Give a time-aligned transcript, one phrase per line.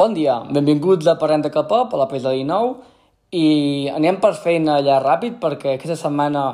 [0.00, 2.68] Bon dia, benvinguts a Parlem de K-pop, a l'episodi 9,
[3.36, 3.48] i
[3.92, 6.44] anem per feina allà ràpid perquè aquesta setmana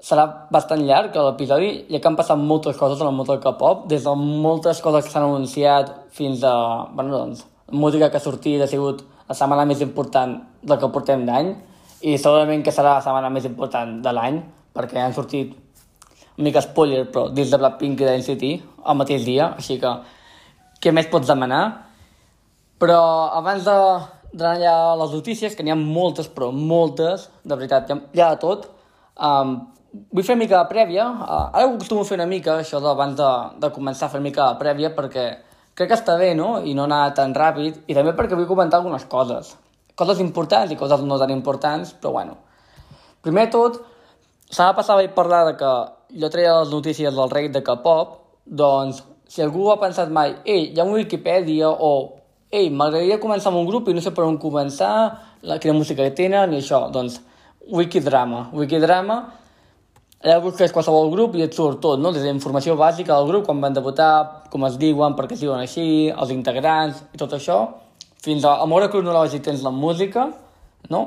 [0.00, 3.82] serà bastant llarg l'episodi, ja que han passat moltes coses en el món del K-pop,
[3.90, 4.14] des de
[4.46, 6.54] moltes coses que s'han anunciat fins a,
[6.94, 7.42] bueno, doncs,
[7.84, 11.52] música que ha sortit ha sigut la setmana més important del que portem d'any,
[12.00, 14.40] i segurament que serà la setmana més important de l'any,
[14.72, 15.52] perquè han sortit
[16.38, 18.56] una mica spoiler, però dins de Blackpink i d'NCT
[18.88, 19.94] al mateix dia, així que
[20.80, 21.89] què més pots demanar?
[22.80, 23.00] Però
[23.36, 23.76] abans de
[24.30, 28.00] d'anar allà a les notícies, que n'hi ha moltes, però moltes, de veritat, hi ha,
[28.14, 28.68] hi ha de tot,
[29.28, 29.56] um,
[30.14, 31.06] vull fer una mica de prèvia.
[31.10, 33.30] Uh, ara ho acostumo a fer una mica, això d'abans de,
[33.64, 35.24] de començar a fer una mica de prèvia, perquè
[35.74, 38.78] crec que està bé, no?, i no anar tan ràpid, i també perquè vull comentar
[38.78, 39.56] algunes coses.
[39.98, 42.38] Coses importants i coses no tan importants, però bueno.
[43.20, 43.80] Primer tot,
[44.46, 45.74] s'ha de passar a parlar de que
[46.22, 48.14] jo treia les notícies del rei de K-pop,
[48.46, 52.19] doncs, si algú ha pensat mai, ei, hi ha un Wikipedia o
[52.50, 54.92] ei, m'agradaria començar amb un grup i no sé per on començar,
[55.46, 57.20] la, quina música que tenen i això, doncs,
[57.70, 58.48] Wikidrama.
[58.56, 59.18] Wikidrama,
[60.24, 62.10] allà busques qualsevol grup i et surt tot, no?
[62.12, 65.62] Des d'informació bàsica del grup, quan van debutar, com es diuen, per què es diuen
[65.62, 67.60] així, els integrants i tot això,
[68.24, 70.26] fins a, a moure cronològic tens la música,
[70.90, 71.02] no?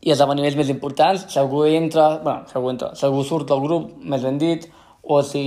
[0.00, 3.64] I esdeveniments més importants, si algú entra, bueno, si algú entra, si algú surt del
[3.64, 4.68] grup, més ben dit,
[5.02, 5.42] o si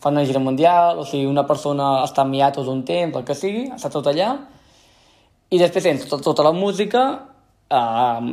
[0.00, 3.36] fan una gira mundial, o si una persona està en hiatus un temps, el que
[3.36, 4.30] sigui, està tot allà,
[5.50, 7.04] i després tens tota, tota la música,
[7.72, 8.30] eh,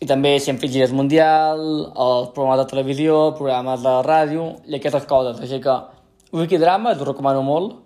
[0.00, 1.60] i també fet gires mundial,
[1.92, 5.40] els programes de televisió, programes de ràdio, i aquestes coses.
[5.40, 5.76] Així que
[6.32, 7.76] Wikidrama, us ho recomano molt.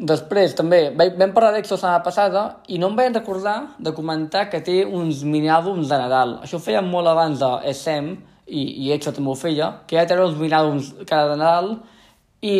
[0.00, 4.46] Després, també, vam parlar d'Exo la setmana passada i no em vaig recordar de comentar
[4.48, 6.38] que té uns mini-àlbums de Nadal.
[6.44, 8.14] Això ho feien molt abans de SM,
[8.46, 11.74] i, i Exo també ho feia, que ja treure uns mini-àlbums cada de Nadal,
[12.40, 12.56] i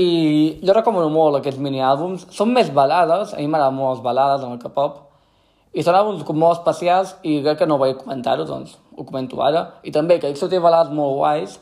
[0.61, 2.29] jo recomano molt aquests mini-àlbums.
[2.37, 5.01] Són més balades, a mi m'agraden molt les balades en el K-pop,
[5.73, 9.81] i àlbums com molt especials i crec que no vaig comentar-ho, doncs ho comento ara.
[9.87, 11.59] I també que Exo té balades molt guais,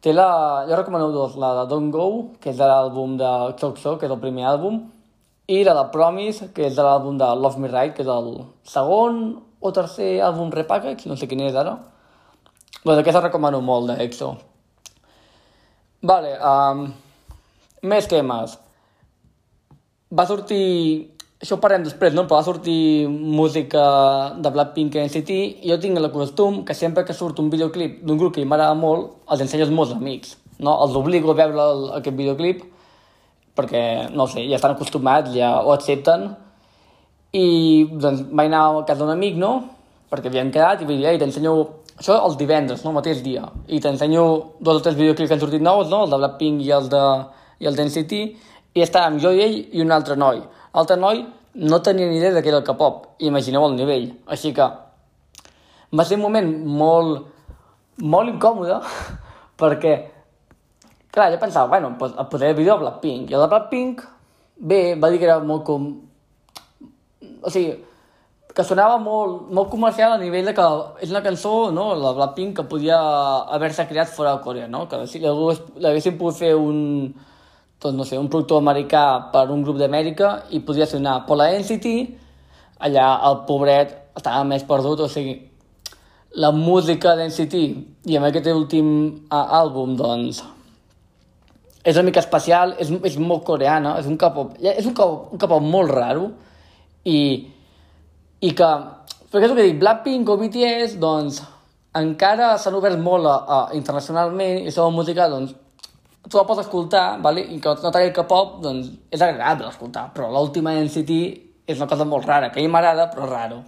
[0.00, 2.06] té la, jo recomano dos, la de Don't Go,
[2.40, 4.80] que és de l'àlbum de Xoxo, que és el primer àlbum,
[5.52, 8.32] i la de Promise, que és de l'àlbum de Love Me Right, que és el
[8.64, 9.20] segon
[9.60, 11.76] o tercer àlbum repackage, no sé quin és ara.
[12.84, 14.30] Doncs aquesta recomano molt d'EXO.
[16.06, 16.86] Vale, um,
[17.82, 18.56] més temes.
[20.14, 22.24] Va sortir això ho parlem després, no?
[22.24, 23.82] Però va sortir música
[24.40, 28.00] de Blackpink i NCT i jo tinc el costum que sempre que surt un videoclip
[28.06, 30.78] d'un grup que m'agrada molt, els ensenyo als meus amics, no?
[30.86, 32.64] Els obligo a veure el, aquest videoclip
[33.56, 33.82] perquè,
[34.12, 36.28] no sé, ja estan acostumats, ja ho accepten
[37.36, 37.46] i
[37.92, 39.52] doncs vaig anar a casa d'un amic, no?
[40.12, 41.54] Perquè havíem quedat i vaig dir, ei, t'ensenyo
[41.96, 42.92] això els divendres, no?
[42.92, 44.24] el mateix dia, i t'ensenyo
[44.60, 46.04] dos o tres videoclips que han sortit nous, no?
[46.04, 47.04] el de Blackpink i el de,
[47.64, 48.20] i el d'NCT,
[48.76, 50.42] i estàvem jo i ell i un altre noi.
[50.76, 51.22] L'altre noi
[51.56, 54.10] no tenia ni idea de què era el K-pop, imagineu el nivell.
[54.28, 54.66] Així que
[55.96, 56.50] va ser un moment
[56.82, 57.24] molt,
[58.04, 58.76] molt incòmode,
[59.62, 59.94] perquè,
[61.14, 64.02] clar, jo pensava, bueno, pues, el posaré el vídeo de Blackpink, i el de Blackpink,
[64.56, 65.88] bé, va dir que era molt com...
[67.40, 67.78] O sigui,
[68.56, 70.66] que sonava molt, molt comercial a nivell de que
[71.04, 73.00] és una cançó, no?, la Blackpink, que podia
[73.56, 77.14] haver-se creat fora de Corea, no?, que si l'haguessin pogut fer un,
[77.82, 81.20] doncs, no sé, un productor americà per un grup d'Amèrica i podria sonar.
[81.26, 81.92] Però la NCT,
[82.86, 85.36] allà el pobret estava més perdut, o sigui,
[86.36, 87.56] la música d'NCT
[88.10, 88.88] i amb aquest últim
[89.32, 90.42] àlbum, doncs,
[91.86, 95.40] és una mica especial, és, és molt coreana, és un K-pop, és un K-pop, un
[95.40, 96.30] K-pop molt raro
[97.06, 97.18] i,
[98.42, 98.70] i que,
[99.30, 101.40] perquè és el que dic, Blackpink o BTS, doncs,
[101.96, 105.54] encara s'han obert molt a, a, internacionalment i la música, doncs,
[106.28, 107.42] tu la pots escoltar, vale?
[107.54, 111.18] i que no t'agradi el K-pop, doncs és agradable escoltar, però l'última NCT
[111.66, 113.62] és una cosa molt rara, que a mi m'agrada, però raro.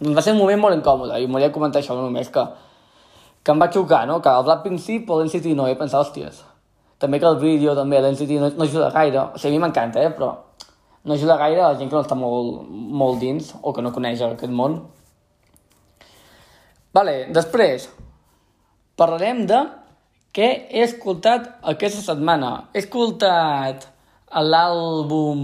[0.00, 2.44] Doncs va ser un moment molt incòmode, i m'hauria comentar això només, que,
[3.44, 4.20] que em va xocar, no?
[4.24, 6.44] que el Blackpink sí, però l'NCT no, i pensar, hòsties,
[7.00, 10.04] també que el vídeo també l'NCT no, no ajuda gaire, o sigui, a mi m'encanta,
[10.04, 10.12] eh?
[10.16, 10.32] però
[11.04, 13.92] no ajuda gaire a la gent que no està molt, molt dins, o que no
[13.92, 14.80] coneix aquest món.
[16.96, 17.86] Vale, després,
[18.98, 19.60] parlarem de
[20.36, 22.50] què he escoltat aquesta setmana?
[22.70, 23.88] He escoltat
[24.30, 25.40] l'àlbum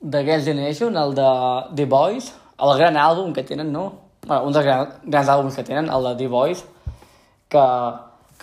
[0.00, 1.28] de Girls' Generation, el de
[1.78, 3.86] The Boys, el gran àlbum que tenen, no?
[4.26, 6.62] Bueno, un dels grans, grans àlbums que tenen, el de The Boys,
[7.48, 7.64] que,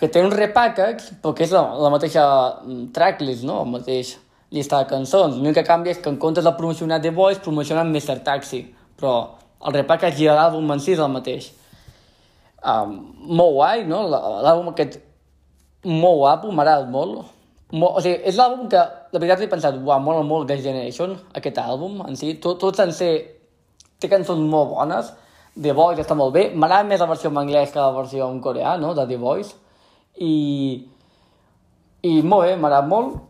[0.00, 2.26] que té un repackage, però que és la, la mateixa
[2.96, 3.62] tracklist, no?
[3.62, 4.16] El mateix
[4.54, 5.38] llista de cançons.
[5.38, 8.18] L'únic que canvia és que en comptes de promocionar The Boys, promocionen Mr.
[8.26, 8.64] Taxi,
[8.98, 9.14] però
[9.62, 11.52] el repackage i l'àlbum en si és el mateix.
[12.64, 12.98] Um,
[13.30, 14.06] molt guai, no?
[14.10, 15.03] L'àlbum aquest
[15.84, 17.24] molt guapo, m'ha agradat molt.
[17.72, 17.98] molt.
[17.98, 18.82] O sigui, és l'àlbum que,
[19.12, 22.34] de veritat, he pensat, uau, mola molt Girls' Generation, aquest àlbum en si.
[22.42, 23.12] Tot, tot sencer
[24.00, 25.12] té cançons molt bones.
[25.54, 26.48] The Voice està molt bé.
[26.54, 29.54] M'agrada més la versió en anglès que la versió en coreà, no?, de The Voice.
[30.18, 30.34] I,
[32.02, 33.20] i molt bé, m'agrada molt.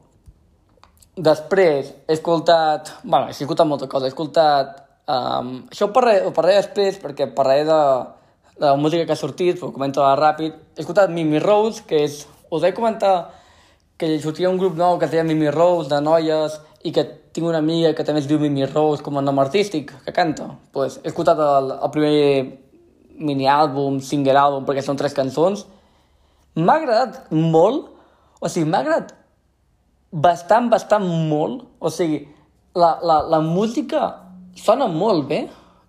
[1.15, 2.95] Després he escoltat...
[3.05, 4.09] bueno, he escoltat moltes coses.
[4.09, 4.81] He escoltat...
[5.05, 7.81] Um, això ho parlaré, ho parlaré després perquè parlaré de,
[8.57, 10.57] de la música que ha sortit, ho comento ràpid.
[10.77, 12.23] He escoltat Mimi Rose, que és...
[12.55, 13.33] Us he comentat
[13.99, 17.05] que sortia un grup nou que es deia Mimi Rose, de noies, i que
[17.35, 20.51] tinc una amiga que també es diu Mimi Rose com a nom artístic, que canta.
[20.75, 22.15] Pues, he escoltat el, el primer
[23.15, 25.65] mini-àlbum, single-àlbum, perquè són tres cançons.
[26.59, 27.91] M'ha agradat molt,
[28.39, 29.15] o sigui, m'ha agradat
[30.15, 31.65] bastant, bastant molt.
[31.83, 32.23] O sigui,
[32.79, 34.07] la, la, la música
[34.59, 35.45] sona molt bé.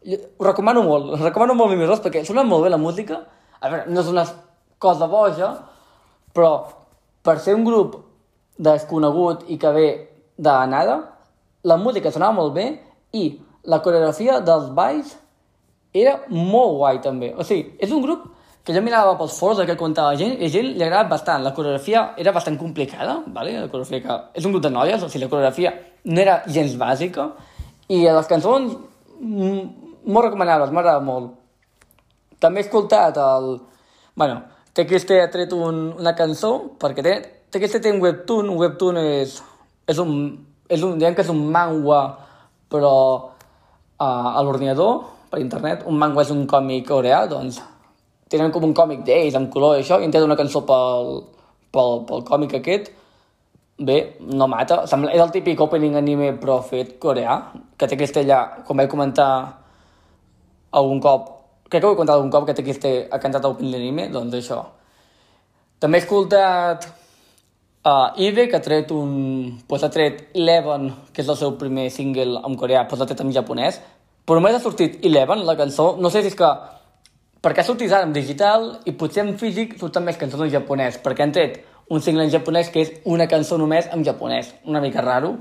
[0.05, 3.21] Ho recomano molt, recomano molt Mimi Rose perquè sona molt bé la música.
[3.59, 4.25] A veure, no és una
[4.81, 5.53] cosa boja,
[6.35, 6.51] però
[7.25, 7.97] per ser un grup
[8.57, 9.87] desconegut i que ve
[10.37, 10.99] de nada,
[11.63, 12.67] la música sonava molt bé
[13.15, 13.27] i
[13.65, 15.15] la coreografia dels balls
[15.95, 17.31] era molt guai també.
[17.39, 18.27] O sigui, és un grup
[18.65, 21.43] que jo mirava pels fors que contava la gent i gent li agrada bastant.
[21.45, 23.53] La coreografia era bastant complicada, vale?
[23.59, 25.73] la coreografia que és un grup de noies, o sigui, la coreografia
[26.05, 27.29] no era gens bàsica
[27.87, 28.75] i les cançons
[29.21, 31.31] molt recomanables, m'agrada molt.
[32.41, 33.55] També he escoltat el...
[34.15, 34.41] Bueno,
[34.75, 36.51] TXT ha tret un, una cançó,
[36.81, 37.13] perquè té,
[37.53, 39.37] TXT té un webtoon, un webtoon és,
[39.87, 40.17] és un,
[40.67, 42.01] és un, diguem que és un manga,
[42.71, 44.97] però uh, a l'ordinador,
[45.31, 47.61] per internet, un manga és un còmic coreà, doncs
[48.31, 51.21] tenen com un còmic d'ells, amb color i això, i tret una cançó pel,
[51.71, 52.89] pel, pel còmic aquest,
[53.79, 57.37] bé, no mata, sembla, és el típic opening anime però fet coreà,
[57.77, 59.29] que té Castella, com vaig comentar
[60.75, 61.34] algun cop,
[61.69, 64.37] crec que ho he contat un cop que TXT ha cantat el pin d'anime, doncs
[64.37, 64.61] això.
[65.81, 66.87] També he escoltat
[67.85, 69.59] uh, Ibe, que ha tret un...
[69.67, 73.21] Pues ha tret Eleven, que és el seu primer single en coreà, però l'ha tret
[73.23, 73.79] en japonès.
[74.25, 75.93] Però només ha sortit Eleven, la cançó.
[76.01, 76.51] No sé si és que...
[77.45, 80.95] Perquè ha sortit ara en digital i potser en físic surten més cançons en japonès,
[81.03, 81.59] perquè han tret
[81.93, 84.49] un single en japonès que és una cançó només en japonès.
[84.65, 85.35] Una mica raro.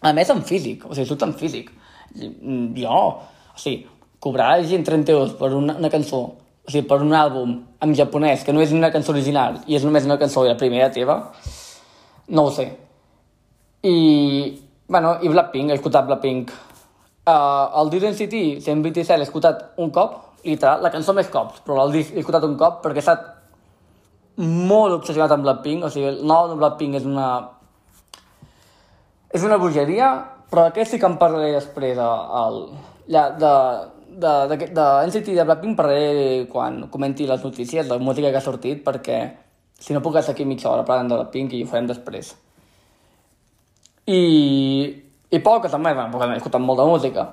[0.00, 0.84] A més, en físic.
[0.86, 1.72] O sigui, surt en físic.
[2.14, 3.00] Jo...
[3.54, 3.84] O sigui,
[4.24, 6.22] cobrar gent 30 euros per una, una cançó,
[6.64, 7.54] o sigui, per un àlbum
[7.84, 10.60] en japonès, que no és una cançó original i és només una cançó de la
[10.60, 11.18] primera teva,
[12.32, 12.70] no ho sé.
[13.84, 13.96] I,
[14.88, 16.54] bueno, i Blackpink, he escoltat Blackpink.
[17.24, 21.84] Uh, el Didn't City 127 l'he escoltat un cop, literal, la cançó més cops, però
[21.88, 23.28] l'he escoltat un cop perquè he estat
[24.40, 27.28] molt obsessionat amb Blackpink, o sigui, el nou de Blackpink és una...
[29.34, 30.14] és una bogeria,
[30.50, 32.60] però aquest sí que en parlaré després, el,
[33.08, 33.52] de, de,
[34.20, 38.40] de, de, de NCT i de Blackpink parlaré quan comenti les notícies, la música que
[38.40, 39.18] ha sortit, perquè
[39.78, 42.34] si no puc estar aquí mitja hora parlant de Blackpink i ho farem després.
[44.06, 44.20] I,
[45.30, 47.26] i poc, també, perquè he escoltat molt de música.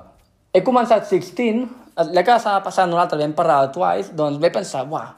[0.52, 1.64] He començat 16,
[2.12, 5.10] ja que estava passant un altre, vam parlar de Twice, doncs vaig pensar, uah,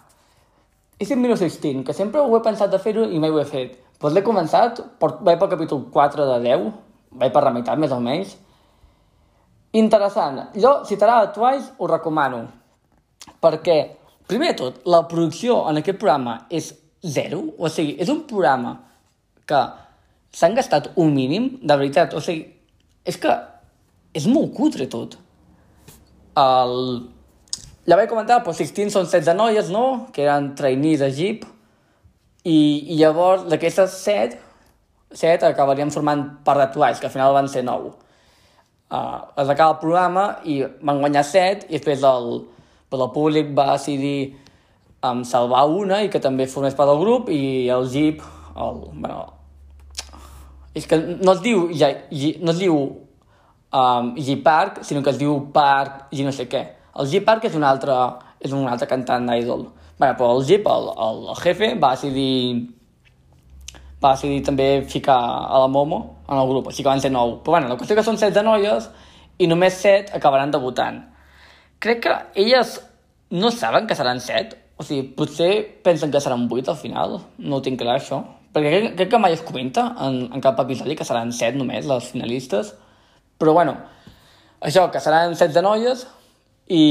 [0.99, 3.49] i si miro 16, que sempre ho he pensat de fer-ho i mai ho he
[3.49, 3.78] fet.
[4.02, 6.69] Doncs l'he començat, vaig pel capítol 4 de 10,
[7.22, 8.37] vaig per la meitat més o menys,
[9.75, 10.53] Interessant.
[10.55, 12.44] Jo, si t'agrada Twice, ho recomano.
[13.43, 13.79] Perquè,
[14.31, 16.69] primer de tot, la producció en aquest programa és
[17.03, 17.41] zero.
[17.59, 18.76] O sigui, és un programa
[19.49, 19.62] que
[20.35, 22.14] s'han gastat un mínim, de veritat.
[22.14, 22.47] O sigui,
[23.02, 23.35] és que
[24.14, 25.19] és molt cutre tot.
[26.38, 26.78] El...
[27.85, 31.43] Ja vaig comentar, però 16 són 16 noies, no?, que eren trainees a Jeep,
[32.47, 32.57] i,
[32.95, 34.38] i llavors d'aquestes 7,
[35.19, 37.93] 7 acabarien formant part de Twice, que al final van ser 9
[38.95, 42.33] uh, es va acabar el programa i van guanyar set i després el,
[42.95, 44.37] el públic va decidir
[45.05, 48.23] um, salvar una i que també formés part del grup i el Jeep,
[48.55, 49.25] el, bueno,
[50.75, 51.91] és que no es diu, ja,
[52.43, 56.65] no es diu um, G-Park, sinó que es diu Park i no sé què.
[56.99, 57.95] El G-Park és un altre,
[58.43, 59.69] és un altre cantant d'idol.
[59.99, 62.71] Bueno, però el Jeep, el, el, el jefe, va decidir
[64.04, 67.38] va decidir també ficar a la Momo en el grup, així que van ser nou.
[67.44, 68.90] Però bueno, la qüestió que són set de noies
[69.40, 71.00] i només set acabaran debutant.
[71.82, 72.76] Crec que elles
[73.34, 75.50] no saben que seran set, o sigui, potser
[75.84, 78.20] pensen que seran vuit al final, no ho tinc clar això,
[78.54, 81.88] perquè crec, crec que mai es comenta en, en cap episodi que seran set només
[81.90, 82.75] les finalistes,
[83.38, 83.75] però bueno,
[84.61, 86.06] això, que seran set de noies
[86.68, 86.84] i...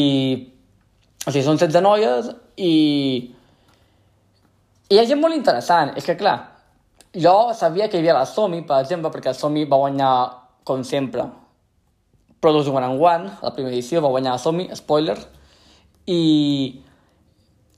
[1.24, 2.74] O sigui, són set de noies i...
[4.92, 6.36] I hi ha gent molt interessant, és que clar,
[7.14, 10.14] jo sabia que hi havia la Somi, per exemple, perquè la Somi va guanyar,
[10.64, 11.28] com sempre,
[12.44, 15.16] Produce One and One, la primera edició, va guanyar la Somi, spoiler,
[16.12, 16.20] i,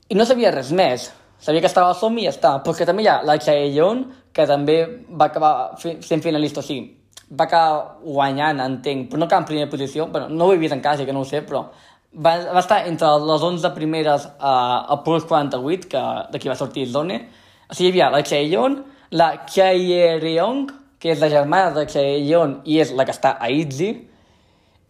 [0.08, 1.10] i no sabia res més.
[1.38, 2.54] Sabia que estava la Somi i ja està.
[2.64, 4.02] Però que també hi ha la Chaeyeon,
[4.34, 4.78] que també
[5.12, 6.88] va acabar sent finalista, o sigui,
[7.30, 10.74] va acabar guanyant, entenc, però no acaba en primera posició, bueno, no ho he vist
[10.74, 11.66] en casa, que no ho sé, però
[12.14, 16.86] va, va estar entre les 11 primeres uh, a Plus 48, que d'aquí va sortir
[16.90, 17.20] Zone.
[17.68, 18.78] O sigui, hi havia la Chaeyeon,
[19.10, 20.66] la Chaeyeong,
[20.98, 23.90] que és la germana de Chaeyeon i és la que està a ITZY,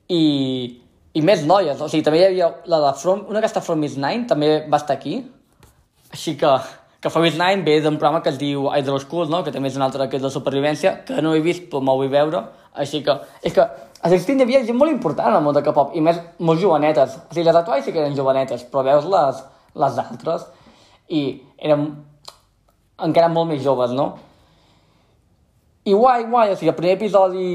[0.09, 0.23] i,
[1.17, 1.81] i més noies.
[1.81, 4.51] O sigui, també hi havia la de From, una que està From Is Nine, també
[4.71, 5.19] va estar aquí.
[6.15, 6.53] Així que,
[7.03, 9.43] que From Is Nine ve d'un programa que es diu Idol School, no?
[9.45, 11.99] que també és un altre que és de supervivència, que no he vist però m'ho
[12.01, 12.45] vull veure.
[12.77, 15.95] Així que, és que a Sixteen hi havia gent molt important al món de K-pop,
[15.97, 17.17] i més molt jovenetes.
[17.25, 19.41] O sigui, les actuals sí que eren jovenetes, però veus les,
[19.83, 20.45] les altres,
[21.09, 21.23] i
[21.57, 21.89] eren
[23.03, 24.13] encara molt més joves, no?
[25.87, 27.49] I guai, guai, o sigui, el primer episodi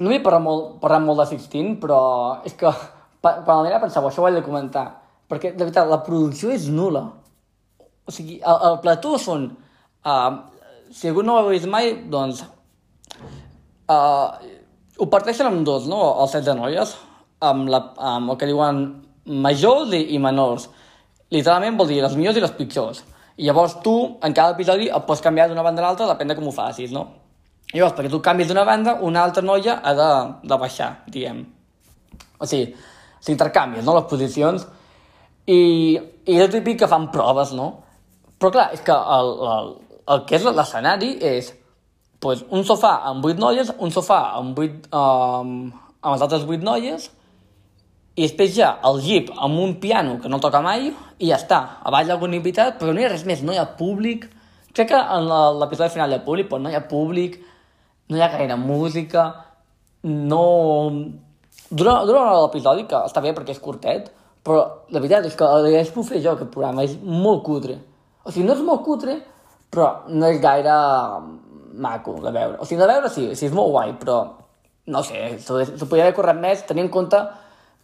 [0.00, 2.00] no vull parlar molt, parlar molt de Sixteen, però
[2.48, 2.70] és que
[3.22, 4.86] quan el nena pensava, això ho he de comentar,
[5.30, 7.04] perquè, de veritat, la producció és nula.
[8.08, 9.50] O sigui, el, el plató són...
[10.00, 10.40] Uh,
[10.90, 12.42] si algú no ho ha vist mai, doncs...
[13.90, 14.56] Uh,
[15.00, 16.96] ho parteixen amb dos, no?, els set de noies,
[17.46, 18.82] amb, la, amb el que diuen
[19.44, 20.66] majors i, i menors.
[21.30, 23.04] Literalment vol dir les millors i les pitjors.
[23.40, 26.36] I llavors tu, en cada episodi, et pots canviar d'una banda a l'altra, depèn de
[26.36, 27.06] com ho facis, no?
[27.72, 30.08] Llavors, perquè tu canvis d'una banda, una altra noia ha de,
[30.50, 31.44] de baixar, diguem.
[32.36, 32.74] O sigui,
[33.24, 34.66] s'intercanvien, no?, les posicions.
[35.48, 35.60] I,
[36.28, 37.70] i és típic que fan proves, no?
[38.40, 39.72] Però clar, és que el, el,
[40.12, 41.52] el que és l'escenari és
[42.20, 44.84] pues, un sofà amb vuit noies, un sofà amb vuit...
[44.92, 45.70] Um,
[46.00, 47.10] amb les altres vuit noies,
[48.16, 51.60] i després ja el jeep amb un piano que no toca mai, i ja està.
[51.84, 54.26] A baix algun invitat, però no hi ha res més, no hi ha públic.
[54.74, 57.38] Crec que en l'episodi final hi ha públic, però no hi ha públic
[58.10, 59.24] no hi ha gaire música,
[60.02, 60.44] no...
[61.70, 64.08] Dura, dura una hora l'episodi, que està bé perquè és curtet,
[64.42, 67.76] però la veritat és que hagués pogut fer jo aquest programa, és molt cutre.
[68.24, 69.14] O sigui, no és molt cutre,
[69.70, 70.74] però no és gaire
[71.78, 72.58] maco de veure.
[72.58, 74.18] O sigui, de veure sí, sí és molt guai, però
[74.90, 77.20] no sé, s'ho podria haver corret més, tenint en compte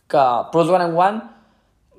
[0.09, 1.23] que Plus One and One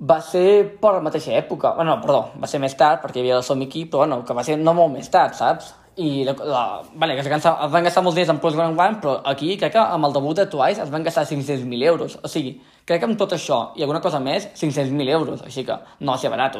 [0.09, 1.73] va ser per la mateixa època.
[1.75, 4.43] Bueno, perdó, va ser més tard, perquè hi havia el aquí, però bueno, que va
[4.43, 5.73] ser no molt més tard, saps?
[5.97, 8.77] i la, la, vale, que es, cansa, es van gastar molts diners en Plus One
[8.77, 12.19] One, però aquí crec que amb el debut de Twice es van gastar 500.000 euros.
[12.21, 12.53] O sigui,
[12.85, 15.41] crec que amb tot això i alguna cosa més, 500.000 euros.
[15.47, 16.59] Així que no va ser barat.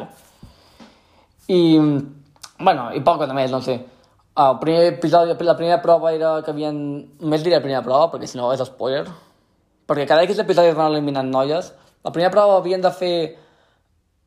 [1.54, 1.60] I,
[2.58, 3.78] bueno, i poc més, no sé.
[4.38, 6.76] El primer episodi, la primera prova era que havien...
[7.22, 9.06] Només diré la primera prova, perquè si no és spoiler.
[9.88, 11.72] Perquè cada X episodi es van eliminant noies.
[12.04, 13.14] La primera prova havien de fer...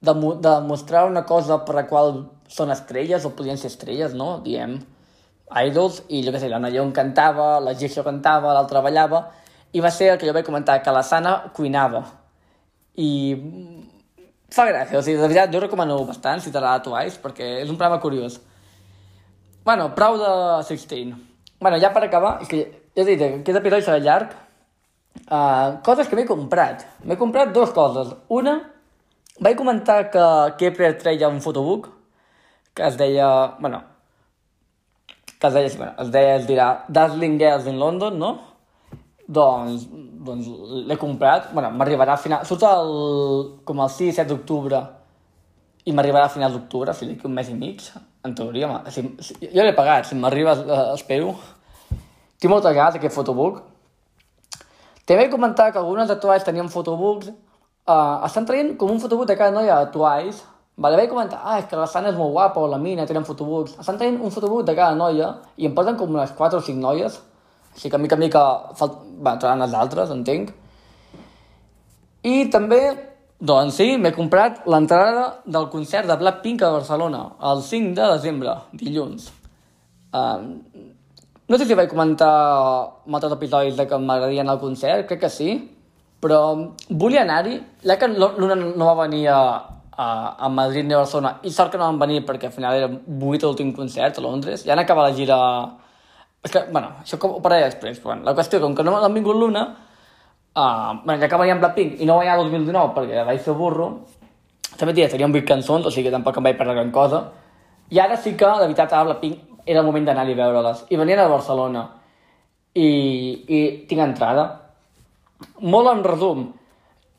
[0.02, 2.16] De, de mostrar una cosa per la qual
[2.50, 4.40] són estrelles o podien ser estrelles, no?
[4.42, 4.80] Diem
[5.60, 9.26] idols, i jo què sé, la Nayeon cantava, la Jisho cantava, l'altra ballava,
[9.76, 12.04] i va ser el que jo vaig comentar, que la Sana cuinava.
[12.96, 13.10] I
[14.52, 17.78] fa gràcia, o sigui, de veritat, jo recomano bastant si t'agrada Twice, perquè és un
[17.80, 18.40] programa curiós.
[19.68, 20.32] Bueno, prou de
[20.72, 21.14] 16.
[21.60, 22.64] Bueno, ja per acabar, és que
[22.96, 24.34] ja he dit, aquest episodi serà llarg.
[25.32, 26.86] Uh, coses que m'he comprat.
[27.08, 28.14] M'he comprat dues coses.
[28.32, 28.58] Una,
[29.40, 30.28] vaig comentar que
[30.60, 31.90] Kepler treia un fotobook
[32.74, 33.82] que es deia, bueno,
[35.40, 38.32] que es deia, bueno, es deia, es dirà Dazzling Girls in London, no?
[39.28, 39.88] Doncs,
[40.28, 40.48] doncs
[40.88, 42.94] l'he comprat, bueno, m'arribarà a final, surt el,
[43.68, 44.82] com el 6-7 d'octubre
[45.88, 47.84] i m'arribarà a final d'octubre, o sigui, un mes i mig,
[48.24, 51.34] en teoria, si, si, jo l'he pagat, si m'arriba, eh, espero.
[52.42, 53.62] Tinc moltes ganes d'aquest fotobook.
[55.06, 57.32] També he comentat que algunes de Twice tenien fotobooks,
[57.90, 60.46] uh, estan traient com un fotobook de cada noia de Twice,
[60.82, 63.26] Vale, vaig comentar, ah, és que la Sana és molt guapa, o la Mina, tenen
[63.28, 63.76] fotobooks.
[63.84, 65.28] Estan tenint un fotobook de cada noia,
[65.60, 67.20] i em porten com unes 4 o 5 noies,
[67.76, 68.42] així que mica en mica
[68.80, 68.96] falt...
[69.22, 70.50] va, trobaran les altres, entenc.
[72.26, 72.80] I també,
[73.52, 78.58] doncs sí, m'he comprat l'entrada del concert de Blackpink a Barcelona, el 5 de desembre,
[78.82, 79.30] dilluns.
[80.18, 80.48] Um,
[81.52, 82.32] no sé si vaig comentar
[83.06, 85.52] en altres episodis que m'agradaria anar al concert, crec que sí,
[86.24, 86.40] però
[86.88, 89.42] volia anar-hi, ja que l'una no va venir a,
[89.92, 90.08] a,
[90.48, 92.88] a Madrid ni a Barcelona i sort que no van venir perquè al final era
[92.88, 95.38] 8 l'últim concert a Londres ja han acabat la gira.
[96.42, 99.14] És que, bueno, això ho parlaré després però bueno, la qüestió, com que no han
[99.14, 99.66] vingut l'una
[100.56, 103.92] uh, bueno, ja que venien Blackpink i no va el 2019 perquè vaig fer burro
[104.80, 107.26] també dia, tenien 8 cançons o sigui que tampoc em vaig perdre gran cosa.
[107.92, 111.00] I ara sí que, de veritat, a Blackpink era el moment d'anar-hi a veure-les i
[111.00, 111.86] venien a Barcelona
[112.74, 112.90] i,
[113.48, 114.48] i tinc entrada
[115.60, 116.50] molt en resum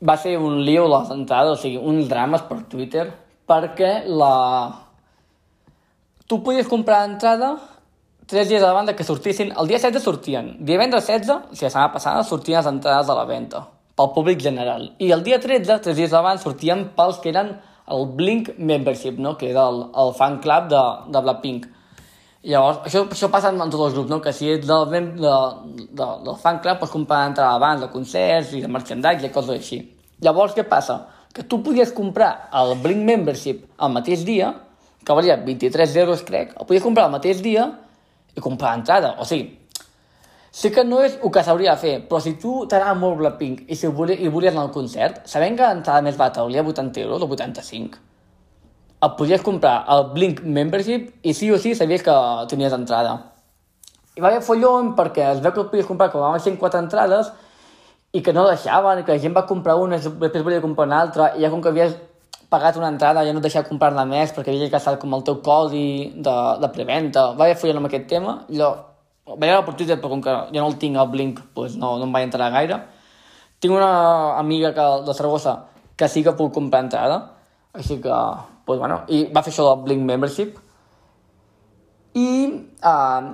[0.03, 3.05] va ser un lío les entrades, o sigui, uns drames per Twitter,
[3.47, 4.33] perquè la...
[6.27, 7.55] Tu podies comprar entrada
[8.27, 9.53] tres dies abans que sortissin.
[9.59, 10.49] El dia 16 sortien.
[10.59, 14.41] Divendres 16, o sigui, la setmana passada, sortien les entrades a la venda pel públic
[14.41, 14.87] general.
[14.97, 17.53] I el dia 13, tres dies abans, sortien pels que eren
[17.93, 19.37] el Blink Membership, no?
[19.37, 20.83] que era el, el fan club de,
[21.13, 21.67] de Blackpink.
[22.43, 24.19] Llavors, això, això passa en tots els grups, no?
[24.19, 24.99] que si ets del, de,
[25.95, 29.61] de, del fan club pots comprar entrada abans de concerts i de merchandise i coses
[29.61, 29.79] així.
[30.23, 30.97] Llavors, què passa?
[31.33, 34.51] Que tu podies comprar el Blink Membership el mateix dia,
[35.03, 37.69] que valia 23 euros, crec, el podies comprar el mateix dia
[38.35, 39.15] i comprar entrada.
[39.23, 39.47] O sigui,
[40.51, 43.71] sí que no és el que s'hauria de fer, però si tu t'agrada molt Blackpink
[43.71, 47.07] i si volies, i volies anar al concert, sabent que l'entrada més barata valia 80
[47.07, 48.03] euros o 85,
[49.03, 52.13] et podies comprar el Blink Membership i sí o sí sabies que
[52.49, 53.17] tenies entrada.
[54.15, 57.33] I va haver follon perquè es veu que el podies comprar com a 104 entrades
[58.13, 61.01] i que no deixaven, que la gent va comprar una i després volia comprar una
[61.01, 61.97] altra i ja com que havies
[62.53, 65.41] pagat una entrada ja no et deixava comprar-la més perquè havies gastat com el teu
[65.41, 67.31] codi de, de preventa.
[67.33, 68.37] Va haver follon amb aquest tema.
[68.47, 68.71] Jo
[69.25, 71.95] vaig veure per Twitter, però com que ja no el tinc al Blink, doncs no,
[71.97, 72.79] no em vaig entrar gaire.
[73.59, 75.57] Tinc una amiga que, de Saragossa
[75.97, 77.19] que sí que puc comprar entrada,
[77.73, 78.17] així que
[78.65, 80.59] pues, bueno, i va fer això del Blink Membership.
[82.19, 82.29] I
[82.85, 83.31] uh,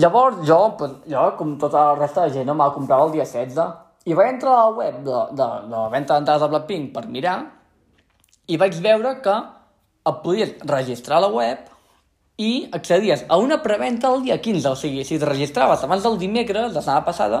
[0.00, 3.26] llavors jo, pues, jo, com tota la resta de gent, no, me'l comprava el dia
[3.26, 6.90] 16 i vaig entrar a la web de, de, de la venda d'entrades de Blackpink
[6.94, 7.38] per mirar
[8.46, 9.36] i vaig veure que
[10.04, 11.70] et podies registrar a la web
[12.36, 16.18] i accedies a una preventa el dia 15, o sigui, si et registraves abans del
[16.20, 17.40] dimecres, la setmana passada,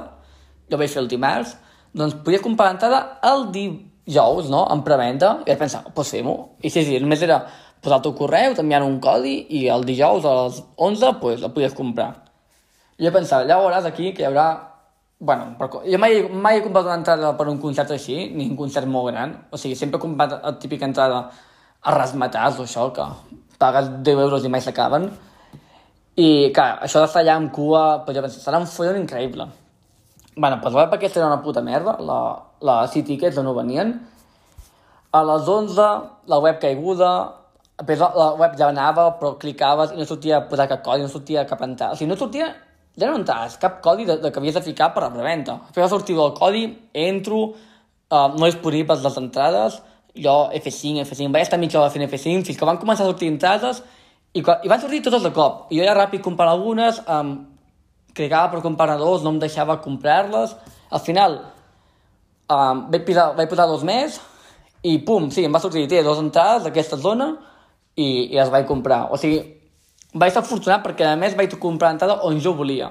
[0.70, 1.56] jo vaig fer el dimarts,
[1.92, 6.34] doncs podies comprar l'entrada el dimecres dijous, no?, en preventa, i vaig pensar, pues fem-ho.
[6.62, 7.40] I sí, sí, només era
[7.84, 11.50] posar el teu correu, t'enviant un codi, i el dijous a les 11, pues, la
[11.54, 12.10] podies comprar.
[12.98, 14.46] I jo pensava, ja veuràs aquí que hi haurà...
[15.24, 15.70] Bueno, per...
[15.88, 19.12] jo mai, mai he comprat una entrada per un concert així, ni un concert molt
[19.12, 19.34] gran.
[19.50, 21.24] O sigui, sempre he comprat la típica entrada
[21.80, 23.06] a rasmetats o això, que
[23.60, 25.08] pagues 10 euros i mai s'acaben.
[26.14, 29.48] I, clar, això d'estar allà amb cua, pues jo pensava, serà un follon increïble.
[30.36, 32.18] Bueno, doncs la web aquesta era una puta merda, la,
[32.64, 33.94] la City Tickets no venien.
[35.14, 35.88] A les 11,
[36.26, 37.10] la web caiguda,
[37.78, 41.44] la web ja anava, però clicaves i no sortia a posar cap codi, no sortia
[41.46, 41.94] cap entrada.
[41.94, 42.48] O sigui, no sortia,
[42.98, 45.58] ja no entraves cap codi de, de que havies de ficar per la preventa.
[45.68, 46.64] Després va sortir el codi,
[47.04, 47.42] entro,
[48.10, 49.80] uh, no disponibles les entrades,
[50.14, 53.32] jo F5, F5, vaig estar mitja hora fent F5 fins que van començar a sortir
[53.32, 53.82] entrades
[54.32, 55.66] i, i van sortir totes de cop.
[55.74, 57.36] I jo ja ràpid comprar algunes, um,
[58.14, 60.54] clicava per comprar dos, no em deixava comprar-les.
[60.94, 61.40] Al final,
[62.50, 64.20] um, vaig, posar, vaig posar dos més
[64.84, 67.30] i pum, sí, em va sortir, té dos entrades d'aquesta zona
[67.96, 69.06] i, i les vaig comprar.
[69.12, 69.40] O sigui,
[70.14, 72.90] vaig estar afortunat perquè a més vaig comprar entrada on jo volia.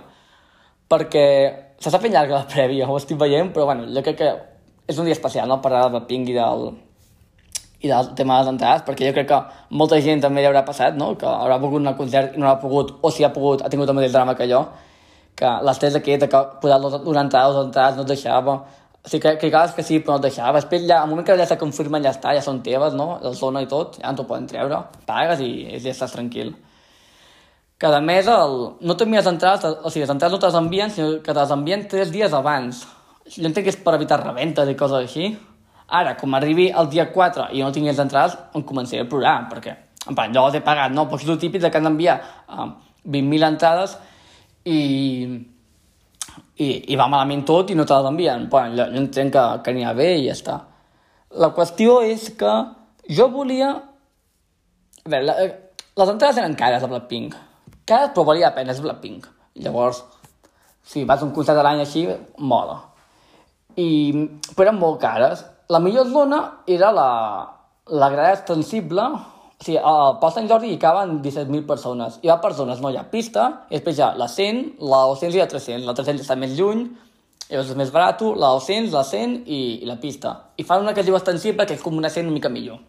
[0.90, 1.26] Perquè
[1.84, 4.32] s'està fent llarga la prèvia, ho estic veient, però bueno, jo crec que
[4.88, 6.66] és un dia especial, no?, parlar del Ping i del,
[7.84, 9.40] i del tema de les entrades, perquè jo crec que
[9.80, 12.50] molta gent també hi haurà passat, no?, que haurà volgut anar al concert i no
[12.50, 14.64] l'ha pogut, o si ha pogut, ha tingut el mateix drama que jo,
[15.40, 18.58] que l'estrès aquest de que posar una entrada dues entrades no et deixava.
[19.04, 20.62] O sigui, que, clicaves que sí, però no deixava.
[20.62, 23.18] Després, ja, al moment que ja se confirmen, ja està, ja són teves, no?
[23.24, 24.80] La zona i tot, ja no t'ho poden treure.
[25.10, 26.54] Pagues i, i ja estàs tranquil.
[27.84, 31.18] Cada mes el, no t'envies entrades, o sigui, les entrades no te les envien, sinó
[31.20, 32.86] que te les envien tres dies abans.
[33.28, 35.34] Jo entenc que és per evitar reventes i coses així.
[36.00, 39.76] Ara, com arribi el dia 4 i no tingués entrades, em començaré a plorar, perquè,
[40.08, 41.10] en plan, jo les he pagat, no?
[41.12, 42.16] Però és el típic de que han d'enviar
[42.48, 42.70] uh,
[43.04, 43.98] 20.000 entrades
[44.64, 44.80] i,
[46.58, 48.48] i, i va malament tot i no te l'envien.
[48.52, 50.60] Bueno, jo, jo entenc que, que ha bé i ja està.
[51.42, 52.54] La qüestió és que
[53.10, 53.72] jo volia...
[55.04, 55.36] A veure, la,
[56.00, 57.36] les entrades eren cares de Blackpink.
[57.90, 59.26] Cares, però valia la pena, és Blackpink.
[59.64, 60.04] Llavors,
[60.86, 62.06] si vas a un concert de l'any així,
[62.38, 62.80] mola.
[63.76, 63.90] I,
[64.54, 65.44] però eren molt cares.
[65.74, 67.10] La millor zona era la,
[67.90, 69.10] la grada extensible,
[69.64, 72.18] Sí, al Pol Sant Jordi hi caben 17.000 persones.
[72.22, 75.38] Hi ha persones, no hi ha pista, i després hi ha la 100, la 200
[75.38, 75.86] i la 300.
[75.88, 76.82] La 300 està més lluny,
[77.48, 80.34] és més barat, la 200, la 100 i, i la pista.
[80.60, 82.82] I fan una que es diu extensible, que és com una 100 una mica millor.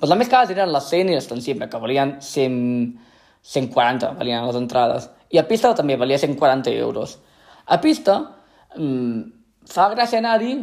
[0.00, 2.56] Pues la més cares eren la 100 i l'extensible, que valien 100,
[3.52, 5.10] 140, valien les entrades.
[5.28, 7.18] I a pista també valia 140 euros.
[7.68, 8.16] A pista,
[8.78, 9.26] mmm,
[9.68, 10.54] fa gràcia anar-hi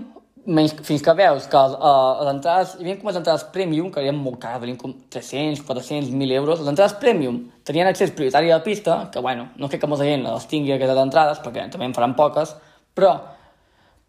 [0.47, 3.99] menys, fins que veus que uh, les entrades, hi havia com les entrades premium, que
[3.99, 8.51] eren molt cares, valien com 300, 400, 1.000 euros, les entrades premium tenien accés prioritari
[8.51, 11.67] a la pista, que bueno, no crec que molta gent les tingui aquestes entrades, perquè
[11.73, 12.55] també en faran poques,
[12.95, 13.13] però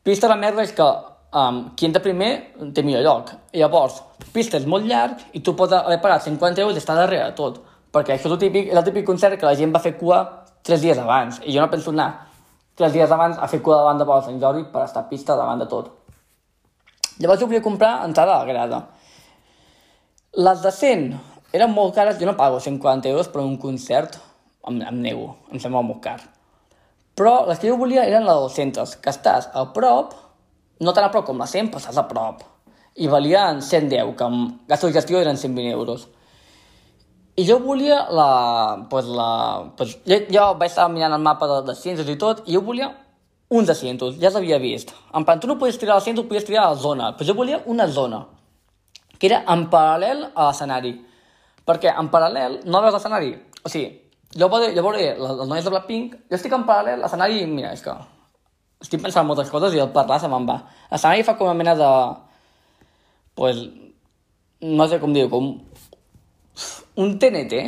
[0.07, 2.31] pista la merda és que um, qui entra primer
[2.75, 3.35] té millor lloc.
[3.53, 3.99] I llavors,
[4.33, 7.37] pista és molt llarg i tu pots haver pagat 50 euros i estar darrere de
[7.37, 7.61] tot.
[7.93, 10.23] Perquè això és el típic, és el típic concert que la gent va fer cua
[10.63, 11.41] tres dies abans.
[11.45, 12.11] I jo no penso anar
[12.79, 15.59] tres dies abans a fer cua davant de Pau Sant Jordi per estar pista davant
[15.59, 15.91] de tot.
[17.19, 18.79] Llavors jo volia comprar entrada a la grada.
[20.39, 21.07] Les de 100
[21.57, 24.21] eren molt cares, jo no pago 140 euros per un concert,
[24.69, 26.21] em, em nego, em sembla molt car.
[27.19, 30.15] Però les que jo volia eren les 200, que estàs a prop,
[30.79, 32.45] no tan a prop com la 100, però estàs a prop.
[32.95, 36.07] I valien 110, que amb gastos de gestió eren 120 euros.
[37.39, 38.87] I jo volia la...
[38.91, 42.47] Pues la pues, jo, jo vaig estar mirant el mapa de, de ciències i tot,
[42.47, 42.93] i jo volia
[43.49, 44.93] uns asientos, ja s'havia vist.
[45.15, 48.27] En plan, tu no podies tirar l'assento, podies tirar zona, però jo volia una zona,
[49.19, 50.93] que era en paral·lel a l'escenari.
[51.69, 53.33] Perquè en paral·lel no veus l'escenari.
[53.65, 53.89] O sigui,
[54.37, 57.85] jo, veuré, jo veuré les, noies de Blackpink, jo estic en paral·lel, l'escenari, mira, és
[57.85, 57.97] que
[58.85, 60.61] estic pensant en moltes coses i el parlar se me'n va.
[60.93, 61.91] L'escenari fa com una mena de...
[63.39, 63.65] Pues,
[64.61, 65.53] no sé com dir com
[66.99, 67.59] un TNT,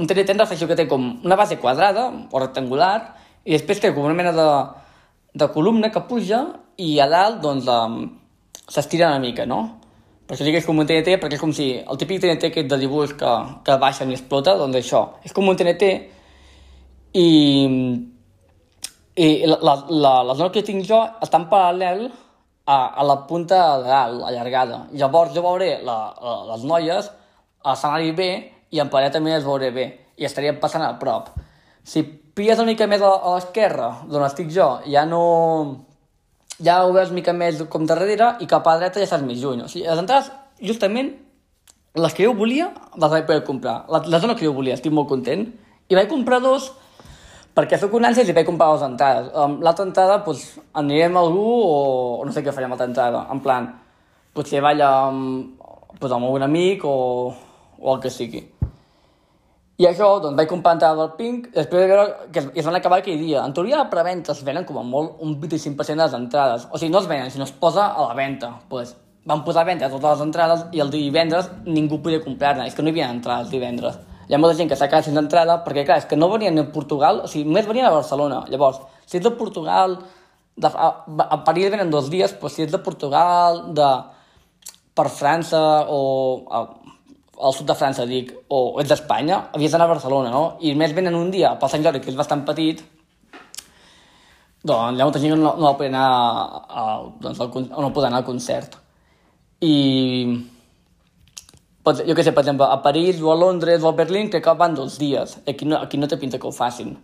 [0.00, 2.94] un TNT en reflexió que té com una base quadrada o rectangular
[3.44, 4.46] i després té com una mena de,
[5.34, 6.44] de columna que puja
[6.80, 7.68] i a dalt doncs
[8.70, 9.60] s'estira una mica, no?
[10.26, 12.50] Per això dic que és com un TNT perquè és com si el típic TNT
[12.50, 13.30] aquest de dibuix que,
[13.66, 15.88] que baixa i explota, doncs això, és com un TNT
[17.18, 17.28] i,
[19.18, 23.16] i la, la, la, la zona que tinc jo està en paral·lel a, a la
[23.26, 24.84] punta de dalt, allargada.
[24.94, 28.30] Llavors jo veuré la, la, les noies a l'escenari B
[28.70, 29.86] i en paret també es veuré bé
[30.20, 31.32] i estaríem passant a prop.
[31.84, 32.02] Si
[32.36, 35.22] pilles una mica més a, l'esquerra, d'on estic jo, ja no...
[36.60, 39.40] ja ho veus mica més com darrere i cap a la dreta ja estàs més
[39.40, 39.64] lluny.
[39.64, 41.14] O sigui, les entrades, justament,
[41.96, 43.82] les que jo volia, les vaig poder comprar.
[43.90, 45.48] La, zona que jo volia, estic molt content.
[45.90, 46.70] I vaig comprar dos
[47.56, 49.32] perquè soc un ànsies i vaig comprar les entrades.
[49.34, 50.46] Um, l'altra entrada, doncs,
[50.78, 51.74] anirem a algú o,
[52.20, 53.26] o no sé què farem a l'altra entrada.
[53.34, 53.66] En plan,
[54.36, 55.58] potser balla amb,
[55.98, 56.96] doncs, amb un amic o,
[57.80, 58.46] o el que sigui.
[59.80, 62.02] I això, doncs, vaig comprar entrada del Pink, després de veure
[62.34, 63.40] que es, es van acabar aquell dia.
[63.48, 66.66] En teoria, la preventa es venen com a molt un 25% de les entrades.
[66.68, 68.50] O sigui, no es venen, sinó es posa a la venda.
[68.68, 68.92] Pues,
[69.24, 72.68] van posar a venda totes les entrades i el divendres ningú podia comprar-ne.
[72.68, 73.96] És que no hi havia entrades divendres.
[74.28, 76.60] Hi ha molta gent que s'ha quedat sense entrada perquè, clar, és que no venien
[76.60, 78.44] a Portugal, o sigui, només venien a Barcelona.
[78.52, 79.96] Llavors, si ets de Portugal,
[80.60, 80.90] de, a,
[81.24, 83.90] a París venen dos dies, però si ets de Portugal, de,
[85.00, 86.00] per França o
[86.50, 86.62] a,
[87.42, 90.44] al sud de França, dic, o ets d'Espanya, havies d'anar a Barcelona, no?
[90.60, 92.82] I més venen un dia pel Sant Jordi, que és bastant petit,
[94.60, 96.06] doncs hi ha molta gent que no, no va anar
[96.68, 96.86] a,
[97.20, 98.76] doncs, al, no poder anar al concert.
[99.64, 99.76] I
[101.82, 104.44] pot, jo què sé, per exemple, a París o a Londres o a Berlín crec
[104.44, 105.38] que van dos dies.
[105.48, 106.98] Aquí no, aquí no té pinta que ho facin.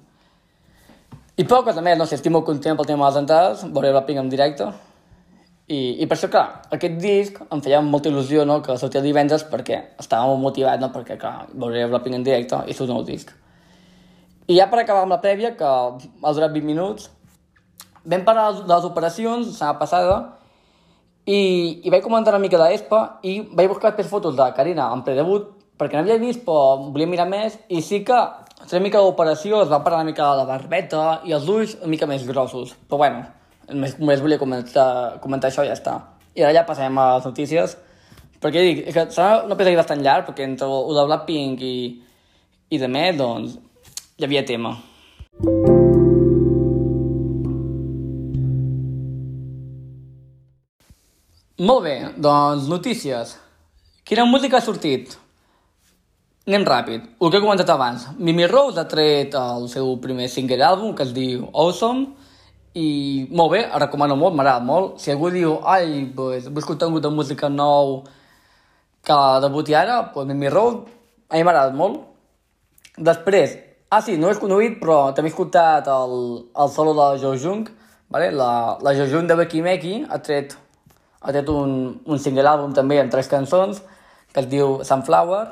[1.36, 3.92] I poca cosa més, no sé, estic molt content pel tema de les entrades, veuré
[3.92, 4.70] la Pink en directe,
[5.66, 8.60] i, I per això, clar, aquest disc em feia molta il·lusió no?
[8.62, 10.92] que sortia divendres perquè estava molt motivat, no?
[10.94, 13.32] perquè, clar, veuré Blackpink en directe i surt un nou disc.
[14.46, 17.08] I ja per acabar amb la prèvia, que ha durat 20 minuts,
[18.06, 20.18] vam parlar de les operacions, la setmana passada,
[21.26, 21.40] i,
[21.82, 25.48] i vaig comentar una mica d'ESPA i vaig buscar després fotos de Karina en predebut,
[25.74, 28.20] perquè no havia vist, però volia mirar més, i sí que
[28.70, 31.90] una mica d'operació es va parlar una mica de la barbeta i els ulls una
[31.90, 32.76] mica més grossos.
[32.86, 33.26] Però bueno,
[33.72, 35.96] Només, només volia comentar, comentar això i ja està.
[36.36, 37.76] I ara ja passem a les notícies.
[38.42, 41.76] Perquè dic, que serà un episodi bastant llarg, perquè entre el de Blackpink i,
[42.70, 43.56] i de més, doncs,
[44.18, 44.76] hi havia tema.
[51.56, 53.38] Molt bé, doncs notícies.
[54.06, 55.16] Quina música ha sortit?
[56.46, 57.06] Anem ràpid.
[57.18, 58.04] El que he comentat abans.
[58.20, 62.12] Mimi Rose ha tret el seu primer single àlbum, que es diu Awesome,
[62.76, 64.98] i molt bé, el recomano molt, m'agrada molt.
[65.00, 68.02] Si algú diu, ai, pues, escoltar un de música nou
[69.06, 70.82] que debuti ara, pues Mimi Road,
[71.30, 72.02] a mi m'ha agradat molt.
[72.98, 73.56] Després,
[73.88, 76.16] ah sí, no he conegut, però també he escoltat el,
[76.52, 77.68] el solo de Jo Jung,
[78.12, 78.30] vale?
[78.34, 80.56] la, la Jo Jung de Becky Meki ha tret,
[81.22, 83.80] ha tret un, un single àlbum també amb tres cançons,
[84.34, 85.46] que es diu Sunflower,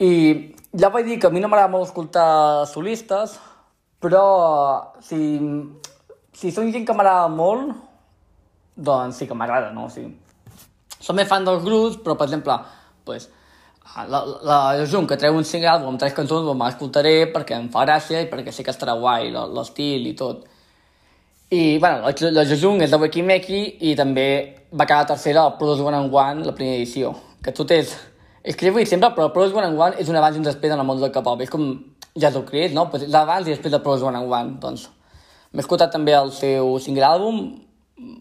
[0.00, 0.12] i
[0.72, 3.36] ja vaig dir que a mi no m'agrada molt escoltar solistes,
[4.00, 4.24] però
[5.02, 5.18] si
[6.36, 7.72] si són gent que m'agrada molt,
[8.76, 9.86] doncs sí que m'agrada, no?
[9.88, 10.12] O sigui,
[11.00, 12.58] som més fan dels grups, però, per exemple,
[13.08, 13.30] pues,
[13.96, 17.56] la, la, la Jun, que treu un single àlbum amb tres cançons, doncs l'escoltaré perquè
[17.56, 20.44] em fa gràcia i perquè sé que estarà guai l'estil i tot.
[21.48, 24.26] I, bueno, la, la Jejung és de Weki Meki i també
[24.74, 27.14] va quedar tercera al Produce One and One, la primera edició.
[27.42, 27.94] Que tot és...
[28.46, 30.46] És que dir sempre, però el Produce One and One és un abans i un
[30.46, 31.40] després en el món del K-pop.
[31.42, 31.64] És com
[32.14, 32.88] Jesucrist, no?
[32.90, 34.58] Pues l'abans i després del Produce One and One.
[34.62, 34.88] Doncs
[35.56, 37.36] M'he escoltat també el seu single àlbum,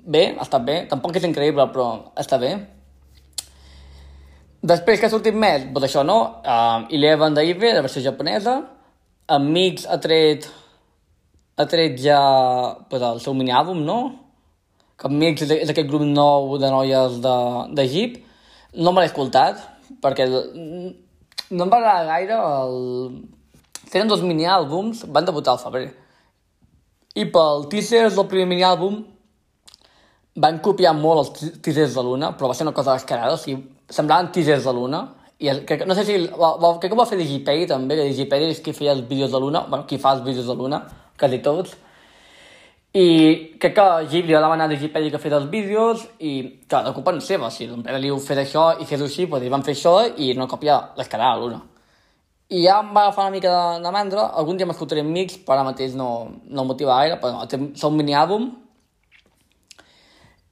[0.08, 1.88] bé, ha estat bé, tampoc és increïble, però
[2.21, 2.52] està bé.
[4.71, 6.15] Després que ha sortit més, doncs això, no?
[6.48, 8.54] Uh, Eleven d'Ive, la versió japonesa,
[9.36, 10.48] Amics ha tret,
[11.60, 12.21] ha tret ja
[12.88, 13.98] pues, el seu mini-àlbum, no?
[14.95, 18.15] Que Amics és, és aquest grup nou de noies de, Jeep.
[18.80, 19.60] No me l'he escoltat,
[20.00, 22.82] perquè no em va agradar gaire el...
[23.91, 26.05] Tenen dos mini-àlbums, van debutar al febrer
[27.15, 28.97] i pel teaser del primer mini-àlbum
[30.43, 33.62] van copiar molt els teasers de Luna, però va ser una cosa descarada, o sigui,
[33.89, 35.01] semblaven teasers de Luna,
[35.39, 38.08] i crec, no sé si, va, va, crec que ho va fer Digipedi també, que
[38.12, 40.82] Digipedi és qui feia els vídeos de l'una, bueno, qui fa els vídeos de l'una,
[41.19, 41.75] quasi tots,
[42.95, 43.08] i
[43.60, 46.93] crec que Ghibli li va demanar a Digipedi que fes els vídeos i, clar, la
[46.95, 49.65] culpa no és seva, si l'Empera li diu fer això i fes-ho així, doncs van
[49.67, 51.60] fer això i no copia les quedarà a l'una.
[52.49, 55.39] I ja em va agafar una mica de, de mandra, algun dia m'escoltaré en mix,
[55.41, 56.10] però ara mateix no,
[56.45, 58.51] no em motiva gaire, però no, és un mini-àlbum,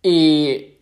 [0.04, 0.16] i,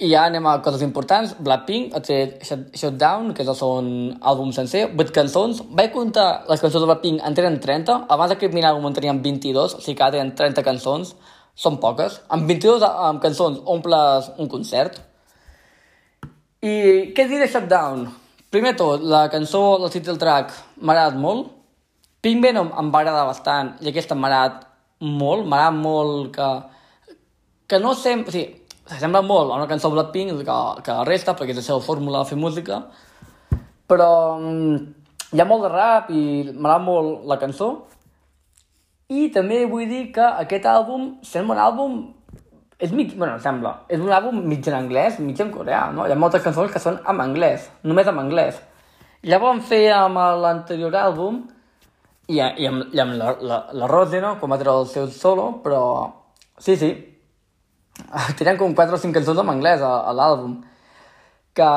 [0.01, 1.35] I ja anem a coses importants.
[1.45, 3.91] Blackpink ha tret Shutdown, que és el segon
[4.31, 5.61] àlbum sencer, 8 cançons.
[5.77, 7.99] Vaig comptar les cançons de Blackpink en tenen 30.
[8.15, 11.13] Abans d'aquest mini àlbum en tenien 22, o sigui que ara tenen 30 cançons.
[11.53, 12.17] Són poques.
[12.33, 14.97] Amb 22 amb cançons omples un concert.
[16.65, 16.73] I
[17.13, 18.07] què dir de Shutdown?
[18.51, 20.51] Primer tot, la cançó, el title track,
[20.83, 21.53] m'ha agradat molt.
[22.21, 24.65] Pink Venom em va agradar bastant i aquesta m'ha agradat
[24.99, 25.45] molt.
[25.47, 26.49] M'ha agradat molt que,
[27.71, 28.27] que no sempre...
[28.27, 28.57] O sigui,
[28.91, 31.85] s'assembla molt a una cançó de Blackpink que, que la resta, perquè és la seva
[31.85, 32.81] fórmula de fer música,
[33.87, 34.75] però mm,
[35.31, 37.71] hi ha molt de rap i m'agrada molt la cançó.
[39.11, 41.95] I també vull dir que aquest àlbum sembla un àlbum
[42.81, 46.07] és mig, bueno, sembla, és un àlbum mig en anglès, mig en coreà, no?
[46.07, 48.57] Hi ha moltes cançons que són en anglès, només en anglès.
[49.21, 51.43] Ja vam fer amb l'anterior àlbum,
[52.31, 54.33] i, i amb, i amb la, la, la Rose, no?
[54.41, 55.83] Com va treure el seu solo, però
[56.57, 56.91] sí, sí,
[58.39, 60.59] tenen com 4 o 5 cançons en anglès a, a l'àlbum
[61.53, 61.71] que,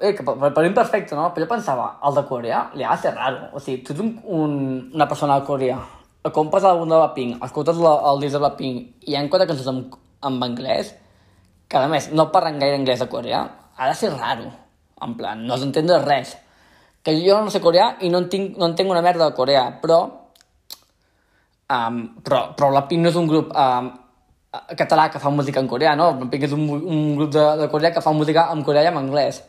[0.00, 1.30] eh, que per, per mi perfecte, no?
[1.34, 3.50] Però jo pensava, el de Corea li ha de ser raro.
[3.52, 4.60] O sigui, tu ets un, un,
[4.94, 5.80] una persona de Corea,
[6.36, 9.72] compres l'àlbum de Blackpink, escoltes la, el disc de Blackpink i hi ha quatre cançons
[9.72, 9.84] en,
[10.26, 10.94] en anglès,
[11.68, 13.42] que a més no parlen gaire anglès a Corea,
[13.76, 14.50] ha de ser raro.
[15.00, 16.36] En plan, no s'entén res.
[17.02, 20.00] Que jo no sé coreà i no entenc, no entenc una merda de Corea, però
[21.70, 23.88] um, però, però Blackpink no és un grup um,
[24.76, 26.10] català que fa música en coreà, no?
[26.18, 29.00] Blackpink és un, un grup de, de Corea que fa música en coreà i en
[29.00, 29.40] anglès.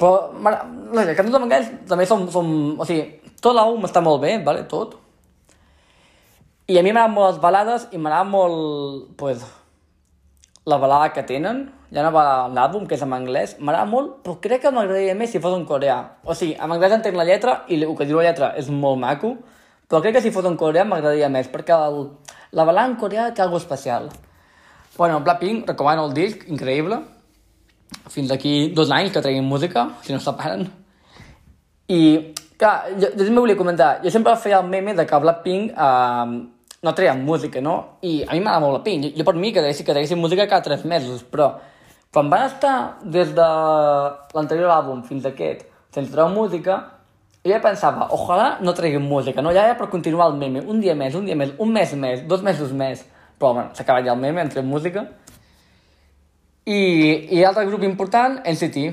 [0.00, 2.48] Però, no sé, cantants en anglès també som, som...
[2.80, 4.64] O sigui, tot l'àlbum està molt bé, vale?
[4.70, 4.96] tot.
[6.70, 9.42] I a mi m'agraden molt les balades i m'agrada molt, pues,
[10.64, 11.70] la balada que tenen.
[11.90, 13.56] Hi ha una balada en l'àlbum que és en anglès.
[13.58, 15.98] M'agrada molt, però crec que m'agradaria més si fos en coreà.
[16.24, 19.00] O sigui, en anglès entenc la lletra i el que diu la lletra és molt
[19.02, 19.34] maco,
[19.88, 22.06] però crec que si fos en coreà m'agradaria més, perquè el,
[22.52, 24.08] la balada en coreà té alguna especial.
[24.96, 27.00] Bueno, Blackpink, recomano el disc, increïble.
[28.12, 30.66] Fins d'aquí dos anys que treguin música, si no separen.
[31.92, 35.72] I, clar, jo, jo també volia comentar, jo sempre feia el meme de que Blackpink
[35.72, 36.40] eh,
[36.82, 37.98] no treia música, no?
[38.02, 39.04] I a mi m'agrada molt Blackpink.
[39.04, 41.52] Jo, jo per mi que que treguessin música cada tres mesos, però
[42.12, 43.48] quan van estar des de
[44.34, 45.64] l'anterior àlbum fins aquest
[45.94, 46.82] sense treure música,
[47.44, 49.50] i ja pensava, ojalà no treguin música, no?
[49.50, 52.22] Ja, ja per continuar el meme, un dia més, un dia més, un mes més,
[52.30, 53.02] dos mesos més.
[53.38, 55.06] Però, bueno, s'ha acabat ja el meme, hem tret música.
[56.62, 56.78] I,
[57.34, 58.84] i altre grup important, NCT.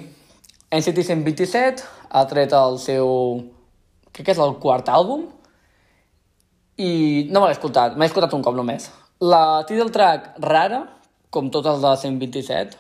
[0.74, 3.12] NCT 127 ha tret el seu...
[4.10, 5.28] crec que és el quart àlbum.
[6.80, 8.88] I no me l'he escoltat, m'he escoltat un cop només.
[9.20, 10.86] La title track, rara,
[11.30, 12.78] com tots els de 127,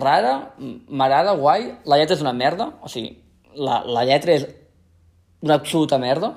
[0.00, 3.12] rara, m'agrada, guai, la lletra és una merda, o sigui,
[3.54, 4.44] la, la lletra és
[5.46, 6.32] una absoluta merda,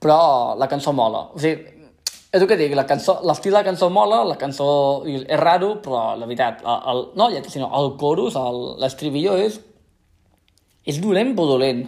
[0.00, 1.26] però la cançó mola.
[1.34, 1.80] O sigui,
[2.30, 4.68] és el que dic, la cançó, l'estil de la cançó mola, la cançó
[5.10, 8.38] és raro, però la veritat, el, el, no el lletra, sinó el chorus,
[8.78, 9.58] l'estribillo és,
[10.86, 11.82] és dolent però dolent.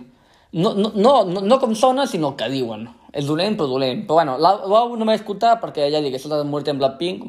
[0.52, 2.88] No, no, no, no, no com sona, sinó el que diuen.
[3.12, 4.06] És dolent però dolent.
[4.08, 7.26] Però bueno, l'àlbum no m'he escoltat perquè ja dic, això de Mort en Blackpink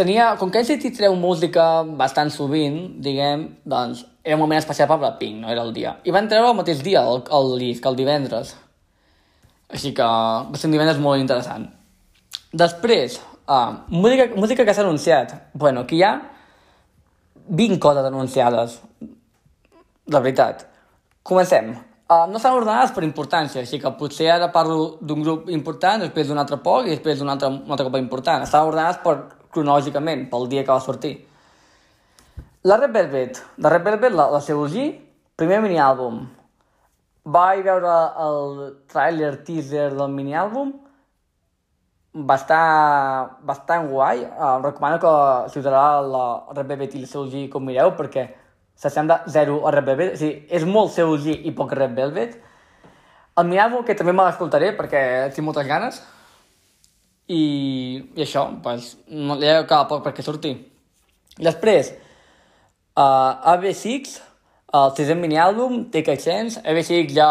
[0.00, 4.98] tenia, com que NCT treu música bastant sovint, diguem, doncs era un moment especial per
[5.02, 5.96] Blackpink, no era el dia.
[6.04, 8.54] I van treure el mateix dia, el, el disc, el divendres.
[9.70, 11.68] Així que va ser un divendres molt interessant.
[12.50, 15.36] Després, uh, música, música que s'ha anunciat.
[15.54, 16.14] Bueno, aquí hi ha
[17.50, 18.80] 20 coses anunciades.
[20.10, 20.66] La veritat.
[21.22, 21.74] Comencem.
[22.10, 26.26] Uh, no estan ordenades per importància, així que potser ara parlo d'un grup important, després
[26.26, 28.42] d'un altre poc i després d'un altre, un altre cop important.
[28.42, 29.14] Estan ordenades per
[29.54, 31.12] cronològicament, pel dia que va sortir.
[32.66, 34.88] La Red Velvet, de Red Velvet, la, la Seulgi,
[35.38, 36.18] primer mini-àlbum.
[37.30, 37.94] Vaig veure
[38.26, 38.58] el
[38.90, 40.74] trailer teaser del mini-àlbum,
[42.26, 44.26] va estar bastant guai.
[44.26, 45.14] Uh, recomano que
[45.54, 46.26] si us agrada la
[46.58, 48.26] Red Velvet i la Seulgi com mireu, perquè
[48.80, 50.14] s'assembla zero a Red Velvet.
[50.14, 52.38] O sigui, és molt Seulgi i poc Red Velvet.
[53.38, 55.02] El mini-àlbum, que també me l'escoltaré perquè
[55.34, 56.00] tinc moltes ganes,
[57.30, 57.42] i,
[58.16, 60.54] i això, pues, no, ja acaba poc perquè surti.
[61.38, 61.92] Després,
[62.98, 64.16] uh, AB6,
[64.80, 67.28] el sisè mini-àlbum, Take a Chance, AB6 ja,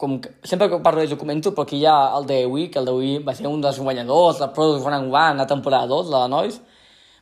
[0.00, 2.68] com que, sempre que parlo d'ells ho comento, però aquí hi ha el de Wii,
[2.74, 5.48] que el de Wii va ser un dels guanyadors, el Product One and One, la
[5.48, 6.60] temporada 2, la de Noise,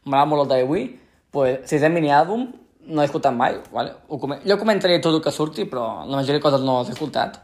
[0.05, 0.91] m'agrada molt el de Wii,
[1.33, 2.49] pues, sisè mini-àlbum,
[2.87, 3.95] no he escoltat mai, vale?
[4.09, 6.91] Ho com jo comentaré tot el que surti, però la majoria de coses no les
[6.91, 7.39] he escoltat.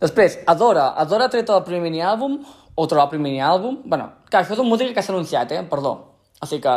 [0.00, 0.92] Després, Adora.
[1.02, 2.38] Adora ha tret el primer mini-àlbum,
[2.78, 3.82] o trobar el primer mini-àlbum.
[3.84, 5.62] bueno, clar, això és una música que s'ha anunciat, eh?
[5.70, 5.92] Perdó.
[6.40, 6.76] O sigui que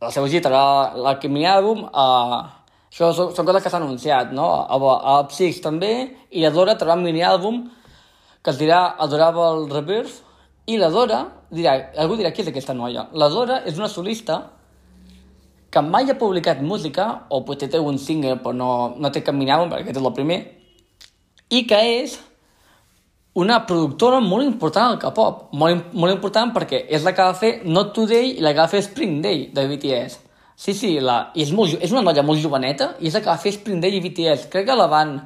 [0.00, 0.50] la seva gita,
[0.94, 2.42] el mini-àlbum, eh,
[2.90, 4.50] això són, són coses que s'han anunciat, no?
[4.68, 4.76] A,
[5.14, 7.64] a, Psyx també, i Adora trobarà un mini-àlbum
[8.42, 10.20] que es dirà Adorable Rebirth,
[10.66, 11.20] i la Dora,
[11.52, 13.08] dirà, algú dirà, qui és aquesta noia?
[13.12, 14.38] La Dora és una solista
[15.74, 19.34] que mai ha publicat música, o potser té un single però no, no té cap
[19.34, 20.38] minàlbum, perquè aquest és el primer,
[21.50, 22.14] i que és
[23.34, 25.48] una productora molt important al K-pop.
[25.58, 28.70] Molt, molt important perquè és la que va fer Not Today i la que va
[28.70, 30.20] fer Spring Day de BTS.
[30.54, 33.40] Sí, sí, la, és, molt, és una noia molt joveneta i és la que va
[33.42, 34.46] fer Spring Day i BTS.
[34.52, 35.18] Crec que la van...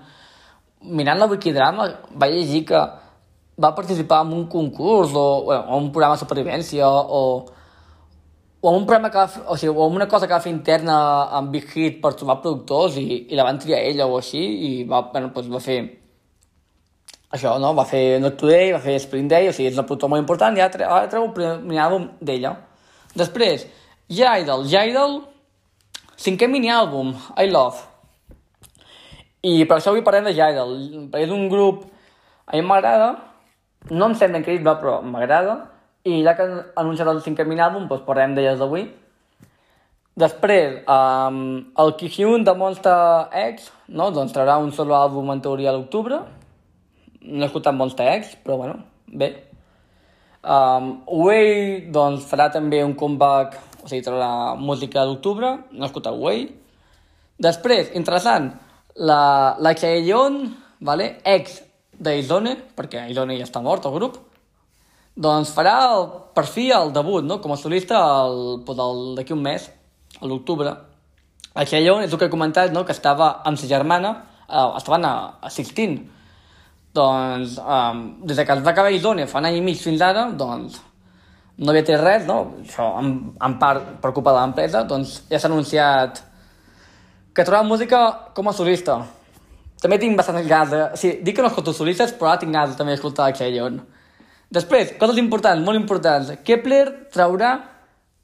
[0.78, 2.80] Mirant la Wikidrama va llegir que
[3.58, 7.22] va participar en un concurs o, bueno, o un programa de supervivència o, o
[8.60, 10.96] un programa que va fer, o sigui, o una cosa que va fer interna
[11.38, 14.70] amb Big Hit per trobar productors i, i la van triar ella o així i
[14.88, 15.78] va, bueno, doncs va fer
[17.30, 17.74] això, no?
[17.76, 20.56] Va fer Not Today, va fer Spring Day, o sigui, és una productora molt important
[20.58, 22.54] i ara, ara treu el primer àlbum d'ella.
[23.18, 23.66] Després,
[24.08, 24.66] Jaidal.
[24.66, 25.20] Jaidal,
[26.18, 27.84] cinquè mini-àlbum, I Love.
[29.46, 30.74] I per això avui parlem de Jaidal.
[31.20, 31.86] És un grup...
[32.48, 33.10] A mi m'agrada,
[33.92, 35.58] no em sembla increïble, però m'agrada,
[36.08, 38.86] i ja que han anunciat el cinquè àlbum, doncs parlem d'elles d'avui.
[40.18, 41.42] Després, um,
[41.78, 42.94] el Kihyun de Monster
[43.30, 44.10] X, no?
[44.10, 46.18] doncs traurà un solo àlbum en teoria a l'octubre.
[47.22, 49.30] No he escoltat Monster X, però bueno, bé.
[50.42, 55.90] Um, Way, doncs, farà també un comeback, o sigui, traurà música a l'octubre, no he
[55.90, 56.48] escoltat Way.
[57.38, 58.50] Després, interessant,
[58.98, 59.20] la,
[59.62, 60.40] la Chaeyeon,
[60.82, 61.12] vale?
[61.22, 61.60] ex
[61.98, 64.18] d'Aizone, perquè Aizone ja està mort, el grup,
[65.18, 66.04] doncs farà el,
[66.34, 67.98] per fi el debut, no?, com a solista
[69.18, 69.66] d'aquí un mes,
[70.20, 70.74] a l'octubre.
[71.58, 74.14] A Chaillon és el que he comentat, no?, que estava amb sa germana,
[74.46, 75.98] eh, estaven a, a 16.
[76.94, 80.24] Doncs, um, des que es va acabar Aizone fa un any i mig fins ara,
[80.34, 80.78] doncs,
[81.58, 82.38] no havia tret res, no?
[82.62, 83.12] Això, en,
[83.44, 86.22] en part, per culpa de l'empresa, doncs ja s'ha anunciat
[87.34, 88.00] que trobarà música
[88.34, 89.00] com a solista.
[89.82, 90.82] També tinc bastant ganes de...
[90.94, 93.82] O sigui, dic que no escolto solistes, però ara tinc ganes també d'escoltar Xeyon.
[94.48, 96.30] Després, coses importants, molt importants.
[96.44, 97.52] Kepler traurà,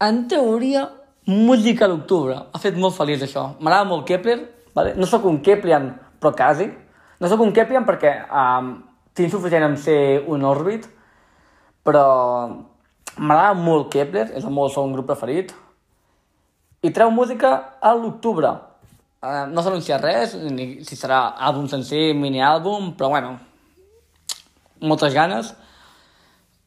[0.01, 0.87] en teoria,
[1.27, 2.37] música a l'octubre.
[2.53, 3.51] Ha fet molt feliç això.
[3.61, 4.39] M'agrada molt Kepler,
[4.77, 4.95] vale?
[4.97, 6.71] no sóc un Keplian, però quasi.
[7.21, 8.75] No sóc un Keplian perquè um,
[9.17, 10.87] tinc suficient en ser un òrbit,
[11.85, 12.05] però
[13.17, 15.53] m'agrada molt Kepler, és el meu segon grup preferit.
[16.85, 18.53] I treu música a l'octubre.
[19.25, 23.37] Uh, no s'ha anunciat res, ni si serà àlbum sencer, mini-àlbum, però bueno,
[24.81, 25.55] moltes ganes.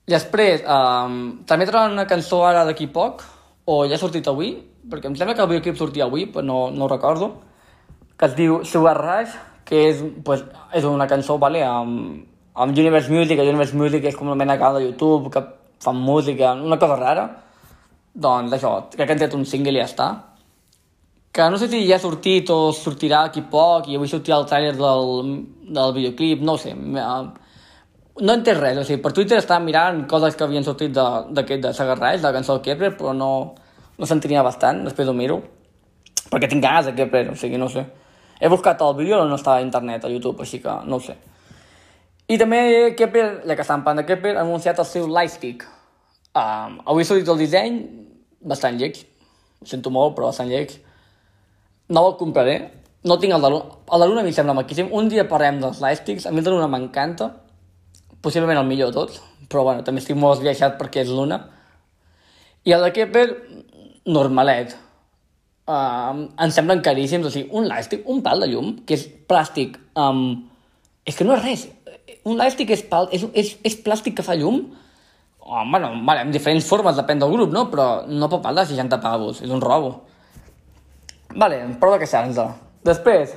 [0.08, 1.18] I després, um,
[1.48, 3.26] també trobaran una cançó ara d'aquí poc,
[3.68, 4.54] o ja ha sortit avui,
[4.88, 7.34] perquè em sembla que el videoclip sortia avui, però no, no ho recordo,
[8.18, 9.36] que es diu Sugar Rush,
[9.68, 10.46] que és, pues,
[10.80, 12.24] és una cançó vale, amb,
[12.56, 15.44] amb Universe Music, Universe Music és com una mena de YouTube, que
[15.84, 17.28] fan música, una cosa rara.
[18.16, 20.08] Doncs això, crec que han tret un single i ja està
[21.38, 24.48] que no sé si ja ha sortit o sortirà aquí poc i avui sortirà el
[24.50, 25.12] tràiler del,
[25.78, 26.72] del videoclip, no ho sé.
[28.20, 31.68] No entès res, o sigui, per Twitter estava mirant coses que havien sortit d'aquest de,
[31.68, 33.30] de Sagarraix, de la cançó de Kepler, però no,
[33.98, 35.38] no s'entenia bastant, després ho miro.
[36.32, 37.86] Perquè tinc ganes de Kepler, o sigui, no sé.
[38.40, 41.18] He buscat el vídeo, no estava a internet, a YouTube, així que no ho sé.
[42.28, 42.60] I també
[42.98, 45.64] Kepler, ja que estàvem parlant de Kepler, ha anunciat el seu Lightstick.
[46.38, 47.80] Um, avui ha sortit el disseny,
[48.42, 49.00] bastant lleig.
[49.62, 50.76] Ho sento molt, però bastant lleig
[51.90, 52.58] no el compraré.
[53.08, 53.78] No tinc el de Luna.
[53.94, 54.90] El de Luna a mi sembla maquíssim.
[54.92, 56.26] Un dia parlem dels lightsticks.
[56.28, 57.30] A mi el de Luna m'encanta.
[58.28, 59.22] Possiblement el millor de tots.
[59.48, 61.40] Però bueno, també estic molt esbiaixat perquè és Luna.
[62.68, 63.28] I el de Kepler,
[64.12, 64.76] normalet.
[65.68, 67.28] Uh, em semblen caríssims.
[67.28, 69.80] O sigui, un lightstick, un pal de llum, que és plàstic.
[69.96, 70.44] Um,
[71.08, 71.66] és que no és res.
[72.28, 74.66] Un lightstick és, pal, és, és, és plàstic que fa llum.
[75.40, 77.70] Oh, bueno, vale, en diferents formes, depèn del grup, no?
[77.72, 79.40] Però no pot pagar de 60 pavos.
[79.46, 80.02] És un robo.
[81.32, 82.50] Vale, prova que senza.
[82.88, 83.32] Després,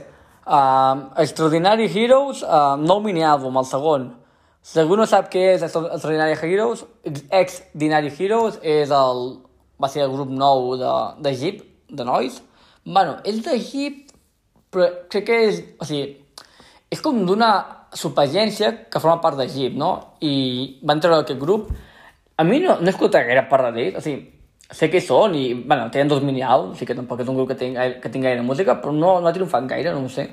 [0.47, 4.11] uh, Extraordinary Heroes, uh, nou mini-àlbum, el segon.
[4.61, 9.23] Si algú no sap què és Extraordinary Heroes, Ex-Dinary Heroes és el,
[9.81, 10.95] va ser el grup nou de,
[11.25, 12.37] de Jeep, de nois.
[12.85, 14.11] Bueno, és de Jeep,
[14.73, 15.63] però crec que és...
[15.81, 16.19] O sigui,
[16.93, 17.51] és com d'una
[17.97, 19.95] subagència que forma part de Jeep, no?
[20.21, 20.35] I
[20.87, 21.73] van treure aquest grup.
[22.37, 24.29] A mi no, no he escoltat gaire parlar d'ells, o sigui,
[24.71, 27.59] sé què són i, bueno, tenen dos mini-àlbums, sí que tampoc és un grup que
[27.59, 30.29] tingui, que tingui gaire música, però no, no ha triomfat gaire, no ho sé.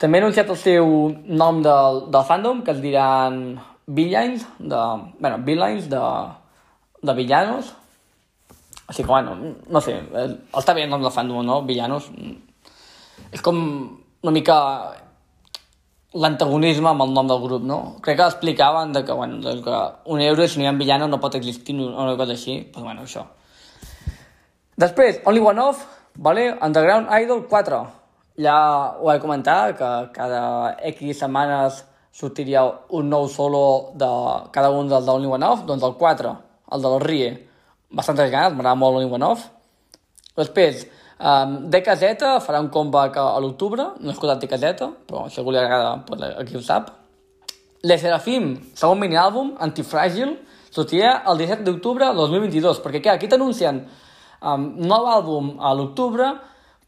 [0.00, 0.88] També ha anunciat el seu
[1.26, 4.80] nom del, del fandom, que es diran Villains, de,
[5.18, 6.02] bueno, Villains de,
[7.02, 7.74] de Villanos.
[8.88, 9.36] Així que, bueno,
[9.68, 9.98] no sé,
[10.52, 11.62] està bé doncs, el fandom, no?
[11.68, 12.10] Villanos.
[13.32, 13.62] És com
[14.22, 14.58] una mica
[16.12, 17.78] l'antagonisme amb el nom del grup, no?
[18.04, 19.78] Crec que explicaven de que, bueno, de que
[20.12, 22.58] un euro si no hi ha villano no pot existir una cosa així.
[22.58, 23.24] Doncs, pues, bueno, això.
[24.76, 25.84] Després, Only One Off,
[26.16, 26.52] vale?
[26.60, 27.82] Underground Idol 4.
[28.40, 34.08] Ja ho he comentat, que cada X setmanes sortiria un nou solo de
[34.52, 36.32] cada un dels One Off, doncs el 4,
[36.72, 37.30] el del Rie,
[37.90, 39.48] bastantes ganes, m'agrada molt Only One Off.
[40.36, 40.86] Després,
[41.20, 45.60] um, DKZ farà un comeback a, l'octubre, no he escoltat DKZ, però si algú li
[45.60, 46.90] agrada, pues, aquí ho sap.
[47.82, 50.36] Le Serafim, segon mini-àlbum, Antifràgil,
[50.72, 53.82] sortirà el 17 d'octubre del 2022, perquè clar, aquí t'anuncien
[54.40, 56.30] um, nou àlbum a l'octubre,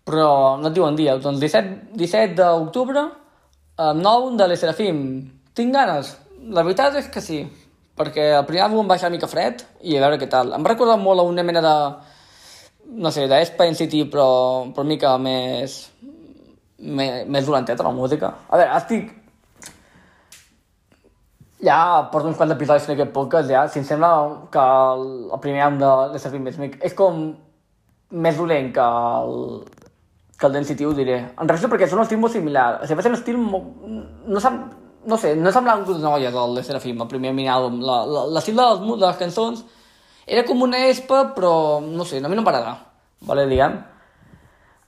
[0.04, 3.06] però no et diuen dia, doncs 17, 17 d'octubre
[3.78, 4.98] el nou de l'Eserafim.
[5.54, 6.14] Tinc ganes.
[6.54, 7.40] La veritat és que sí,
[7.98, 10.52] perquè el primer àlbum va ser una mica fred i a veure què tal.
[10.54, 11.74] Em recorda molt a una mena de...
[13.00, 14.28] no sé, d'Espain City, però,
[14.70, 15.78] però una mica més...
[16.78, 18.34] més, més dolenteta, la música.
[18.48, 19.12] A veure, estic...
[21.64, 23.62] Ja porto uns quants episodis en aquest podcast, ja.
[23.72, 24.10] Si em sembla
[24.52, 26.58] que el, el primer àlbum de l'Eserafim és,
[26.90, 27.24] és com
[28.12, 29.38] més dolent que el,
[30.38, 31.18] que el Density ho diré.
[31.38, 32.66] En realitat perquè són un estil molt similar.
[32.80, 33.86] O sigui, va ser un estil molt...
[34.26, 34.58] No, sem...
[35.06, 37.80] no sé, no semblava un grup de noies el de Serafim, el primer mini-àlbum.
[38.34, 39.64] L'estil de, les, de les cançons
[40.26, 41.52] era com una espa, però
[41.84, 42.74] no sé, a mi no em va agradar.
[43.28, 43.78] Vale, diguem.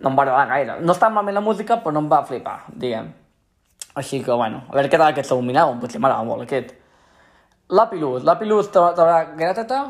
[0.00, 0.80] No em va agradar gaire.
[0.82, 3.12] No està malament la música, però no em va flipar, diguem.
[3.96, 6.74] Així que, bueno, a veure què tal aquest segon mini-àlbum, potser m'agrada molt aquest.
[7.72, 8.26] L'Apilus.
[8.26, 9.80] L'Apilus traurà Gratata,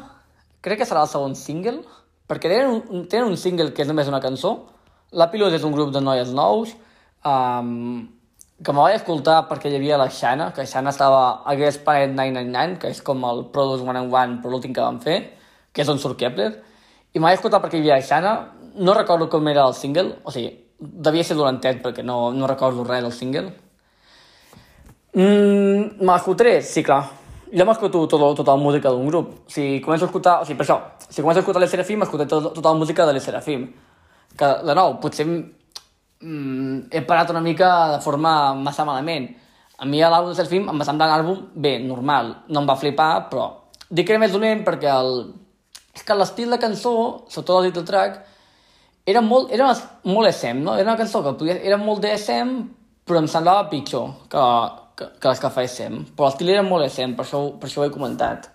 [0.62, 1.80] crec que serà el segon single,
[2.30, 4.54] perquè tenen un, tenen un single que és només una cançó,
[5.12, 6.72] la Pilot és un grup de noies nous
[7.24, 8.06] um,
[8.62, 12.14] que me vaig escoltar perquè hi havia la Xana, que Xana estava a Guess Planet
[12.16, 15.18] 999, que és com el Produce One and One, però l'últim que van fer,
[15.72, 16.54] que és on surt Kepler,
[17.12, 18.32] i me vaig escoltar perquè hi havia la Xana,
[18.76, 22.84] no recordo com era el single, o sigui, devia ser dolentet perquè no, no recordo
[22.84, 23.52] res del single.
[25.16, 26.58] Mm, me l'escoltaré?
[26.64, 27.04] Sí, clar.
[27.52, 29.30] Jo m'escolto tota, tota la música d'un grup.
[29.48, 32.54] Si començo a escoltar, o sigui, per això, si començo a escoltar l'Esserafim, m'escolto tota,
[32.56, 33.68] tota la música de l'Esserafim
[34.38, 39.28] que, de nou, potser mm, he parat una mica de forma massa malament.
[39.78, 42.78] A mi l'àlbum de Serafim em va semblar un àlbum bé, normal, no em va
[42.80, 43.50] flipar, però
[43.90, 45.12] dic que era més dolent perquè el...
[45.94, 46.94] és que l'estil de cançó,
[47.28, 48.24] sobretot el title track,
[49.06, 49.68] era molt, era
[50.04, 50.74] molt SM, no?
[50.74, 52.56] Era una cançó que podia, era molt d'SM,
[53.06, 54.42] però em semblava pitjor que,
[54.98, 56.02] que, que les que fa SM.
[56.16, 58.50] Però l'estil era molt SM, per això, per això ho he comentat.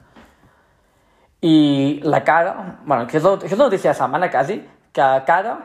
[1.48, 1.56] I
[2.04, 2.52] la cara,
[2.86, 4.60] bueno, que és la, és la notícia de setmana, quasi,
[4.92, 5.56] que Cara,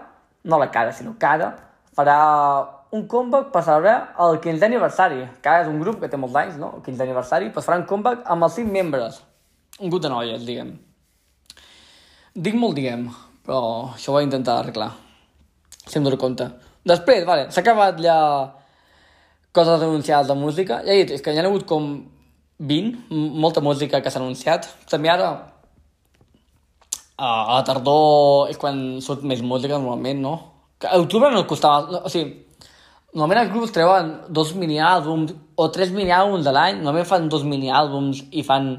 [0.46, 1.50] no la Cara, sinó Cara,
[1.96, 2.16] farà
[2.94, 5.24] un comeback per celebrar el 15è aniversari.
[5.44, 6.72] Cara és un grup que té molts anys, no?
[6.78, 9.20] El 15è aniversari, doncs farà un comeback amb els 5 membres.
[9.80, 10.76] Un grup de noies, diguem.
[12.36, 13.08] Dic molt diguem,
[13.46, 13.60] però
[13.94, 14.92] això ho he intentat arreglar.
[15.86, 16.48] Si em dono compte.
[16.86, 18.16] Després, vale, s'ha acabat ja
[19.56, 20.82] coses anunciades de música.
[20.84, 21.90] Ja he dit, és que hi ha hagut com
[22.58, 23.08] 20,
[23.42, 24.68] molta música que s'ha anunciat.
[24.90, 25.30] També ara
[27.16, 30.34] a la tardor és quan surt més música normalment, no?
[30.80, 32.02] Que a octubre no costava...
[32.04, 32.42] O sigui,
[33.14, 38.26] normalment els grups treuen dos mini-àlbums o tres mini-àlbums de l'any, normalment fan dos mini-àlbums
[38.36, 38.74] i fan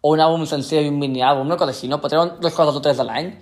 [0.00, 2.00] o un àlbum sencer i un mini-àlbum, una cosa així, no?
[2.00, 3.32] Però treuen dues coses o tres de l'any.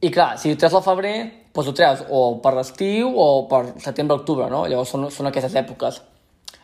[0.00, 1.14] I clar, si treus al febrer,
[1.52, 4.64] doncs ho treus o per l'estiu o per setembre-octubre, no?
[4.68, 6.00] Llavors són, són aquestes èpoques.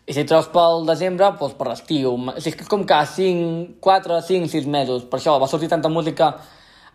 [0.06, 2.14] I si treus pel desembre, doncs per l'estiu.
[2.16, 5.08] O sigui, és com cada 5, 4, 5, 6 mesos.
[5.10, 6.32] Per això va sortir tanta música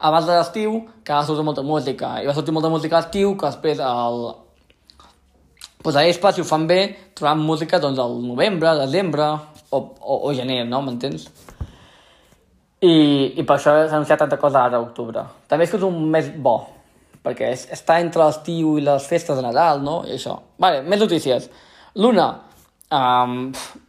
[0.01, 3.35] abans de l'estiu, que va sortir molta música, i va sortir molta música a l'estiu,
[3.37, 4.23] que després el...
[5.81, 6.81] Pues a ESPA, si ho fan bé,
[7.17, 9.25] trobaran música doncs al novembre, desembre
[9.71, 10.83] o, o, o gener, no?
[10.85, 11.25] M'entens?
[12.81, 12.93] I,
[13.37, 15.23] I per això s'ha anunciat tanta cosa ara a octubre.
[15.49, 16.55] També és que és un mes bo,
[17.25, 20.01] perquè és, està entre l'estiu i les festes de Nadal, no?
[20.05, 20.37] I això.
[20.61, 21.49] Vale, més notícies.
[22.01, 22.27] Luna,
[22.89, 23.37] um,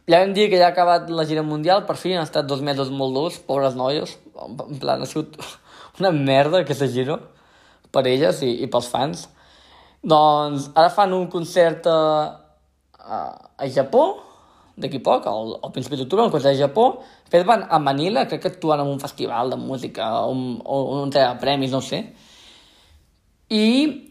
[0.09, 2.61] ja vam dir que ja ha acabat la gira mundial, per fi han estat dos
[2.65, 5.37] mesos molt durs, pobres noies, en plan, ha sigut
[5.99, 7.19] una merda aquesta giro
[7.93, 9.27] per elles i, i pels fans.
[10.03, 11.99] Doncs ara fan un concert a,
[12.99, 13.19] a,
[13.57, 14.05] a Japó,
[14.75, 16.87] d'aquí poc, al, al principi d'octubre, un concert a Japó.
[17.25, 20.81] Després van a Manila, crec que actuen en un festival de música o un, o
[20.97, 22.01] un de premis, no sé.
[23.53, 23.67] I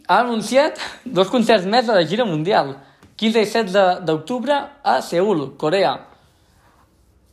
[0.07, 2.77] ha anunciat dos concerts més de la gira mundial.
[3.19, 5.93] 15 i 16 d'octubre a Seul, Corea.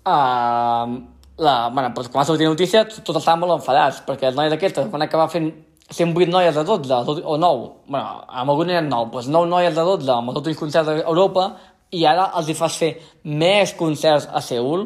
[0.10, 1.00] Uh,
[1.40, 4.56] la, bueno, doncs quan va sortir la notícia, tots estaven molt enfadats, perquè les noies
[4.56, 5.50] aquestes van acabar fent
[5.90, 9.86] 108 noies de 12, o 9, bueno, amb algun eren 9, doncs 9 noies de
[9.88, 11.48] 12 amb els últims concerts a Europa,
[11.96, 12.92] i ara els hi fas fer
[13.24, 14.86] més concerts a Seul.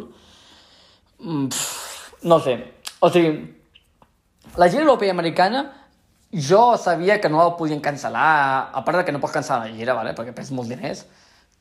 [1.20, 2.56] Mm, pff, no sé,
[3.04, 3.34] o sigui,
[4.56, 5.66] la gira europea i americana
[6.34, 9.76] jo sabia que no la podien cancel·lar, a part de que no pots cancel·lar la
[9.76, 10.16] gira, vale?
[10.16, 11.04] perquè perds molts diners,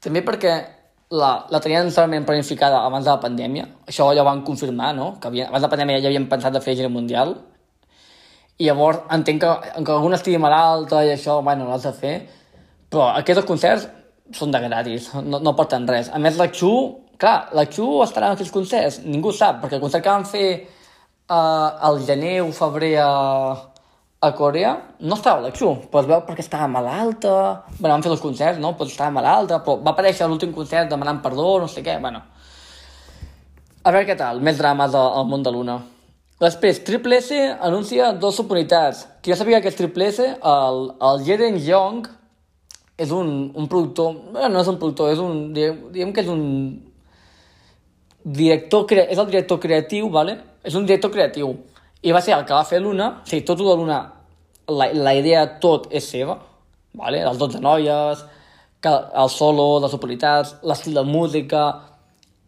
[0.01, 0.55] també perquè
[1.13, 5.13] la, la tenien solament planificada abans de la pandèmia, això ja ho van confirmar, no?
[5.21, 7.35] que havia, abans de la pandèmia ja havien pensat de fer gira mundial,
[8.59, 9.53] i llavors entenc que,
[9.85, 12.15] que algun estigui malalta i això, bueno, l'has de fer,
[12.93, 13.89] però aquests concerts
[14.33, 16.09] són de gratis, no, no porten res.
[16.13, 16.71] A més, la Xu,
[17.21, 20.47] clar, la Xu estarà en aquells concerts, ningú sap, perquè el concert que van fer
[20.57, 23.11] uh, al gener o febrer a,
[24.23, 27.33] a Corea no estava la Xu, però es veu perquè estava malalta,
[27.81, 28.77] bueno, van fer dos concerts, no?
[28.79, 32.20] Però estava malalta, però va aparèixer l'últim concert demanant perdó, no sé què, bueno.
[33.83, 35.81] A veure què tal, més drames al món de l'una.
[36.43, 37.35] Després, Triple S
[37.66, 39.03] anuncia dos subunitats.
[39.23, 42.07] Que jo sabia que és Triple S, el, el Jeren Young,
[43.03, 46.47] és un, un productor, no és un productor, és un, diguem, que és un
[48.23, 50.39] director, és el director creatiu, vale?
[50.62, 51.57] és un director creatiu,
[52.03, 53.98] i va ser el que va fer l'Una, o sigui, tot de l'Una,
[54.68, 56.36] la, la idea tot és seva,
[56.98, 57.22] vale?
[57.24, 58.24] les 12 noies,
[58.82, 58.90] que
[59.22, 61.62] el solo, les oportunitats, l'estil de música,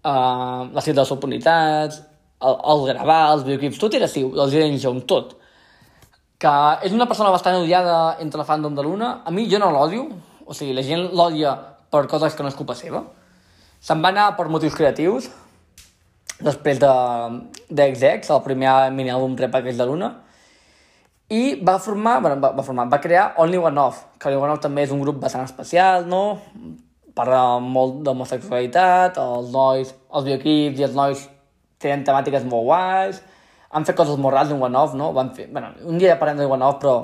[0.02, 2.00] uh, l'estil de les oportunitats,
[2.42, 5.36] el, el gravar, els videoclips, tot era seu, el Jalen Young, tot.
[6.42, 9.12] Que és una persona bastant odiada entre la fandom de l'Una.
[9.24, 10.08] A mi jo no l'odio,
[10.44, 11.54] o sigui, la gent l'odia
[11.94, 13.04] per coses que no és culpa seva.
[13.84, 15.30] Se'n va anar per motius creatius,
[16.42, 16.92] després de,
[17.70, 20.10] de el primer mini-àlbum repackage de Luna,
[21.30, 24.52] i va formar, bueno, va, va formar, va crear Only One Off, que Only One
[24.52, 26.38] Off també és un grup bastant especial, no?
[27.14, 31.28] Parla molt d'homosexualitat, els nois, els bioquips i els nois
[31.80, 33.22] tenen temàtiques molt guais,
[33.74, 35.12] han fet coses molt rares d'un One Off, no?
[35.16, 36.98] Van fer, bueno, un dia ja parlem de One Off, però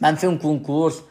[0.00, 1.02] van fer un concurs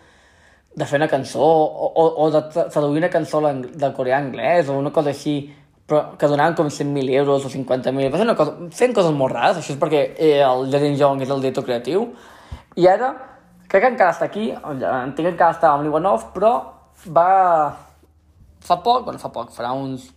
[0.76, 4.80] de fer una cançó o, o, o de traduir una cançó del coreà anglès o
[4.82, 5.36] una cosa així
[5.88, 9.34] però que donaven com 100.000 euros o 50.000 va ser una cosa, fent coses molt
[9.36, 12.06] rares això és perquè eh, el Jaden Jong és el director creatiu
[12.80, 13.14] i ara
[13.68, 16.54] crec que encara està aquí entenc que encara està amb l'Ivanov però
[17.12, 17.30] va
[18.64, 20.08] fa poc, bueno fa poc, farà uns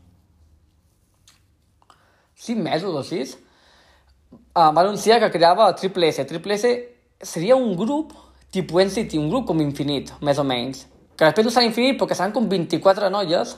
[2.46, 6.76] 5 mesos o 6 uh, va anunciar que creava Triple S Triple S
[7.22, 8.14] seria un grup
[8.56, 10.86] tipus NCT, un grup com infinit, més o menys.
[11.16, 13.56] Que després no serà infinit perquè seran com 24 noies,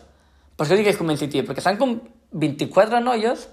[0.59, 1.95] per això dic que és com NCT, perquè seran com
[2.35, 3.47] 24 noies,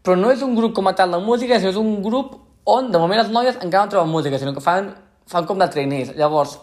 [0.00, 2.88] però no és un grup com a tal de música, sinó és un grup on
[2.90, 4.88] de moment les noies encara no troben música, sinó que fan,
[5.28, 6.14] fan com de trainees.
[6.16, 6.56] Llavors,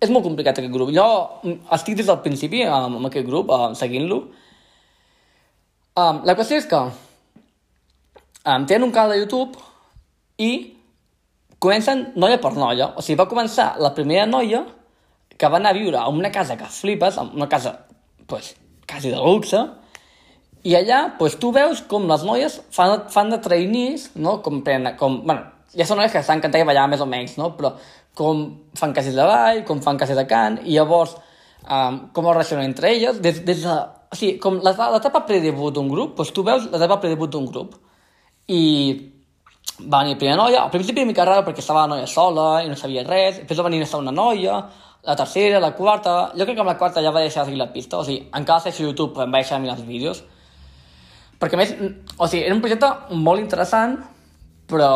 [0.00, 0.92] és molt complicat aquest grup.
[0.94, 1.06] Jo
[1.74, 4.20] estic des del principi amb, amb aquest grup, uh, seguint-lo.
[5.94, 9.60] Um, la qüestió és que um, tenen un canal de YouTube
[10.38, 10.50] i
[11.58, 12.92] comencen noia per noia.
[12.94, 14.64] O sigui, va començar la primera noia
[15.34, 17.78] que va anar a viure a una casa que flipes, una casa,
[18.26, 18.54] pues,
[18.94, 19.60] quasi de luxe,
[20.64, 24.38] i allà, pues, tu veus com les noies fan, fan de trainees, no?
[24.44, 25.42] Com, prenen, com, bueno,
[25.74, 27.50] ja són noies que estan cantant i ballar més o menys, no?
[27.58, 27.74] Però
[28.16, 28.44] com
[28.78, 31.16] fan cases de ball, com fan cases de cant, i llavors
[31.66, 35.90] um, com es relacionen entre elles, des, des de, o sigui, com l'etapa predebut d'un
[35.90, 37.74] grup, doncs tu veus l'etapa predebut d'un grup.
[38.48, 38.62] I
[39.80, 42.62] va venir la primera noia, al principi una mica rara perquè estava la noia sola
[42.62, 44.62] i no sabia res, després va venir una noia,
[45.06, 47.60] la tercera, la quarta, jo crec que amb la quarta ja va deixar de seguir
[47.60, 50.24] la pista, o sigui, encara segueixo YouTube però em va deixar de mirar els vídeos,
[51.40, 51.74] perquè més,
[52.16, 53.98] o sigui, era un projecte molt interessant,
[54.70, 54.90] però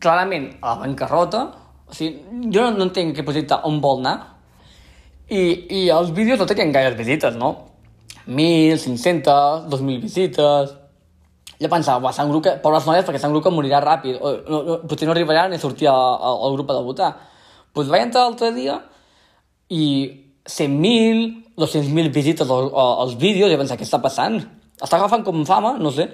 [0.00, 1.44] clarament a la bancarrota,
[1.88, 4.16] o sigui, jo no, no entenc aquest projecte on vol anar,
[5.28, 5.42] i,
[5.76, 7.54] i els vídeos no tenien gaires visites, no?
[8.28, 10.76] 1.500, 2.000 visites,
[11.58, 14.76] jo pensava, va, grup que, pobres noies, perquè grup que morirà ràpid, o, no, no,
[14.88, 17.10] potser no arribarà ni sortir al, grup a debutar.
[17.18, 18.78] Doncs pues vaig entrar l'altre dia
[19.74, 19.84] i
[20.48, 24.40] 100.000, 200.000 visites als, als vídeos, i pensar, què està passant?
[24.78, 26.08] Està agafant com fama, no sé.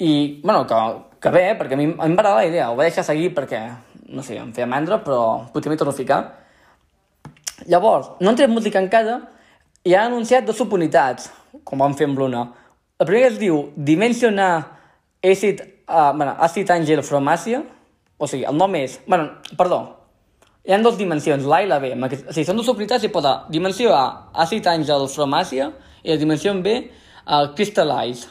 [0.00, 0.80] I, bueno, que,
[1.22, 3.60] que bé, perquè a mi, a mi agradar la idea, ho vaig deixar seguir perquè,
[4.10, 6.22] no sé, em feia mandra, però potser m'hi torno a ficar.
[7.68, 9.20] Llavors, no han tret música encara
[9.84, 11.28] i han anunciat dues subunitats,
[11.64, 12.48] com van fer amb l'una
[13.00, 14.76] el primer es diu Dimensionar
[15.24, 17.62] Acid, uh, bueno, Acid Angel from Asia.
[18.18, 18.98] O sigui, el nom és...
[19.06, 19.99] bueno, perdó.
[20.66, 21.92] Hi ha dues dimensions, l'A i la B.
[21.96, 24.04] O sigui, són dues unitats i posa dimensió A,
[24.44, 25.70] Acid Angel from Asia,
[26.04, 26.74] i la dimensió B,
[27.24, 28.28] uh, Crystallize.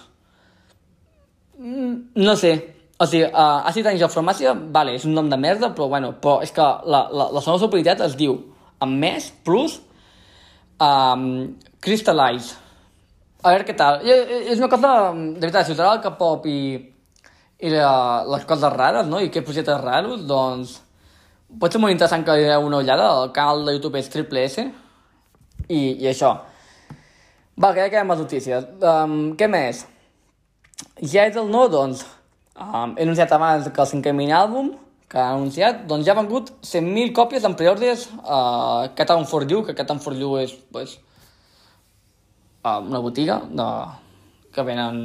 [1.57, 2.53] Mm, no sé.
[2.99, 6.13] O sigui, uh, Acid Angel from Asia, vale, és un nom de merda, però bueno,
[6.21, 8.37] però és que la, la, la segona subunitat es diu
[8.79, 9.81] amb més plus
[10.79, 11.29] um,
[11.81, 12.69] Crystallize
[13.41, 14.01] a veure què tal.
[14.03, 16.59] És una cosa, de veritat, si us agrada el K-pop i,
[17.63, 17.91] i la,
[18.35, 19.21] les coses rares, no?
[19.23, 20.79] I que projectes raros, doncs...
[21.57, 23.09] Pot ser molt interessant que li doneu una ullada.
[23.23, 24.67] El canal de YouTube és Triple S.
[25.69, 26.35] I, i això.
[27.59, 28.69] Va, que ja quedem les notícies.
[28.79, 29.83] Um, què més?
[31.01, 32.05] Ja és el no, doncs,
[32.59, 34.73] Um, he anunciat abans que el cinquè mini àlbum,
[35.07, 38.39] que ha anunciat, doncs ja ha vengut 100.000 còpies en preordres a
[38.83, 40.97] uh, Cat for You, que Cat for You és pues,
[42.65, 43.69] uh, una botiga de,
[44.51, 44.99] que venen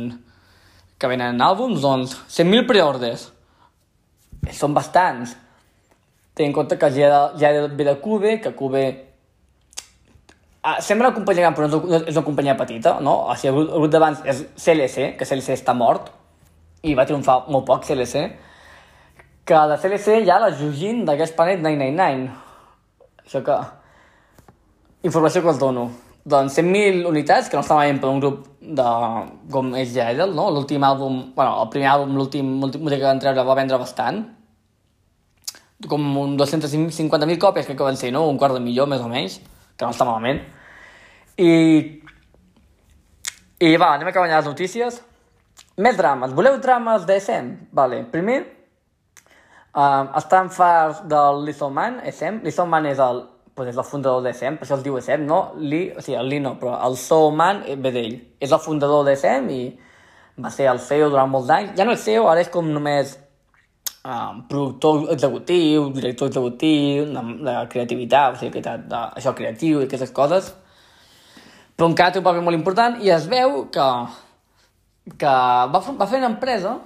[0.99, 3.29] que venen àlbums, doncs 100.000 preordres.
[4.51, 5.37] Són bastants.
[6.35, 8.85] Tenint en compte que ja, ja ve de Cube, que Cube
[10.67, 13.13] Ah, sembla una companyia gran, però no és una companyia petita, no?
[13.29, 16.07] O sigui, el grup d'abans és CLC, que CLC està mort,
[16.81, 18.23] i va triomfar molt poc CLC,
[19.45, 22.31] que de CLC ha la Jujin d'aquest Planet 999.
[23.27, 23.59] Això que...
[25.05, 25.85] Informació que us dono.
[26.25, 28.47] Doncs 100.000 unitats, que no està malament per un grup
[28.81, 28.89] de,
[29.53, 30.49] com és Jaedel, no?
[30.49, 34.25] L'últim àlbum, bueno, el primer àlbum, l'últim música que van treure va vendre bastant.
[35.91, 38.25] Com un 250.000 còpies, crec que van ser, no?
[38.31, 39.41] Un quart de milió, més o menys,
[39.77, 40.41] que no està malament.
[41.37, 41.51] I...
[43.65, 45.01] I va, anem acabant les notícies.
[45.81, 46.35] Més drames.
[46.37, 47.71] Voleu drames de SM?
[47.75, 48.03] Vale.
[48.13, 48.41] Primer,
[49.75, 52.43] uh, estan farts del Lizoman, SM.
[52.47, 55.41] Lizoman és el, pues és el fundador de SEM, per això es diu SEM, no?
[55.63, 58.17] Li, o sigui, el Li no, però el Souman ve d'ell.
[58.43, 59.61] És el fundador de SEM i
[60.43, 61.75] va ser el CEO durant molts anys.
[61.79, 63.15] Ja no és CEO, ara és com només
[64.05, 69.89] um, productor executiu, director executiu, de, de creativitat, o sigui, que de, això creatiu i
[69.89, 70.53] aquestes coses.
[71.75, 73.87] Però encara té un paper molt important i es veu que,
[75.19, 75.33] que
[75.73, 76.77] va, va fer una empresa,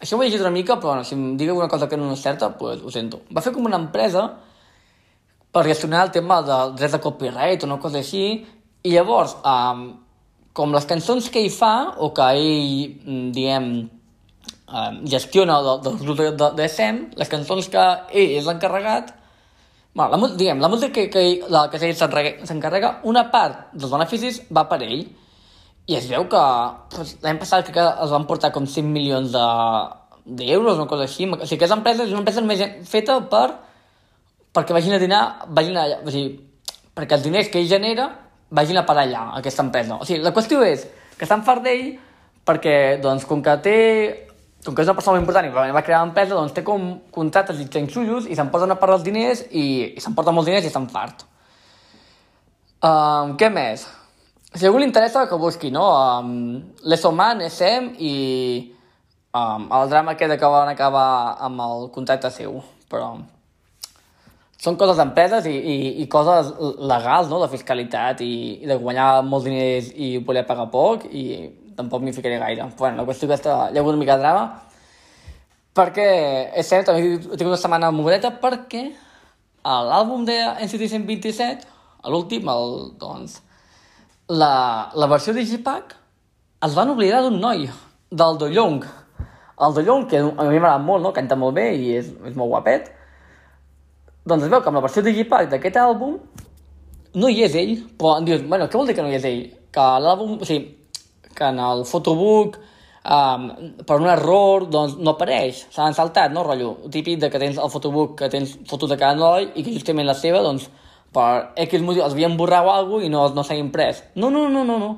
[0.00, 2.10] això ho he llegit una mica, però bueno, si em digueu una cosa que no
[2.12, 3.22] és certa, pues, ho sento.
[3.32, 4.28] Va fer com una empresa
[5.54, 8.26] per gestionar el tema del drets de copyright o una cosa així,
[8.84, 9.86] i llavors, um,
[10.56, 13.70] com les cançons que ell fa, o que ell, mm, diguem,
[14.68, 19.12] um, gestiona del, del grup de, de, de SEM, les cançons que ell és l'encarregat,
[19.96, 24.42] bueno, la, diguem, la música que, que, la, que ell s'encarrega, una part dels beneficis
[24.52, 25.06] va per ell,
[25.86, 26.42] i es veu que
[26.90, 31.38] pues, l'any passat que es van portar com 5 milions de, una cosa així, o
[31.44, 33.46] sigui, aquesta empresa és una empresa més feta per
[34.56, 36.32] perquè vagin a dinar, vagin allà, o sigui,
[36.96, 38.08] perquè els diners que ell genera
[38.50, 39.98] vagin a parar allà, a aquesta empresa.
[40.00, 40.86] O sigui, la qüestió és
[41.16, 41.90] que estan fart d'ell
[42.46, 43.78] perquè, doncs, com que té
[44.66, 47.60] com que és una persona molt important i va crear l'empresa, doncs té com contractes
[47.62, 50.66] i xenxullos i se'n posen a parlar els diners i, i se'n porten molts diners
[50.66, 51.22] i estan fart.
[52.86, 53.86] Um, què més?
[54.56, 55.84] Si algú li interessa, que busqui, no?
[55.94, 58.12] Um, L'Esoman, SM i
[59.36, 61.08] um, el drama que van acabar
[61.46, 62.60] amb el contracte seu.
[62.90, 63.14] Però
[64.62, 66.48] són coses d'empreses i, i, i coses
[66.80, 71.26] legals, no?, de fiscalitat i, i de guanyar molts diners i voler pagar poc i
[71.76, 72.70] tampoc m'hi ficaré gaire.
[72.78, 74.46] Bueno, la qüestió aquesta hi ha hagut una mica de drama
[75.76, 76.06] perquè,
[76.56, 78.86] és cert, també he tingut una setmana moguda perquè
[79.66, 81.66] l'àlbum de NCT 127,
[82.12, 83.40] l'últim, el, doncs,
[84.30, 85.96] la, la versió Digipack
[86.66, 87.66] es van oblidar d'un noi,
[88.10, 88.86] del Do Young.
[89.60, 91.12] El Do Young, que a mi m'agrada molt, no?
[91.16, 92.92] canta molt bé i és, és molt guapet,
[94.26, 96.16] doncs es veu que amb la versió digipack d'aquest àlbum
[97.16, 99.26] no hi és ell, però em dius, bueno, què vol dir que no hi és
[99.28, 99.44] ell?
[99.72, 100.75] Que l'àlbum, o sigui,
[101.36, 102.56] que en el fotobook,
[103.04, 103.46] um,
[103.86, 106.74] per un error, doncs no apareix, s'han saltat, no, rotllo?
[106.92, 110.08] Típic de que tens el fotobook, que tens fotos de cada noi i que justament
[110.08, 110.68] la seva, doncs,
[111.16, 114.02] per X motiu els havien borrat o alguna i no, no s'ha imprès.
[114.16, 114.90] No, no, no, no, no.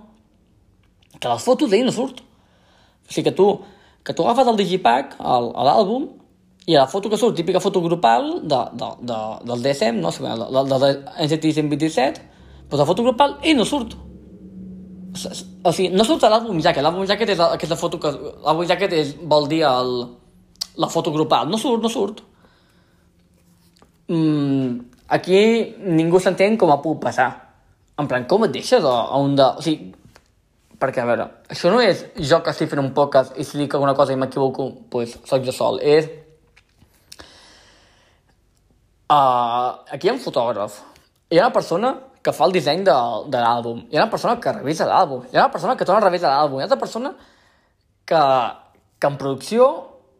[1.19, 2.23] Que les fotos d'ell no surt.
[3.09, 3.51] O sigui que tu,
[4.05, 6.09] que tu agafes el digipack, l'àlbum,
[6.69, 10.13] i la foto que surt, típica foto grupal de, de, de, del DSM, no?
[10.13, 10.91] de, de, de
[11.25, 12.27] NCT 127,
[12.69, 13.95] doncs la foto grupal i no surt.
[15.63, 18.13] O sigui, no surt a l'àlbum jacket, l'àlbum jacket és aquesta foto que...
[18.45, 19.93] L'àlbum jacket és, vol dir el,
[20.79, 22.23] la foto grupal, no surt, no surt.
[24.09, 24.79] Mm,
[25.19, 25.41] aquí
[25.85, 27.31] ningú s'entén com ha pogut passar.
[27.99, 29.49] En plan, com et deixes a, a un de...
[29.59, 29.91] O sigui,
[30.79, 33.75] perquè, a veure, això no és jo que estic fent un podcast i si dic
[33.75, 35.83] alguna cosa i m'equivoco, doncs pues, soc jo sol.
[35.83, 36.09] És
[39.09, 40.75] Uh, aquí hi ha un fotògraf.
[41.33, 41.95] Hi ha una persona
[42.29, 42.95] que fa el disseny de,
[43.33, 43.87] de l'àlbum.
[43.89, 45.27] Hi ha una persona que revisa l'àlbum.
[45.31, 46.61] Hi ha una persona que torna a revisar l'àlbum.
[46.61, 47.13] Hi ha una persona
[48.05, 48.23] que,
[49.01, 49.69] que en producció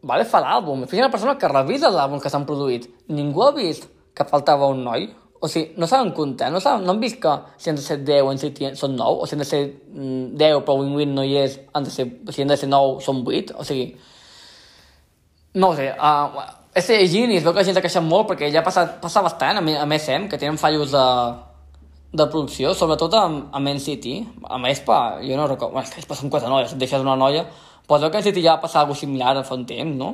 [0.01, 0.85] vale, fa l'àlbum.
[0.89, 2.89] Hi ha una persona que revisa l'àlbum que s'han produït.
[3.13, 5.09] Ningú ha vist que faltava un noi.
[5.39, 8.31] O sigui, no s'han comptat, no, no han vist que si han de ser 10
[8.33, 11.37] en si són 9, o si han de ser 10 mm, però Win-Win no hi
[11.39, 13.93] és, han de ser, si han de ser 9 són 8, o sigui...
[15.63, 16.43] No sé, uh,
[16.75, 19.23] estic llegint i es veu que la gent s'ha queixat molt perquè ja passa, passa
[19.23, 21.05] bastant amb, amb SM, que tenen fallos de,
[22.11, 24.19] de producció, sobretot amb, amb City.
[24.49, 25.73] Amb Espa, jo no recordo...
[25.77, 27.45] Bueno, Espa són quatre noies, et deixes una noia,
[27.87, 30.09] però veu que City ja va passar alguna similar fa un temps, no?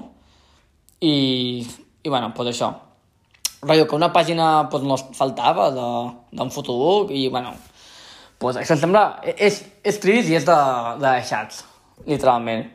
[1.02, 1.64] I,
[2.04, 2.72] i bueno, doncs això.
[3.66, 7.56] Rollo, que una pàgina pues, no faltava d'un fotobook i, bueno,
[8.40, 9.06] pues, això em sembla...
[9.24, 10.58] És, és trist i és de,
[11.00, 11.64] de deixats,
[12.06, 12.68] literalment.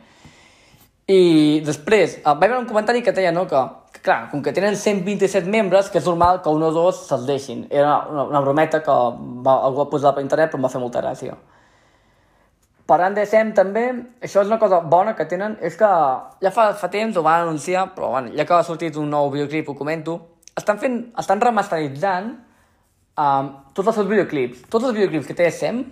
[1.11, 4.53] I després, eh, vaig veure un comentari que deia, no?, que, que clar, com que
[4.57, 7.65] tenen 127 membres, que és normal que un o dos se'ls deixin.
[7.71, 8.97] Era una, una brometa que
[9.45, 11.37] va, algú va posar per internet, però em va fer molta gràcia.
[12.91, 13.85] Parlant de SEM també,
[14.25, 15.91] això és una cosa bona que tenen, és que
[16.43, 19.31] ja fa, fa temps ho van anunciar, però bueno, ja que ha sortit un nou
[19.31, 20.19] videoclip ho comento,
[20.59, 22.33] estan fent, estan remasteritzant
[23.15, 24.65] um, tots els seus videoclips.
[24.73, 25.85] Tots els videoclips que té SEM,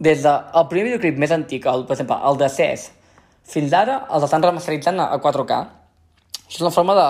[0.00, 2.86] des del primer videoclip més antic, el, per exemple, el de CES,
[3.46, 5.60] fins ara els estan remasteritzant a 4K.
[6.48, 7.08] És una forma de,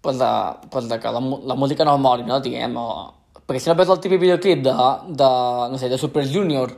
[0.00, 0.32] pues de,
[0.70, 3.14] pues de que la, la música no mori, no, diguem, o,
[3.46, 4.74] perquè si no veus el típic videoclip de,
[5.08, 5.30] de,
[5.72, 6.74] no sé, de Super Junior,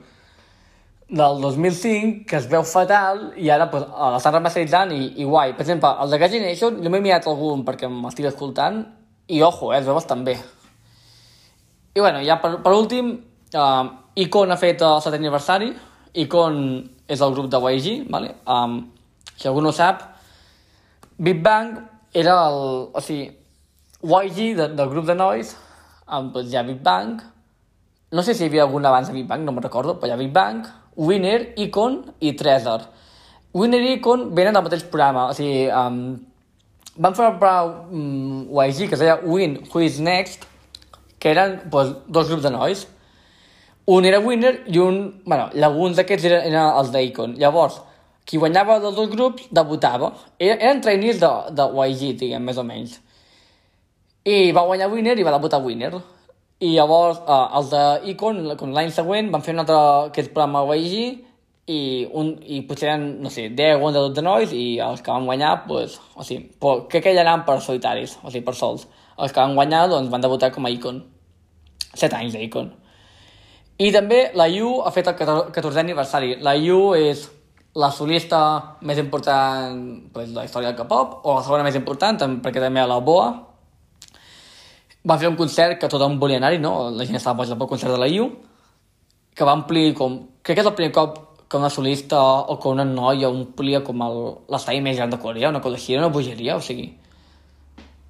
[1.08, 5.54] del 2005 que es veu fatal i ara pues, l'estan remasteritzant i, i guai.
[5.56, 8.82] Per exemple, el de Gas Generation jo m'he mirat algun perquè m'estic escoltant
[9.28, 10.36] i ojo, eh, es veu bastant bé.
[11.96, 13.14] I bueno, ja per, per últim,
[13.56, 13.88] uh,
[14.20, 15.72] Icon ha fet el 7 aniversari.
[16.20, 16.60] Icon
[17.08, 18.36] és el grup de YG, vale?
[18.44, 18.82] um,
[19.34, 20.02] si algú no sap,
[21.18, 21.82] Big Bang
[22.14, 22.88] era el...
[22.94, 23.32] O sigui,
[24.02, 25.56] YG de, del grup de nois,
[26.32, 27.18] pues, hi ha Big Bang,
[28.14, 30.14] no sé si hi havia algun abans de Big Bang, no me'n recordo, però hi
[30.14, 30.62] ha Big Bang,
[30.96, 32.86] Winner, Icon i Treasure.
[33.58, 35.98] Winner i Icon venen del mateix programa, o sigui, um,
[36.98, 40.46] van fer un programa um, YG que es deia Win, Who is Next,
[41.18, 42.86] que eren pues, dos grups de nois.
[43.88, 45.22] Un era Winner i un...
[45.26, 47.34] bueno, alguns d'aquests eren, eren els d'Icon.
[47.40, 47.80] Llavors,
[48.28, 50.12] qui guanyava dels dos grups debutava.
[50.38, 52.98] Eren, trainees de, de YG, diguem, més o menys.
[54.28, 55.94] I va guanyar Winner i va debutar Winner.
[56.60, 58.42] I llavors eh, els d'Icon,
[58.76, 59.78] l'any següent, van fer un altre
[60.10, 60.98] aquest programa YG
[61.68, 61.78] i,
[62.20, 65.54] un, i potser eren, no sé, 10 o 12 nois i els que van guanyar,
[65.68, 68.84] pues, o sigui, però, crec que ja anaven per solitaris, o sigui, per sols.
[69.16, 71.00] Els que van guanyar, doncs, van debutar com a Icon.
[71.94, 72.68] 7 anys d'Icon.
[73.78, 76.34] I també la Yu ha fet el 14è aniversari.
[76.42, 77.28] La Yu és
[77.76, 78.40] la solista
[78.80, 82.80] més important pues, de la història del K-pop, o la segona més important, perquè també
[82.80, 83.28] a la BOA,
[85.08, 86.90] va fer un concert que tothom volia anar-hi, no?
[86.90, 88.28] La gent estava boja pel concert de la IU,
[89.34, 90.18] que va omplir com...
[90.42, 94.02] Crec que és el primer cop que una solista o que una noia omplia com
[94.50, 96.90] l'estadi més gran de Corea, una cosa així, era una bogeria, o sigui...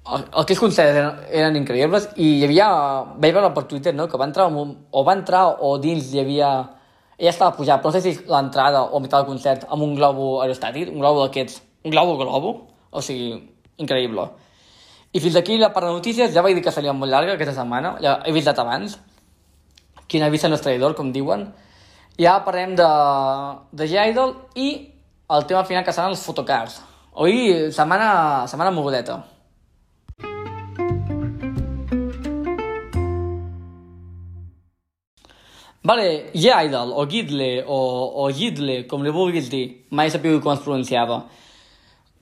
[0.09, 2.67] El, aquells concerts eren, eren increïbles i hi havia...
[3.21, 6.23] Vaig veure per Twitter, no?, que va entrar un, o va entrar o dins hi
[6.23, 6.51] havia...
[7.19, 10.37] Ella estava pujant, però no sé si l'entrada o mitjà del concert amb un globo
[10.43, 11.65] aerostàtic, un globo d'aquests...
[11.83, 12.49] Un globo globo,
[12.91, 13.37] o sigui,
[13.79, 14.25] increïble.
[15.15, 17.55] I fins aquí la part de notícies, ja vaig dir que seria molt llarga aquesta
[17.55, 18.97] setmana, ja he avisat abans,
[20.11, 21.47] quina vista no és traïdor, com diuen.
[22.19, 22.87] Ja parlem de,
[23.79, 24.69] de G-Idol i
[25.31, 26.79] el tema final que seran els fotocars.
[27.15, 28.09] Avui, setmana,
[28.51, 29.21] setmana mogudeta.
[35.89, 37.77] Vale, G-Idol, o Gidle, o,
[38.21, 41.23] o Gidle, com li vulguis dir, mai sabia com es pronunciava.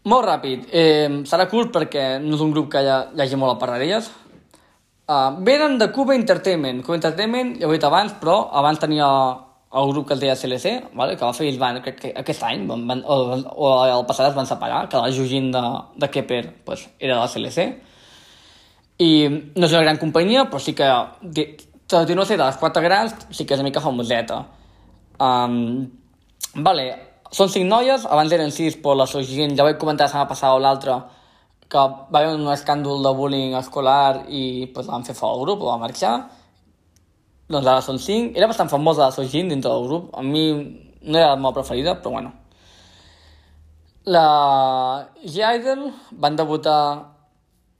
[0.07, 0.69] Molt ràpid.
[0.71, 3.59] Eh, serà curt perquè no és un grup que hi, ha, hi hagi molt a
[3.59, 4.07] parlar d'elles.
[5.07, 6.79] Uh, venen de Cuba Entertainment.
[6.85, 9.09] Cuba Entertainment, ja ho he dit abans, però abans tenia
[9.81, 11.19] el grup que es deia CLC, vale?
[11.19, 13.19] que va fer ells van, crec que aquest any, van, van, o,
[13.51, 15.63] o el passat es van separar, que la Jujin de,
[15.99, 17.67] de Kepper pues, era de la CLC.
[19.03, 20.87] I no és una gran companyia, però sí que,
[21.87, 24.41] tot i no ser de les quatre grans, sí que és una mica famoseta.
[25.23, 25.87] Um,
[26.65, 26.87] vale,
[27.31, 30.55] són cinc noies, abans eren sis, però la Sojin, ja vaig comentar la setmana passada
[30.55, 30.97] o l'altra,
[31.67, 31.77] que
[32.13, 35.79] va haver un escàndol de bullying escolar i pues, van fer fora del grup, va
[35.81, 36.15] marxar.
[37.47, 38.35] Doncs ara són cinc.
[38.35, 40.11] Era bastant famosa la Sojin dintre del grup.
[40.15, 40.45] A mi
[41.01, 42.33] no era la meva preferida, però bueno.
[44.07, 46.79] La G-Idol van debutar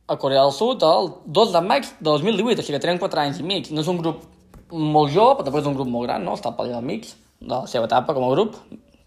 [0.07, 3.39] a Corea del Sud el 2 de maig de 2018, així que tenen 4 anys
[3.41, 3.71] i mig.
[3.75, 4.23] No és un grup
[4.71, 6.35] molt jove, però també és un grup molt gran, no?
[6.39, 7.07] Està per allà mig
[7.39, 8.55] de la seva etapa com a grup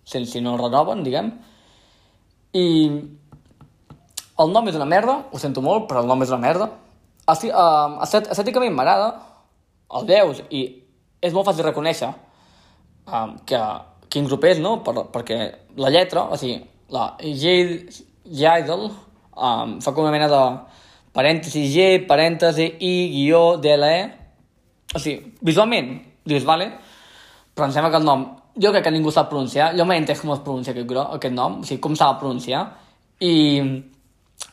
[0.04, 1.30] sense si no el renoven, diguem.
[2.56, 2.66] I
[4.40, 6.70] el nom és una merda, ho sento molt, però el nom és una merda.
[7.30, 9.12] Esti, uh, estèticament m'agrada,
[9.98, 10.64] el veus i
[11.20, 13.60] és molt fàcil reconèixer um, que
[14.10, 14.78] quin grup és, no?
[14.86, 15.38] Per, perquè
[15.78, 16.58] la lletra, o sigui,
[16.90, 20.42] la J-Idol um, fa com una mena de
[21.16, 23.96] parèntesi G, parèntesi I, guió, DLE.
[24.94, 25.94] O sigui, visualment,
[26.26, 26.70] dius, vale,
[27.54, 28.26] però em sembla que el nom
[28.60, 31.60] jo crec que ningú sap pronunciar, jo m'he entès com es pronuncia aquest, aquest nom,
[31.60, 32.62] o sigui, com s'ha de pronunciar,
[33.22, 33.34] i,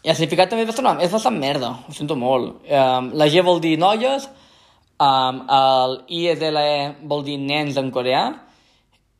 [0.04, 2.62] i el significat també és bastant, és bastant merda, ho sento molt.
[2.68, 4.28] Um, la G vol dir noies,
[5.02, 6.70] um, el ISLE
[7.10, 8.28] vol dir nens en coreà,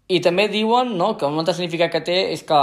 [0.08, 2.58] i també diuen no, que un altre significat que té és que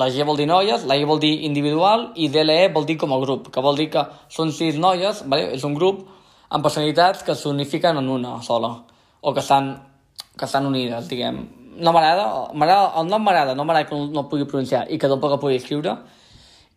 [0.00, 3.14] la G vol dir noies, la I vol dir individual i DLE vol dir com
[3.14, 4.02] a grup, que vol dir que
[4.34, 5.52] són sis noies, vale?
[5.54, 6.08] és un grup
[6.50, 8.72] amb personalitats que s'unifiquen en una sola,
[9.20, 9.76] o que estan,
[10.34, 11.38] que estan unides, diguem,
[11.78, 15.36] no m'agrada, el nom m'agrada, no m'agrada que no, no pugui pronunciar i que tampoc
[15.36, 15.94] el pugui escriure,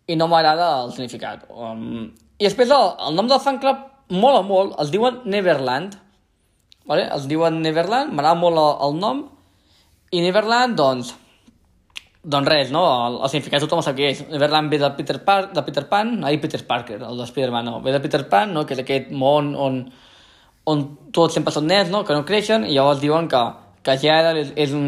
[0.05, 1.47] i no m'agrada el significat.
[1.49, 5.97] Um, I després el, el nom del fan club mola molt, els diuen Neverland,
[6.86, 7.09] vale?
[7.09, 9.30] els diuen Neverland, m'agrada molt el, el nom,
[10.12, 11.14] i Neverland, doncs,
[12.24, 12.84] doncs res, no?
[13.07, 14.22] El, el significat tothom sap què és.
[14.30, 17.80] Neverland ve de Peter, Par de Peter Pan, ai, Peter Parker, el de Spider-Man, no.
[17.82, 18.66] Ve de Peter Pan, no?
[18.68, 19.82] que és aquest món on,
[20.70, 20.84] on
[21.16, 22.03] tots sempre són nens, no?
[22.05, 23.41] que no creixen, i llavors diuen que,
[23.82, 24.88] que Gerald és, és un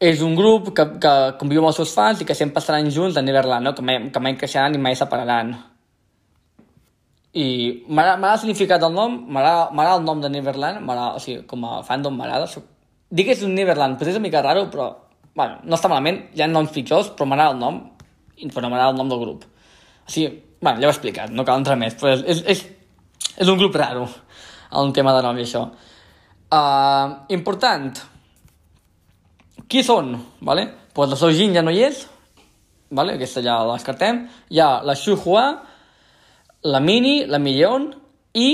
[0.00, 1.10] és un grup que, que
[1.40, 3.74] conviu amb els seus fans i que sempre estaran junts a Neverland, no?
[3.76, 5.52] que, mai, que mai creixeran i mai separaran.
[7.36, 7.46] I
[7.86, 12.16] m'agrada el significat del nom, m'agrada el nom de Neverland, o sigui, com a fandom
[12.16, 12.48] m'agrada.
[12.48, 12.69] Dic
[13.10, 14.90] és un Neverland, potser és una mica raro, però
[15.34, 17.80] bueno, no està malament, hi ha noms pitjors, però m'agrada el nom,
[18.40, 19.44] no m'agrada el nom del grup.
[20.06, 20.30] O sigui,
[20.60, 22.64] bueno, ja ho he explicat, no cal entrar més, però és, és, és,
[23.36, 24.08] és un grup raro,
[24.76, 25.66] el tema de nom i això.
[26.50, 28.00] Uh, important.
[29.70, 30.16] Qui són?
[30.42, 30.66] Vale?
[30.94, 32.02] Pues la Sojin ja no hi és,
[32.90, 33.14] vale?
[33.14, 34.24] aquesta ja la descartem.
[34.50, 35.44] Hi ha la Xuhua,
[36.66, 37.86] la Mini, la Million
[38.34, 38.48] i,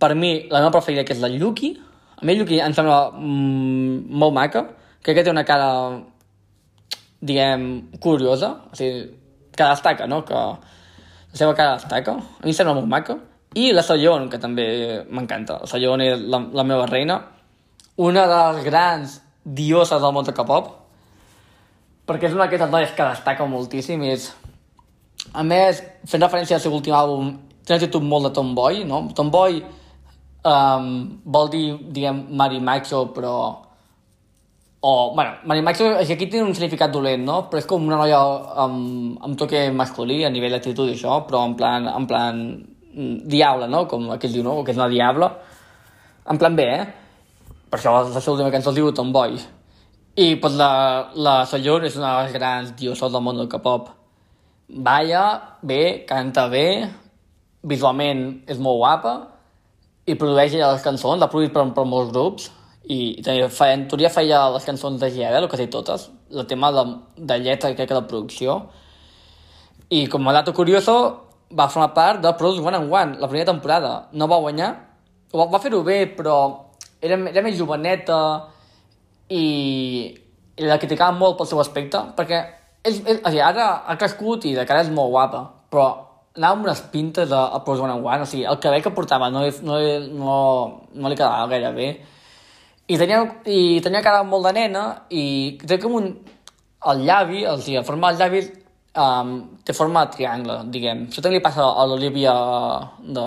[0.00, 1.74] per mi, la meva preferida, que és la Yuki.
[2.18, 4.64] A mi Yuki em sembla mm, molt maca.
[5.02, 5.68] Crec que té una cara,
[7.22, 7.68] diguem,
[8.02, 8.50] curiosa.
[8.72, 9.06] O sigui,
[9.54, 10.24] que destaca, no?
[10.26, 12.16] Que la seva cara destaca.
[12.18, 13.18] A mi em sembla molt maca.
[13.54, 14.66] I la Sayon, que també
[15.08, 15.60] m'encanta.
[15.62, 17.20] La Sayon és la, la meva reina.
[17.96, 20.74] Una de les grans dioses del món de K-pop.
[22.08, 24.30] Perquè és una d'aquestes noies que destaca moltíssim i és...
[25.36, 27.34] A més, fent referència al seu últim àlbum,
[27.68, 29.02] una actitud molt de tomboy, no?
[29.16, 29.58] Tomboy
[30.44, 33.64] um, vol dir, diguem, Mari Macho, però...
[34.80, 37.40] O, bueno, Mari Macho, aquí té un significat dolent, no?
[37.50, 38.20] Però és com una noia
[38.64, 42.42] amb, amb toque masculí a nivell d'actitud i això, però en plan, en plan
[43.26, 43.86] diable, no?
[43.90, 44.60] Com aquell diu, no?
[44.62, 45.30] Que és una diable.
[46.30, 46.86] En plan bé, eh?
[47.68, 49.34] Per això la seva última cançó es diu Tomboy.
[50.18, 50.70] I pues, la,
[51.14, 53.90] la Sallur és una de les grans dioses del món del K-pop.
[54.68, 55.24] Balla
[55.64, 56.68] bé, canta bé,
[57.66, 59.14] visualment és molt guapa
[60.08, 62.48] i produeix ja les cançons, l'ha produït per, per molts grups
[62.88, 66.46] i també feia, en teoria feia les cançons de GL, el que sé totes, el
[66.48, 66.84] tema de,
[67.30, 68.62] de lletra crec que de producció.
[69.92, 70.94] I com a dato curioso,
[71.52, 74.08] va formar part de Produce One and One, la primera temporada.
[74.12, 74.70] No va guanyar,
[75.34, 76.38] va, va fer-ho bé, però
[77.00, 78.18] era, era més joveneta
[79.28, 79.44] i,
[80.56, 82.42] i la criticava molt pel seu aspecte, perquè
[82.82, 85.88] és, és, o sigui, ara ha crescut i de cara és molt guapa, però
[86.36, 88.94] anava amb unes pintes a, a Produce One and One, o sigui, el cabell que
[88.94, 89.78] portava no, no,
[90.12, 90.36] no,
[90.94, 91.88] no li quedava gaire bé.
[92.88, 96.12] I tenia, I tenia cara molt de nena i té com un...
[96.88, 98.40] El llavi, o sigui, la forma del llavi
[98.94, 99.32] um,
[99.66, 101.08] té forma de triangle, diguem.
[101.08, 102.34] Això també li passa a l'Olivia
[103.02, 103.26] de,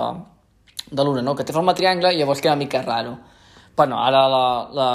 [0.87, 1.35] de Luna, no?
[1.35, 3.17] que té forma de triangle i llavors queda una mica raro.
[3.75, 4.45] Bueno, ara la,
[4.77, 4.87] la,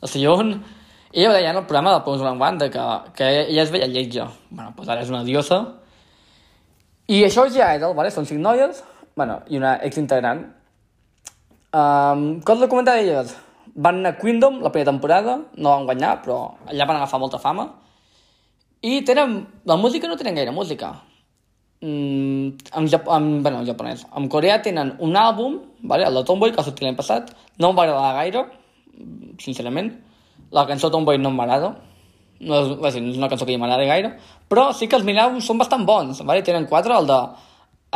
[0.00, 0.56] la Sillon,
[1.12, 2.80] ella ho deia en el programa de Pons One que,
[3.16, 4.28] que ella es veia lletja.
[4.50, 5.60] bueno, doncs ara és una diosa.
[7.08, 8.10] I això és ja Idol, vale?
[8.12, 8.82] són cinc noies,
[9.16, 10.42] bueno, i una exintegrant.
[11.72, 13.32] Um, com de comentar d'elles?
[13.74, 16.38] Van anar a Queendom la primera temporada, no van guanyar, però
[16.68, 17.64] allà van agafar molta fama.
[18.84, 19.40] I tenen...
[19.64, 20.92] La música no tenen gaire música.
[21.80, 24.04] Mm, en, en, bueno, en japonès.
[24.16, 26.04] En Corea tenen un àlbum, vale?
[26.04, 27.32] el de Tomboy, que ha sortit l'any passat.
[27.56, 28.44] No em va agradar gaire,
[29.40, 29.94] sincerament.
[30.52, 31.72] La cançó Tomboy no m'agrada.
[32.40, 34.12] No és, no és una cançó que m'agrada gaire.
[34.48, 36.22] Però sí que els mini són bastant bons.
[36.22, 36.44] Vale?
[36.46, 37.18] Tenen quatre, el de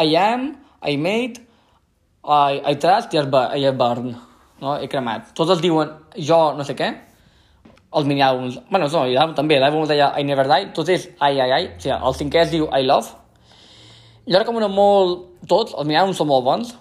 [0.03, 0.51] I Am,
[0.82, 1.47] I Made,
[2.24, 4.12] I, I Trust i I Burn.
[4.62, 4.76] No?
[4.78, 5.32] He cremat.
[5.34, 6.90] Tots els diuen jo no sé què,
[7.93, 11.36] els mini-àlbums, bueno, no, i l'àlbum també, l'àlbum deia I Never Die, tot és ai,
[11.45, 13.18] ai, ai, o sigui, el cinquè es diu I Love,
[14.30, 16.72] i ara com una molt, tots, els mini-àlbums són molt bons,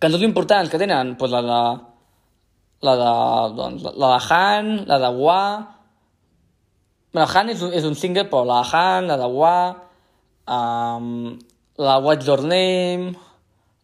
[0.00, 1.60] cançons importants que tenen, doncs la de,
[2.88, 3.12] la de,
[3.58, 5.42] doncs, la de Han, la de Wa,
[7.12, 9.54] bueno, Han és un, és un single, però la Han, la de Wa,
[10.46, 11.38] um,
[11.78, 13.14] la What's Your Name,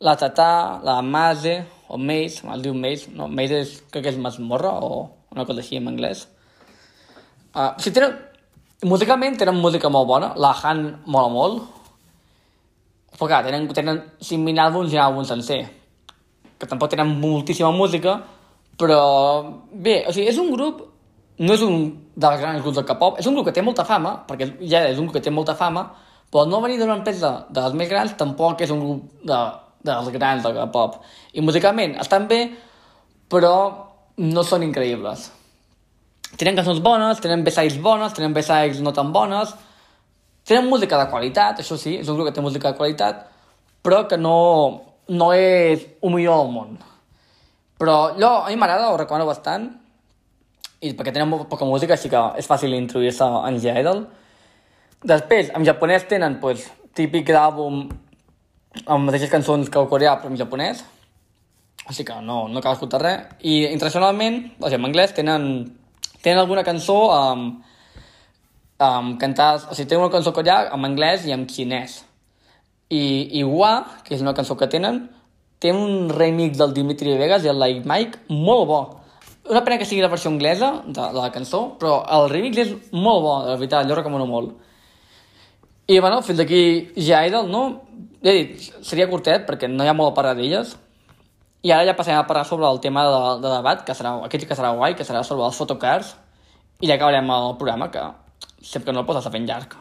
[0.01, 1.59] la Tata, la Maze,
[1.89, 5.63] o Maze, es diu Maze, no, Maze és, crec que és Masmorra, o una cosa
[5.63, 6.27] així en anglès.
[7.57, 8.15] Uh, si tenen,
[8.85, 11.63] musicalment tenen música molt bona, la Han mola molt,
[13.17, 15.63] però clar, tenen, tenen 5.000 àlbums i àlbums sencer,
[16.61, 18.21] que tampoc tenen moltíssima música,
[18.77, 19.01] però
[19.73, 20.83] bé, o sigui, és un grup,
[21.39, 24.15] no és un dels grans grups del K-pop, és un grup que té molta fama,
[24.29, 25.85] perquè ja és un grup que té molta fama,
[26.33, 29.41] però no venir d'una empresa de les més grans tampoc és un grup de,
[29.87, 31.01] dels grans del K-pop.
[31.37, 32.41] I musicalment estan bé,
[33.29, 33.55] però
[34.17, 35.31] no són increïbles.
[36.37, 39.55] Tenen cançons bones, tenen B-sides bones, tenen B-sides no tan bones,
[40.47, 43.25] tenen música de qualitat, això sí, és un grup que té música de qualitat,
[43.85, 44.37] però que no,
[45.09, 46.77] no és un millor món.
[47.77, 49.69] Però jo, a mi m'agrada, ho recomano bastant.
[50.81, 54.03] I perquè tenen molt poca música, així que és fàcil introduir-se en G-Idol.
[55.07, 56.67] Després, en japonès tenen, pues,
[56.97, 57.87] típic àlbum
[58.85, 60.83] amb mateixes cançons que el coreà, però en japonès.
[61.87, 63.25] Així que no, no cal escoltar res.
[63.47, 65.47] I internacionalment, o sigui, en anglès, tenen,
[66.23, 67.63] tenen alguna cançó amb,
[68.83, 69.69] amb cantades...
[69.71, 72.01] O sigui, tenen una cançó coreà en anglès i en xinès.
[72.91, 73.03] I,
[73.39, 75.07] i Wa, que és una cançó que tenen,
[75.63, 78.81] té un remix del Dimitri Vegas i el Like Mike molt bo.
[79.47, 82.73] Una pena que sigui la versió anglesa de, de la cançó, però el remix és
[82.91, 84.57] molt bo, de veritat, jo recomano molt.
[85.87, 86.63] I, bueno, fins aquí
[86.99, 87.61] ja Idol, no?
[88.25, 90.73] Ja he dit, seria curtet, perquè no hi ha molt a parlar d'elles.
[91.63, 94.49] I ara ja passarem a parlar sobre el tema de, de debat, que serà, aquest
[94.51, 96.17] que serà guai, que serà sobre els photocars,
[96.83, 98.03] i ja acabarem el programa, que
[98.67, 99.79] sempre que no el poses a fent llarg.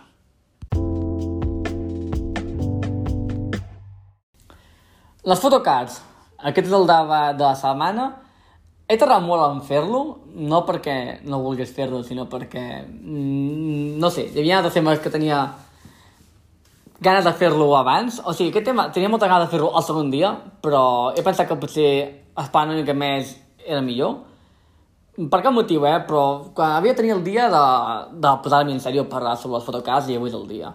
[5.25, 5.97] Les photocars,
[6.37, 8.11] aquest és el debat de la setmana,
[8.87, 10.01] he tardat molt en fer-lo,
[10.35, 15.09] no perquè no volgués fer-lo, sinó perquè, mm, no sé, hi havia altres temes que
[15.09, 15.39] tenia
[16.99, 18.21] ganes de fer-lo abans.
[18.25, 21.47] O sigui, aquest tema tenia molta ganes de fer-lo el segon dia, però he pensat
[21.47, 21.89] que potser
[22.37, 24.17] esperar una mica més era millor.
[25.15, 25.99] Per cap motiu, eh?
[26.05, 27.65] Però quan havia de tenir el dia de,
[28.19, 30.73] de posar-me en sèrio a parlar sobre les fotocars i avui és el dia.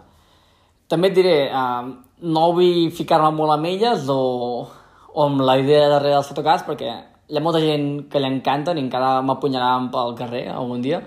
[0.89, 1.91] També et diré, eh,
[2.23, 4.67] no vull ficar-me molt amb elles o,
[5.13, 6.91] o amb la idea darrere dels fotocars perquè
[7.31, 11.01] hi ha molta gent que li encanten i encara m'apunyaran pel carrer algun dia.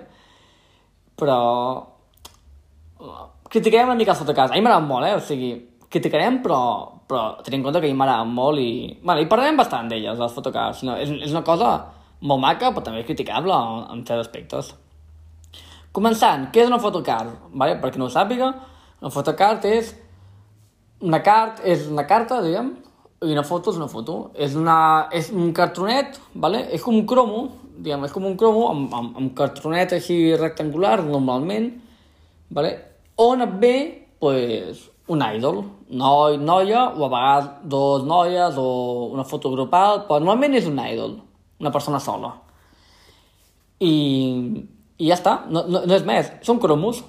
[1.20, 1.38] Però...
[3.54, 4.50] Criticarem una mica els fotocars.
[4.50, 5.14] A mi m'agraden molt, eh?
[5.18, 5.50] O sigui,
[5.92, 6.60] criticarem, però,
[7.06, 8.70] però tenim en compte que a mi m'agraden molt i...
[9.02, 10.80] Bueno, i parlarem bastant d'elles, les fotocars.
[10.88, 11.74] No, és, és una cosa
[12.24, 14.72] molt maca, però també criticable en, en certs aspectes.
[15.94, 17.36] Començant, què és una photocard?
[17.52, 17.76] Vale?
[17.82, 18.48] Per qui no ho sàpiga,
[19.04, 19.92] una photocard és
[21.04, 22.72] una cart, és una carta, diguem,
[23.24, 24.16] i una foto és una foto.
[24.34, 24.78] És, una,
[25.12, 26.64] és un cartronet, vale?
[26.74, 27.44] és com un cromo,
[27.76, 31.70] diguem, és com un cromo amb, amb, amb cartronet així rectangular, normalment,
[32.54, 32.74] vale?
[33.20, 33.76] on et ve
[34.20, 40.20] pues, un idol, noi, noia, o a vegades dos noies, o una foto grupal, però
[40.20, 41.18] normalment és un idol,
[41.60, 42.32] una persona sola.
[43.84, 43.94] I,
[44.98, 47.02] i ja està, no, no, no és més, són cromos.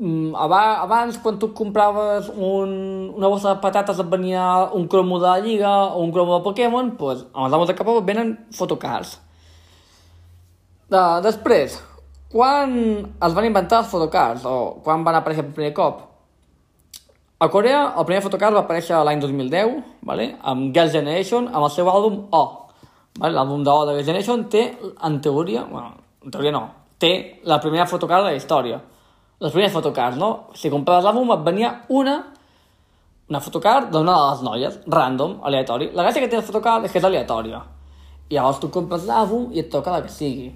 [0.00, 2.70] Mm, abans, quan tu compraves un,
[3.12, 6.44] una bossa de patates et venia un cromo de la Lliga o un cromo de
[6.46, 9.18] Pokémon, doncs amb els amos de capa venen fotocars.
[10.88, 11.76] Uh, després,
[12.32, 12.72] quan
[13.12, 16.00] es van inventar els fotocars o quan van aparèixer per primer cop?
[17.40, 19.76] A Corea, el primer fotocar va aparèixer l'any 2010,
[20.08, 20.30] vale?
[20.40, 22.44] amb Girls' Generation, amb el seu àlbum O.
[23.18, 23.34] Vale?
[23.36, 24.64] L'àlbum d'O de Girls' Generation té,
[25.04, 25.92] en teoria, bueno,
[26.24, 26.64] en teoria no,
[26.96, 28.80] té la primera fotocar de la història.
[29.40, 30.52] Les primeres fotocars, no?
[30.54, 32.18] Si compraves l'àlbum et venia una
[33.30, 35.92] una fotocar d'una de les noies, random, aleatori.
[35.94, 37.60] La gràcia que té la fotocar és que és aleatòria.
[38.28, 40.48] I llavors tu compres l'àlbum i et toca la que sigui.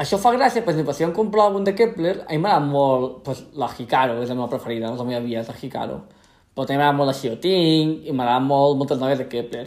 [0.00, 3.22] Això fa gràcia, per exemple, si vam comprar l'àlbum de Kepler, a mi m'agrada molt
[3.24, 5.96] pues, la Hikaru, és la meva preferida, no és la meva via, és la Hikaru.
[6.52, 9.64] Però també m'agrada molt la Xioting, i m'agrada molt moltes noies de Kepler.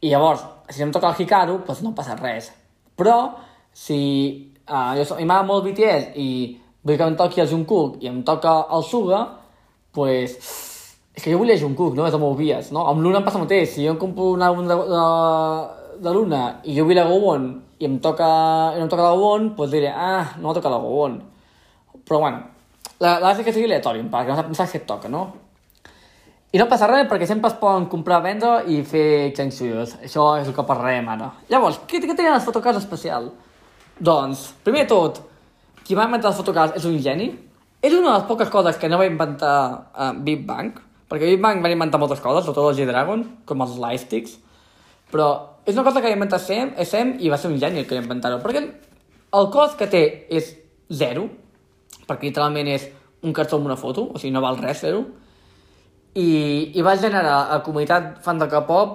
[0.00, 2.48] I llavors, si em toca la Hikaru, pues no passa res.
[2.96, 3.18] Però,
[3.74, 4.00] si
[4.64, 6.30] uh, jo, a mi m'agrada molt BTS i
[6.82, 9.22] vull que em toqui el Jungkook i em toca el Suga,
[9.94, 10.36] pues,
[11.12, 12.06] és que jo volia Jungkook, no?
[12.08, 12.86] És el meu vies, no?
[12.90, 13.74] Amb Luna em passa el mateix.
[13.74, 15.02] Si jo em compro un àlbum de, de,
[16.02, 17.50] de Luna i jo vull la Gowon
[17.82, 18.28] i em toca,
[18.74, 21.20] i no em toca la Gowon, doncs diré, ah, no em toca la Gowon.
[22.08, 22.42] Però bueno,
[23.02, 25.26] la, la és que sigui aleatori, perquè no saps què et toca, no?
[26.52, 29.96] I no passa res perquè sempre es poden comprar, vendre i fer extensions.
[30.04, 31.30] Això és el que parlarem ara.
[31.48, 33.30] Llavors, què, què tenen les fotocars especial?
[33.96, 35.22] Doncs, primer tot,
[35.84, 37.32] qui va inventar les fotocars és un geni.
[37.82, 39.54] És una de les poques coses que no va inventar
[39.90, 40.76] uh, Big Bang,
[41.10, 44.36] perquè Big Bang va inventar moltes coses, sobretot el G-Dragon, com els lightsticks,
[45.10, 45.28] però
[45.66, 47.98] és una cosa que va inventar Sam, Sam i va ser un geni el que
[47.98, 48.62] va inventar-ho, perquè
[49.38, 50.52] el cost que té és
[50.94, 51.26] zero,
[52.06, 52.86] perquè literalment és
[53.26, 55.02] un cartó amb una foto, o sigui, no val res fer-ho,
[56.14, 56.28] i,
[56.78, 58.94] i va generar a la comunitat fan de K-pop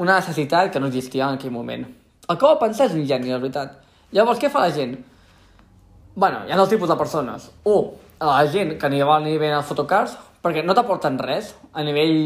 [0.00, 1.86] una necessitat que no existia en aquell moment.
[2.30, 3.78] El que va pensar és un geni, la veritat.
[4.16, 4.94] Llavors, què fa la gent?
[6.20, 7.48] Bueno, hi ha dos tipus de persones.
[7.64, 7.90] Un,
[8.20, 12.20] la gent que ni vol ni bé als fotocars, perquè no t'aporten res, a nivell...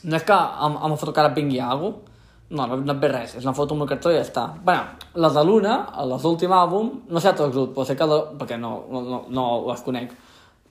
[0.00, 2.10] No és que amb, amb el fotocar et vingui alguna
[2.50, 4.48] no, no, no et ve res, és una foto amb un cartó i ja està.
[4.64, 4.82] bueno,
[5.14, 5.74] les de l'una,
[6.10, 8.08] les d'últim àlbum, no sé tots grups, però sé que...
[8.10, 10.16] De, perquè no, no, no, les conec.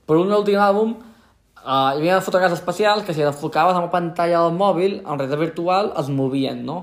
[0.06, 4.44] Però un últim àlbum uh, hi havia fotocars especials que si enfocaves amb la pantalla
[4.44, 6.82] del mòbil, en realitat virtual, es movien, no?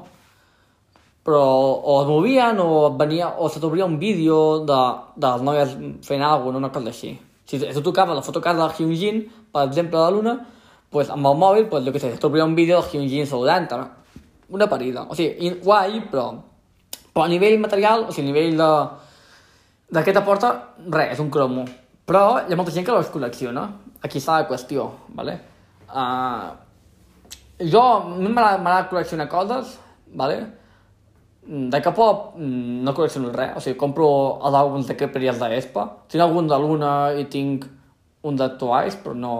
[1.27, 4.81] Però o es movien o, venia, o se t'obria un vídeo de,
[5.19, 7.13] de les noies fent alguna cosa, una cosa així.
[7.47, 10.37] Si, tu tocaves la fotocard del Hyunjin, per exemple, de l'una,
[10.91, 13.67] pues, amb el mòbil, pues, jo què sé, se t'obria un vídeo del Hyunjin saludant.
[14.55, 15.03] Una parida.
[15.11, 16.31] O sigui, guai, però
[17.17, 18.69] Però a nivell material, o sigui, a nivell de...
[19.89, 20.51] de què t'aporta,
[20.93, 21.63] res, és un cromo.
[22.05, 23.63] Però hi ha molta gent que els col·lecciona.
[24.05, 24.85] Aquí està la qüestió,
[25.17, 25.33] vale?
[25.89, 26.53] Uh,
[27.73, 27.81] jo
[28.21, 29.71] m'agrada col·leccionar coses,
[30.13, 30.37] vale?
[31.47, 34.07] De cap pop no col·lecciono res, o sigui, compro
[34.43, 35.85] els àlbums de Kepler i els d'Espa.
[36.11, 37.63] Tinc algun de Luna i tinc
[38.27, 39.37] un de Twice, però no...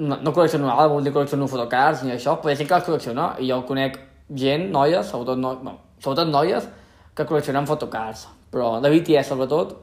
[0.00, 3.26] No, no col·lecciono àlbums, ni col·lecciono fotocards, ni això, però hi ha que les col·lecciona,
[3.42, 3.98] i jo conec
[4.32, 6.68] gent, noies, sobretot, no, no, sobretot noies,
[7.12, 8.24] que col·leccionen fotocards,
[8.54, 9.76] però de BTS sobretot.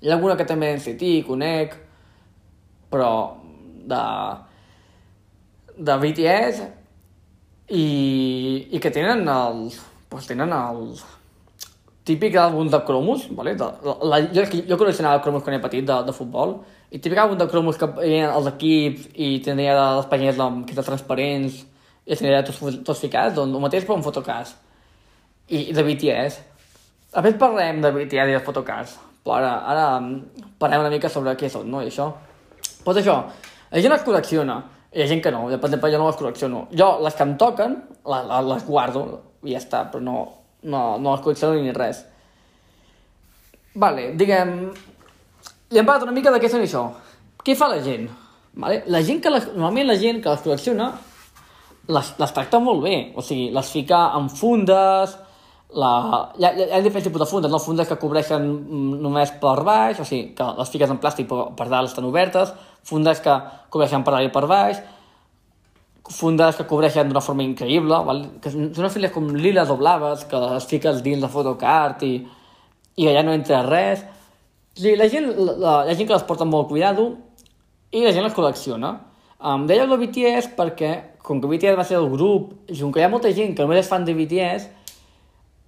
[0.00, 1.76] Hi ha alguna que també en CT conec,
[2.88, 3.12] però
[3.92, 4.02] de,
[5.76, 6.68] de BTS
[7.68, 11.04] i, i que tenen els, pues tenen els
[12.08, 13.54] típic àlbum de cromos, vale?
[13.58, 16.58] de, la, jo, jo col·leccionava cromos quan era petit de, de futbol,
[16.88, 20.76] i típic àlbum de cromos que havia els equips i tenia les pàgines amb que
[20.78, 21.58] transparents
[22.08, 24.54] i tenia tots, tots ficats, doncs el mateix però amb fotocars
[25.48, 26.40] i, i de BTS.
[27.18, 29.84] A més parlem de BTS i de fotocars, però ara, ara
[30.60, 31.84] parlem una mica sobre què són, no?
[31.84, 32.08] I això.
[32.84, 33.18] Pues això,
[33.68, 34.62] la gent les col·lecciona,
[34.98, 36.64] hi ha gent que no, per exemple jo no les col·lecciono.
[36.74, 37.76] Jo, les que em toquen,
[38.10, 39.02] les, les guardo
[39.46, 40.16] i ja està, però no,
[40.66, 42.02] no, no les col·lecciono ni res.
[43.78, 44.56] Vale, diguem...
[45.68, 46.82] Li hem parlat una mica de què són això.
[47.44, 48.08] Què fa la gent?
[48.58, 48.80] Vale?
[48.90, 50.88] La gent que les, normalment la gent que les col·lecciona
[51.94, 55.14] les, les tracta molt bé, o sigui, les fica en fundes,
[55.74, 56.32] la...
[56.38, 57.60] hi, ha, hi ha diferents tipus de fundes, no?
[57.60, 58.46] fundes que cobreixen
[59.02, 62.54] només per baix, o sigui, que les fiques en plàstic però per dalt estan obertes,
[62.88, 63.34] fundes que
[63.72, 64.80] cobreixen per dalt i per baix,
[66.08, 68.22] fundes que cobreixen d'una forma increïble, val?
[68.40, 72.14] que són unes files com liles o blaves, que les fiques dins de fotocart i,
[72.96, 74.06] i allà no entra res.
[74.72, 77.10] O sigui, la gent, la, la, la gent que les porta amb molt cuidado
[77.92, 78.94] i la gent les col·lecciona.
[79.38, 80.92] Um, deia el BTS perquè,
[81.22, 83.84] com que BTS va ser el grup, com que hi ha molta gent que només
[83.84, 84.77] és fan de BTS,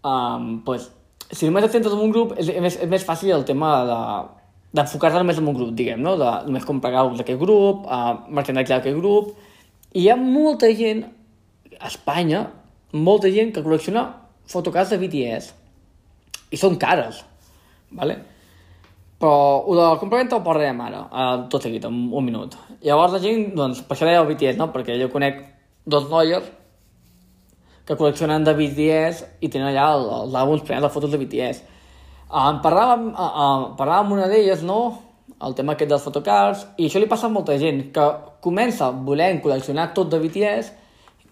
[0.05, 0.91] um, pues,
[1.31, 3.99] si només et centres en un grup, és, és, és més fàcil el tema de
[4.71, 6.13] d'enfocar-te només en un grup, diguem, no?
[6.19, 9.33] De només comprar alguns d'aquest grup, uh, merchandise d'aquest grup,
[9.91, 11.03] i hi ha molta gent,
[11.81, 12.45] a Espanya,
[12.95, 14.05] molta gent que col·lecciona
[14.51, 15.51] fotocards de BTS,
[16.55, 17.25] i són cares,
[17.99, 18.21] vale?
[19.21, 19.33] Però
[19.67, 22.55] ho del complement el parlarem ara, uh, tot seguit, en un minut.
[22.87, 24.71] Llavors la gent, doncs, per això deia el BTS, no?
[24.71, 25.43] Perquè jo conec
[25.91, 26.47] dos noies
[27.91, 31.65] que col·leccionen de BTS i tenen allà els àlbums plens de fotos de BTS.
[32.31, 34.81] Uh, parlàvem, uh, uh, parlàvem amb una d'elles, no?,
[35.41, 38.05] el tema aquest dels fotocards, i això li passa a molta gent, que
[38.45, 40.71] comença volent col·leccionar tot de BTS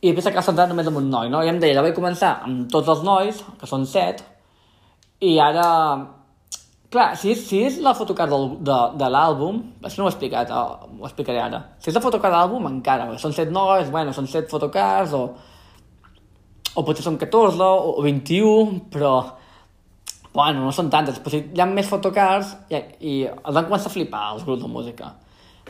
[0.01, 1.45] i després s'acaba centrant només en un noi, no?
[1.45, 4.25] I em deia, ja vaig començar amb tots els nois, que són set,
[5.23, 5.69] i ara
[6.89, 10.15] Clar, si és, si és la fotocard del, de, de l'àlbum, això no ho he
[10.15, 11.59] explicat, ho explicaré ara.
[11.85, 15.58] Si és la fotocard de l'àlbum, encara, són set nois, bueno, són set fotocards, o,
[16.75, 19.13] o potser són 14 o, o 21, però,
[20.35, 23.91] bueno, no són tantes, però si hi ha més fotocards i, i els van començar
[23.91, 25.15] a flipar els grups de música.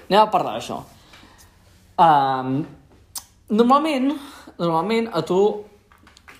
[0.09, 0.81] Anem a parlar d'això.
[1.99, 2.61] Um,
[3.51, 4.13] normalment,
[4.59, 5.41] normalment a tu,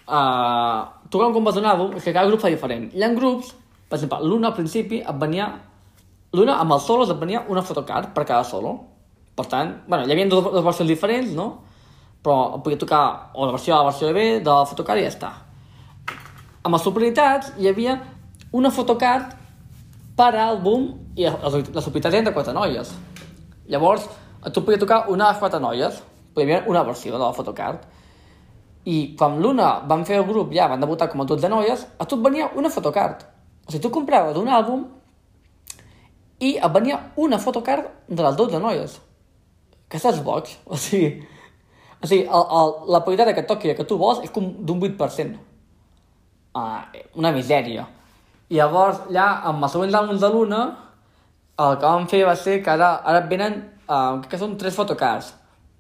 [0.09, 2.91] uh, tu quan àlbum, és que cada grup fa diferent.
[2.95, 3.55] Hi ha grups
[3.89, 5.49] per exemple, l'una al principi et venia...
[6.37, 8.75] L'una amb els solos et venia una fotocard per cada solo.
[9.37, 11.47] Per tant, bueno, hi havia dues, dues versions diferents, no?
[12.23, 13.03] Però podia tocar
[13.35, 15.33] o la versió A la versió B de la fotocard i ja està.
[16.65, 17.99] Amb les subunitats hi havia
[18.53, 19.37] una fotocard
[20.19, 22.91] per àlbum i les, subunitats eren de quatre noies.
[23.71, 24.09] Llavors,
[24.53, 26.03] tu podia tocar una de les quatre noies,
[26.35, 27.87] podia haver una versió de la fotocard.
[28.89, 32.07] I quan l'una van fer el grup, ja van debutar com a 12 noies, a
[32.09, 33.27] tu venia una fotocard.
[33.67, 34.87] O sigui, tu compraves un àlbum
[36.41, 38.95] i et venia una fotocard de les 12 noies.
[39.89, 40.49] Que estàs boig.
[40.65, 41.19] O sigui,
[41.99, 45.39] o sigui el, el, la qualitat que toqui que tu vols és com d'un 8%.
[45.39, 46.85] Uh, ah,
[47.19, 47.87] una misèria.
[48.49, 50.61] I llavors, ja, amb els següents àlbums de l'una,
[51.59, 53.59] el que vam fer va ser que ara, ara venen,
[53.91, 55.33] uh, que són tres fotocards.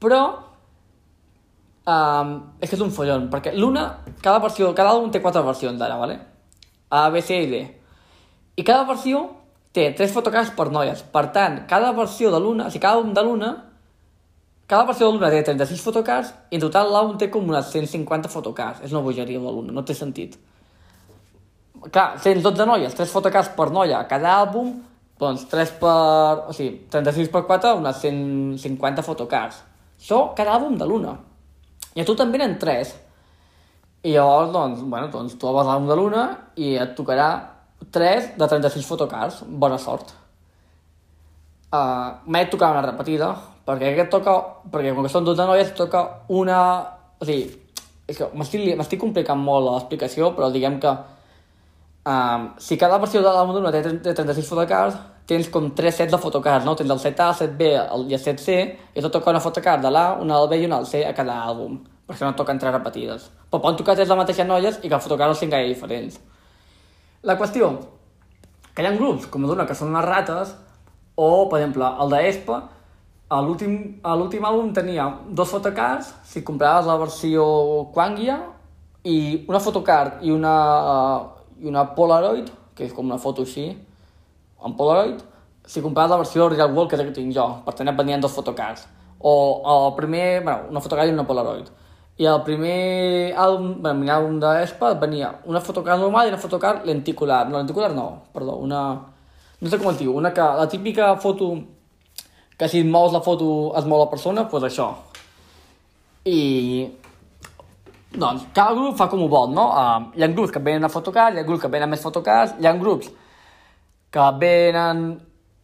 [0.02, 0.20] Però,
[1.86, 3.86] um, és que és un follon, perquè l'una,
[4.22, 6.18] cada versió, cada àlbum té quatre versions ara, ¿vale?
[6.90, 7.62] A, B, C i D.
[8.58, 9.22] I cada versió
[9.72, 11.04] té tres fotocards per noies.
[11.14, 13.52] Per tant, cada versió de l'una, o sigui, cada un de l'una,
[14.68, 18.28] cada versió de l'una té 36 fotocards i en total l'àlbum té com unes 150
[18.28, 18.82] fotocards.
[18.84, 20.36] És una bogeria l'una, no té sentit.
[21.88, 24.74] Clar, 112 noies, 3 fotocards per noia a cada àlbum,
[25.18, 25.96] doncs 3 per...
[26.50, 29.62] o sigui, 36 per 4, unes 150 fotocards.
[29.98, 31.16] Això cada àlbum de l'una.
[31.96, 32.94] I a tu també en 3.
[34.04, 36.24] I llavors, doncs, bueno, doncs tu vas l'àlbum de l'una
[36.60, 37.30] i et tocarà
[37.94, 40.12] 3 de 36 fotocards, bona sort.
[41.72, 43.32] Uh, M'he tocat una repetida,
[43.68, 44.34] perquè aquest toca,
[44.72, 46.60] perquè com que són 12 noies, toca una...
[47.20, 47.50] O sigui,
[48.08, 50.92] és que m'estic complicant molt l'explicació, però diguem que
[52.08, 54.96] um, si cada versió de l'àlbum d'una té, té 36 fotocards,
[55.28, 56.72] tens com tres sets de fotocards, no?
[56.78, 58.56] Tens el set A, el set B el, i el set C,
[58.94, 61.12] i tot toca una fotocard de l'A, una del B i una del C a
[61.16, 61.76] cada àlbum,
[62.08, 63.28] perquè no toquen tres repetides.
[63.50, 66.16] Però poden tocar tres de mateixes noies i que el fotocard els siguin gaire diferents.
[67.28, 67.74] La qüestió,
[68.72, 70.56] que hi ha grups com Duna que són unes rates,
[71.18, 72.62] o, per exemple, el d'Espa,
[73.28, 77.44] a l'últim àlbum tenia dos fotocards, si compraves la versió
[77.92, 78.38] Quangia,
[79.04, 80.54] i una fotocard i una,
[80.92, 81.18] uh,
[81.60, 83.68] i una Polaroid, que és com una foto així,
[84.64, 85.20] en Polaroid,
[85.68, 88.20] si compraves la versió Real World, que és la que tinc jo, per tenir venien
[88.20, 88.86] dos fotocards.
[89.20, 89.34] O
[89.74, 91.68] el primer, bueno, una fotocard i una Polaroid.
[92.18, 96.86] I el primer àlbum, bueno, el àlbum d'Espa venia una fotocard normal i una fotocard
[96.86, 97.44] lenticular.
[97.48, 98.82] No, lenticular no, perdó, una...
[99.60, 100.42] No sé com es diu, una que...
[100.58, 101.52] La típica foto
[102.58, 104.88] que si mous la foto es mou la persona, doncs pues això.
[106.26, 106.88] I...
[108.08, 109.68] Doncs, cada grup fa com ho vol, no?
[109.68, 112.56] Uh, hi ha grups que venen a fotocards, hi ha grups que venen més fotocards,
[112.58, 113.10] hi ha grups
[114.10, 115.08] que venen...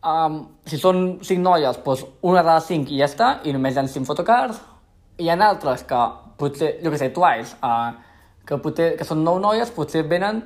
[0.04, 0.34] Um,
[0.68, 3.80] si són cinc noies, doncs una de les cinc i ja està, i només hi
[3.80, 4.58] ha cinc fotocards.
[5.16, 6.00] I hi ha altres que
[6.38, 7.94] potser, jo què sé, Twice, uh,
[8.44, 10.42] que, potser, que són nou noies, potser venen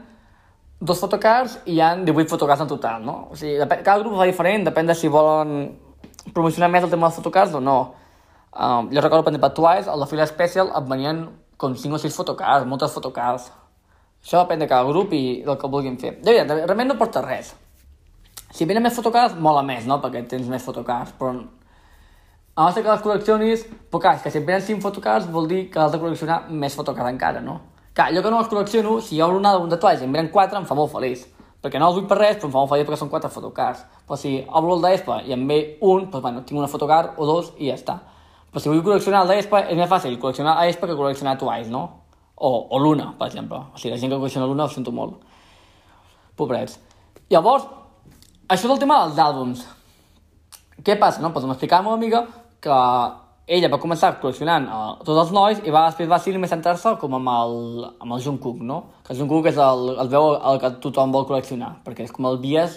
[0.79, 3.17] dos fotocards i hi ha 18 fotocards en total, no?
[3.33, 5.59] O sigui, cada grup fa diferent, depèn de si volen
[6.35, 7.79] promocionar més el tema dels fotocards o no.
[8.53, 11.27] Um, jo recordo, per exemple, Twice, a la fila Special et venien
[11.61, 13.51] com 5 o 6 fotocards, moltes fotocards.
[14.23, 16.17] Això depèn de cada grup i del que vulguin fer.
[16.23, 17.53] De veritat, realment no porta res.
[18.51, 20.01] Si venen més fotocards, mola més, no?
[20.03, 21.37] Perquè tens més fotocards, però...
[22.59, 25.79] A no que les col·leccionis, però clar, que si venen 5 fotocards vol dir que
[25.79, 27.61] has de col·leccionar més fotocards encara, no?
[27.95, 30.33] Clar, jo que no les col·lecciono, si hi ha d'un de Twice i en venen
[30.35, 31.27] 4, em fa molt feliç
[31.63, 33.85] perquè no els vull per res, però em fa molt feliç perquè són quatre fotocards.
[34.07, 37.27] Però si obro el d'ESPA i em ve un, doncs bueno, tinc una fotocard o
[37.27, 37.99] dos i ja està.
[38.49, 41.83] Però si vull col·leccionar el d'ESPA, és més fàcil col·leccionar ESPA que col·leccionar Twice, no?
[42.37, 43.59] O, o l'una, per exemple.
[43.75, 45.19] O sigui, la gent que col·lecciona l'una ho sento molt.
[46.39, 46.79] Pobrets.
[47.29, 47.67] Llavors,
[48.49, 49.67] això és el tema dels àlbums.
[50.87, 51.35] Què passa, no?
[51.35, 52.23] Doncs m'explicava la meva amiga
[52.63, 52.79] que
[53.49, 57.15] ella va començar col·leccionant uh, tots els nois i va, després va ser centrar-se com
[57.17, 57.55] amb el,
[58.05, 58.83] amb el Jungkook, no?
[59.07, 62.29] Que el Jungkook és el, el veu el que tothom vol col·leccionar, perquè és com
[62.29, 62.77] el bias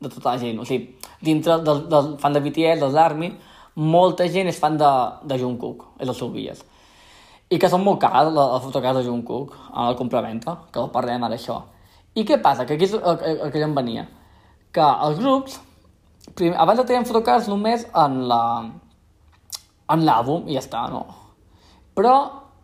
[0.00, 0.58] de tota la gent.
[0.58, 3.30] O sigui, dintre del, del fan de BTS, dels ARMY,
[3.78, 4.90] molta gent és fan de,
[5.30, 6.64] de Jungkook, és el seu bias.
[7.48, 10.90] I que són molt cars, la, la fotocars de Jungkook, a la compraventa, que el
[10.94, 11.62] parlem ara això.
[12.18, 12.66] I què passa?
[12.66, 14.04] Que aquí és el, el, el que jo em venia.
[14.74, 15.60] Que els grups,
[16.34, 18.42] primer, abans tenir fotocars només en la,
[19.92, 21.04] en l'àlbum i ja està, no?
[21.96, 22.14] Però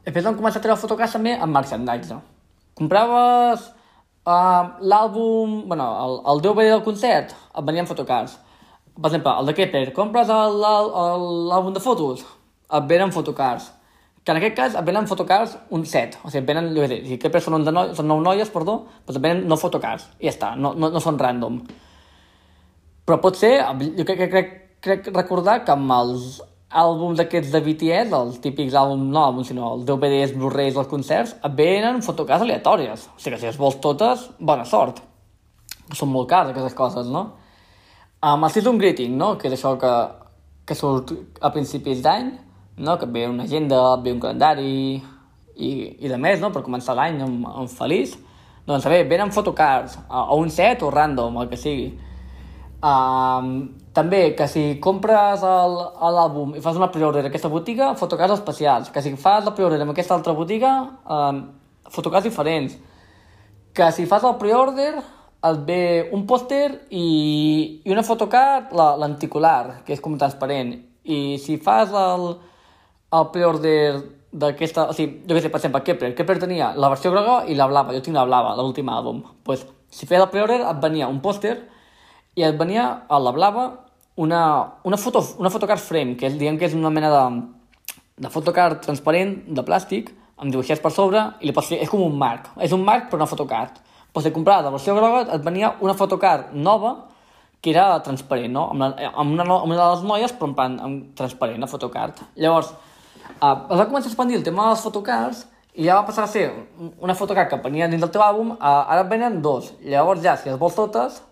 [0.04, 2.18] després vam començar a treure fotocards també amb merchandise.
[2.78, 3.68] Compraves
[4.28, 8.36] uh, l'àlbum, bueno, el, el DVD del concert, et venien fotocards.
[8.94, 12.22] Per exemple, el de Kepler, compres l'àlbum de fotos,
[12.70, 13.72] et venen fotocards.
[14.24, 17.00] Que en aquest cas et venen fotocards un set, o sigui, et venen, jo sé,
[17.04, 20.32] si Kepler són, no, són 9 noies, perdó, doncs et venen 9 fotocards, i ja
[20.32, 21.58] està, no, no, no són random.
[23.04, 23.58] Però pot ser,
[23.98, 26.38] jo crec, crec, crec recordar que amb els
[26.74, 31.34] àlbums d'aquests de BTS, els típics àlbums, no àlbums, sinó els DVDs, Blu-rays dels concerts,
[31.38, 33.06] et venen fotocards aleatòries.
[33.14, 34.98] O sigui que si les vols totes, bona sort.
[35.94, 37.24] Són molt cares aquestes coses, no?
[38.24, 39.34] Amb el Season Greeting, no?
[39.38, 39.92] Que és això que,
[40.66, 41.14] que surt
[41.44, 42.32] a principis d'any,
[42.82, 42.98] no?
[42.98, 45.70] Que ve una agenda, ve un calendari i,
[46.00, 46.50] i de més, no?
[46.50, 48.16] Per començar l'any amb, amb feliç.
[48.66, 51.90] Doncs bé, venen fotocards, a, a un set o random, el que sigui.
[52.84, 53.54] Um,
[53.94, 58.90] també, que si compres l'àlbum i fas una preorder en aquesta botiga, fotocards especials.
[58.90, 60.72] Que si fas la preorder en aquesta altra botiga,
[61.06, 61.42] eh,
[61.94, 62.74] fotocards diferents.
[63.74, 64.94] Que si fas el preorder,
[65.44, 70.74] et ve un pòster i, i una fotocard, l'anticular, que és com transparent.
[71.04, 72.30] I si fas el,
[73.14, 73.84] el preorder
[74.32, 74.88] d'aquesta...
[74.90, 76.14] O sigui, jo què sé, per exemple, Kepler.
[76.18, 77.94] Kepler tenia la versió groga i la blava.
[77.94, 79.20] Jo tinc la blava, l'últim àlbum.
[79.46, 81.58] Pues, si feies el preorder, et venia un pòster
[82.34, 83.68] i et venia a la blava
[84.16, 87.24] una, una, foto, una photocard frame, que és, diguem que és una mena de,
[88.22, 92.02] de photocard transparent, de plàstic, amb dibuixets per sobre, i li pots fer, és com
[92.04, 92.50] un marc.
[92.62, 93.80] És un marc, però una photocard.
[94.14, 96.94] Però si compraves la versió groga, et venia una photocard nova,
[97.64, 98.68] que era transparent, no?
[98.74, 101.70] Amb, la, amb, una, amb una de les noies, però en plan amb transparent, la
[101.70, 102.20] photocard.
[102.36, 102.70] Llavors,
[103.40, 106.28] uh, es va començar a expandir el tema de les photocards, i ja va passar
[106.28, 106.44] a ser
[107.02, 109.72] una photocard que venia dins del teu àlbum, uh, ara venen dos.
[109.82, 111.22] Llavors ja, si les vols totes,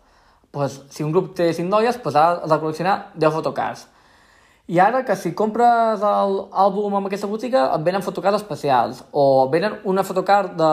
[0.53, 3.87] pues, si un grup té 5 noies, pues, ha de col·leccionar 10 fotocards.
[4.71, 9.81] I ara que si compres l'àlbum amb aquesta botiga et venen fotocards especials o venen
[9.91, 10.69] una fotocard de,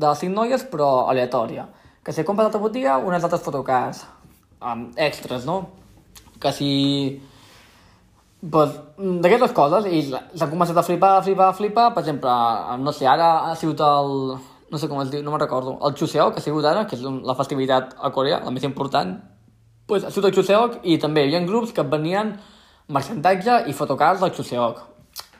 [0.00, 1.66] de 5 noies però aleatòria.
[2.02, 4.06] Que si compres l'altra botiga, unes altres fotocards
[4.62, 5.58] um, extras, no?
[6.40, 6.70] Que si
[8.42, 12.32] pues, d'aquestes coses, i s'han començat a flipar, a flipar, a flipar, per exemple,
[12.82, 14.16] no sé, ara ha sigut el,
[14.72, 16.96] no sé com es diu, no me'n recordo, el Chuseok, que ha sigut ara, que
[16.96, 19.18] és la festivitat a Corea, la més important,
[19.86, 22.32] pues, ha sigut el Chuseok, i també hi havia grups que venien
[22.88, 24.80] merchandatge i fotocards del Chuseok.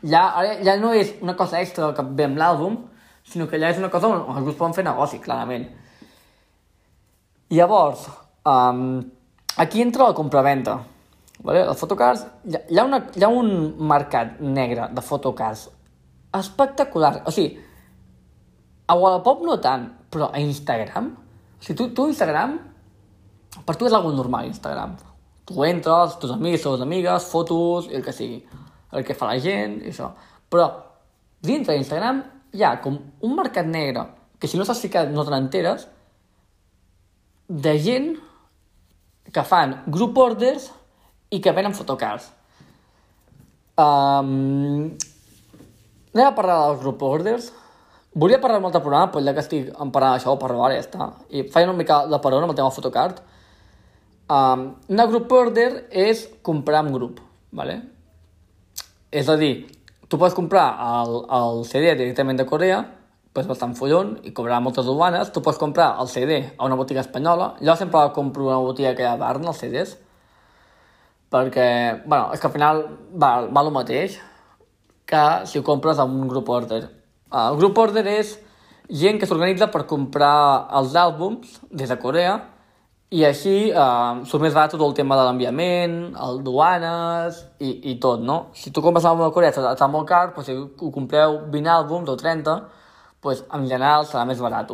[0.03, 2.77] Ja, ara, ja no és una cosa extra que ve amb l'àlbum,
[3.25, 5.69] sinó que ja és una cosa on els grups poden fer negoci, clarament.
[7.53, 8.05] Llavors,
[8.45, 9.03] um,
[9.57, 10.79] aquí entra la compraventa.
[11.43, 11.65] Vale?
[11.73, 13.53] Els fotocars, hi, ha una, hi ha un
[13.89, 15.67] mercat negre de fotocars
[16.39, 17.23] espectacular.
[17.27, 17.57] O sigui,
[18.93, 21.09] a Wallapop no tant, però a Instagram,
[21.57, 22.59] o sigui, tu, tu Instagram,
[23.65, 24.99] per tu és algo normal, Instagram.
[25.49, 28.43] Tu entres, tus amics, tus amigues, fotos, el que sigui,
[28.93, 30.11] el que fa la gent, i això.
[30.53, 30.69] Però
[31.43, 32.21] dintre d'Instagram
[32.53, 34.05] hi ha com un mercat negre
[34.39, 35.87] que si no s'has ficat no te n'enteres
[37.49, 38.13] de gent
[39.33, 40.69] que fan group orders
[41.33, 42.29] i que venen fotocars.
[43.81, 44.93] Um,
[46.13, 47.51] anem a parlar dels group orders.
[48.13, 50.77] Volia parlar molt de programa, però ja que estic en parlant d'això, ho parlo ara,
[50.77, 51.07] ja està.
[51.33, 53.23] I faig una mica de parona amb el tema fotocard.
[54.29, 57.23] Um, una group order és comprar en grup,
[57.57, 57.79] ¿vale?
[59.13, 59.55] És a dir,
[60.13, 62.83] tu pots comprar el, el CD directament de Corea,
[63.33, 65.33] pues bastant follon i cobrar moltes duanes.
[65.33, 67.55] Tu pots comprar el CD a una botiga espanyola.
[67.65, 69.97] Jo sempre compro una botiga que hi ha a Barna, els CDs,
[71.33, 71.69] perquè,
[72.05, 72.83] bueno, és que al final
[73.17, 74.21] val, val el mateix
[75.09, 76.85] que si ho compres amb un grup order.
[77.33, 78.35] El grup order és
[78.93, 82.35] gent que s'organitza per comprar els àlbums des de Corea
[83.13, 85.97] i així uh, surt més barat tot el tema de l'enviament,
[86.27, 88.39] el duanes i, i tot, no?
[88.57, 92.09] Si tu compres l'àlbum de Corea està molt car, però si ho compreu 20 àlbums
[92.09, 92.57] o 30,
[93.25, 94.73] pues, en general serà més barat.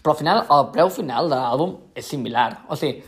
[0.00, 2.48] Però al final el preu final de l'àlbum és similar.
[2.72, 3.02] O sigui,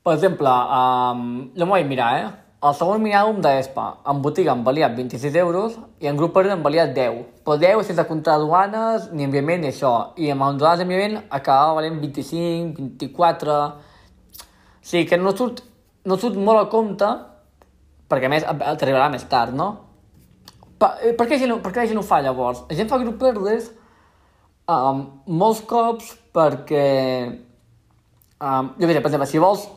[0.00, 2.30] per exemple, um, jo m'ho vaig mirar, eh?
[2.60, 6.60] El segon àlbum d'Espa, en botiga em valia 26 euros i en grup per em
[6.60, 7.22] valia 10.
[7.40, 10.12] Però 10 sense comptar duanes, ni enviament ni això.
[10.20, 13.56] I amb el duanes d'enviament acabava valent 25, 24...
[13.56, 15.64] O sigui que no surt,
[16.04, 17.08] no surt molt a compte,
[18.12, 19.70] perquè a més t'arribarà més tard, no?
[20.80, 22.64] Per, eh, per, què gent, per què la gent ho fa llavors?
[22.68, 23.72] La gent fa grup perdes
[24.68, 26.86] um, molts cops perquè...
[28.40, 29.68] Um, jo què per exemple, si vols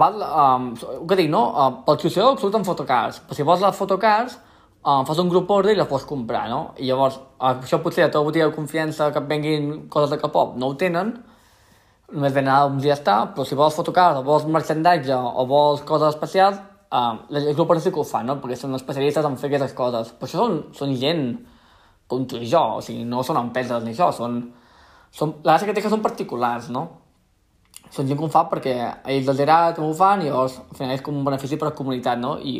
[0.00, 0.70] val, um,
[1.08, 1.42] què dic, no?
[1.52, 4.38] Uh, pel xuxeó surten fotocars, però si vols les fotocars,
[4.84, 6.62] um, fas un grup order i les pots comprar, no?
[6.78, 10.20] I llavors, uh, això potser a tota botiga de confiança que et venguin coses de
[10.22, 11.14] K-pop no ho tenen,
[12.12, 16.14] només venen i ja està, però si vols fotocars, o vols merchandatge, o vols coses
[16.14, 16.60] especials,
[16.92, 18.38] uh, els grup sí que ho fan, no?
[18.40, 20.12] Perquè són especialistes en fer aquestes coses.
[20.18, 21.24] Però això són, són gent
[22.08, 24.42] com tu i jo, o sigui, no són empreses ni això, són...
[25.12, 26.86] són la gràcia que té que són particulars, no?
[27.92, 28.74] Són gent que ho fa perquè
[29.12, 31.68] ells els agrada que ho fan i llavors al final és com un benefici per
[31.68, 32.38] a la comunitat, no?
[32.40, 32.56] I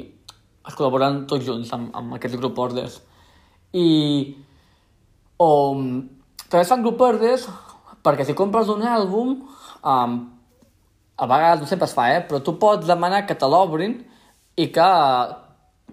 [0.69, 2.99] es col·laboren tots junts amb, amb aquests group orders.
[3.73, 3.87] I
[5.41, 5.49] o,
[6.49, 7.47] també fan group orders
[8.05, 10.19] perquè si compres un àlbum um,
[11.17, 12.21] a vegades no sempre es fa, eh?
[12.29, 14.01] però tu pots demanar que te l'obrin
[14.61, 14.89] i que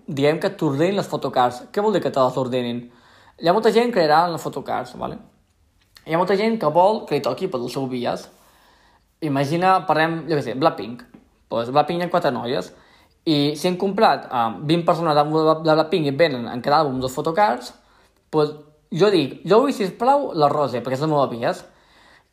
[0.09, 1.63] diguem que t'ordenin les fotocards.
[1.71, 2.81] Què vol dir que te les ordenin?
[3.39, 5.19] Hi ha molta gent que en les fotocards, ¿vale?
[6.05, 8.27] Hi ha molta gent que vol que li toqui per el seu bias
[9.25, 11.03] imagina, parlem, jo què sé, Blackpink.
[11.49, 12.71] Pues Blackpink hi ha quatre noies.
[13.29, 15.23] I si han comprat um, 20 persones de,
[15.65, 17.73] de Blackpink i venen en cada àlbum dos fotocards,
[18.31, 18.53] pues
[18.95, 21.61] jo dic, jo vull, sisplau, la Rose, perquè és la meva vies.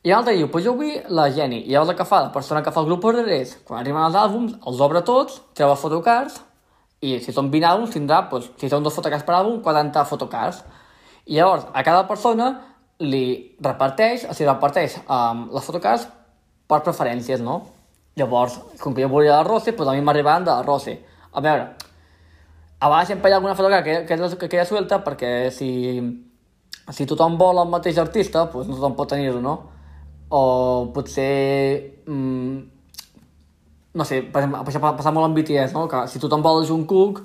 [0.06, 1.64] I l'altre diu, pues jo vull la Jenny.
[1.66, 4.04] I llavors el que fa la persona que fa el grup order és, quan arriben
[4.06, 6.38] els àlbums, els obre tots, treu els fotocards,
[7.04, 10.62] i si són 20 àlbums tindrà, pues, si són dos fotocards per àlbum, 40 fotocards.
[11.26, 12.52] I llavors a cada persona
[13.02, 16.06] li reparteix, o sigui, reparteix um, les fotocards
[16.68, 17.60] per preferències, no?
[18.16, 20.94] Llavors, com que jo volia la Rose, doncs a mi m'arribaven de la Rose.
[21.32, 21.66] A veure,
[22.80, 25.68] a vegades sempre hi ha alguna foto que, que, que queda suelta perquè si,
[26.92, 29.58] si tothom vol el mateix artista, doncs no tothom pot tenir-ho, no?
[30.28, 30.40] O
[30.94, 32.02] potser...
[32.08, 32.64] Mm,
[33.96, 35.84] no sé, per exemple, això passa molt amb BTS, no?
[35.88, 37.20] Que si tothom vol Jungkook,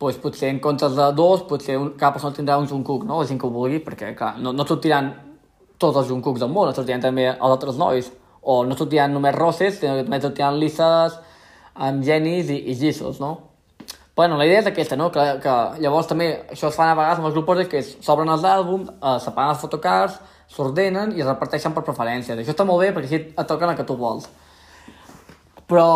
[0.00, 3.20] doncs potser en comptes de dos, potser un, cada persona tindrà un Jungkook, no?
[3.20, 5.10] La gent que ho vulgui, perquè, clar, no, no sortiran
[5.80, 8.12] tots els Jungkooks del món, sortiran també els altres nois
[8.46, 11.18] o no sortien només roses, sinó que també sortien lisses,
[11.74, 13.34] amb genis i, i gisos, no?
[14.16, 15.10] Bueno, la idea és aquesta, no?
[15.12, 18.46] Que, que llavors també això es fan a vegades amb els grups que s'obren els
[18.48, 20.16] àlbums, eh, separen els fotocards,
[20.48, 22.38] s'ordenen i es reparteixen per preferències.
[22.38, 24.30] Això està molt bé perquè així et toquen el que tu vols.
[25.68, 25.88] Però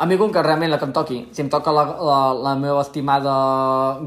[0.00, 2.18] a mi com que realment la que em toqui, si em toca la, la,
[2.48, 3.34] la meva estimada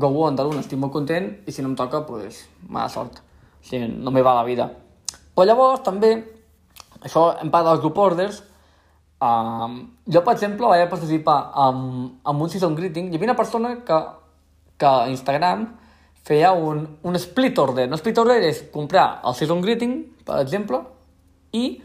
[0.01, 2.89] Go On de l'una, estic molt content, i si no em toca, doncs, pues, mala
[2.89, 3.21] sort.
[3.61, 4.65] O sigui, no m'hi va la vida.
[5.35, 6.15] Però llavors també
[7.03, 8.41] això, en part dels group orders,
[9.23, 9.75] Um,
[10.11, 11.77] jo, per exemple, vaig participar en,
[12.27, 13.11] en un season greeting.
[13.11, 13.99] Hi havia una persona que,
[14.81, 15.67] que a Instagram
[16.27, 17.87] feia un, un split order.
[17.87, 19.95] Un split order és comprar el season greeting,
[20.27, 20.81] per exemple,
[21.55, 21.77] i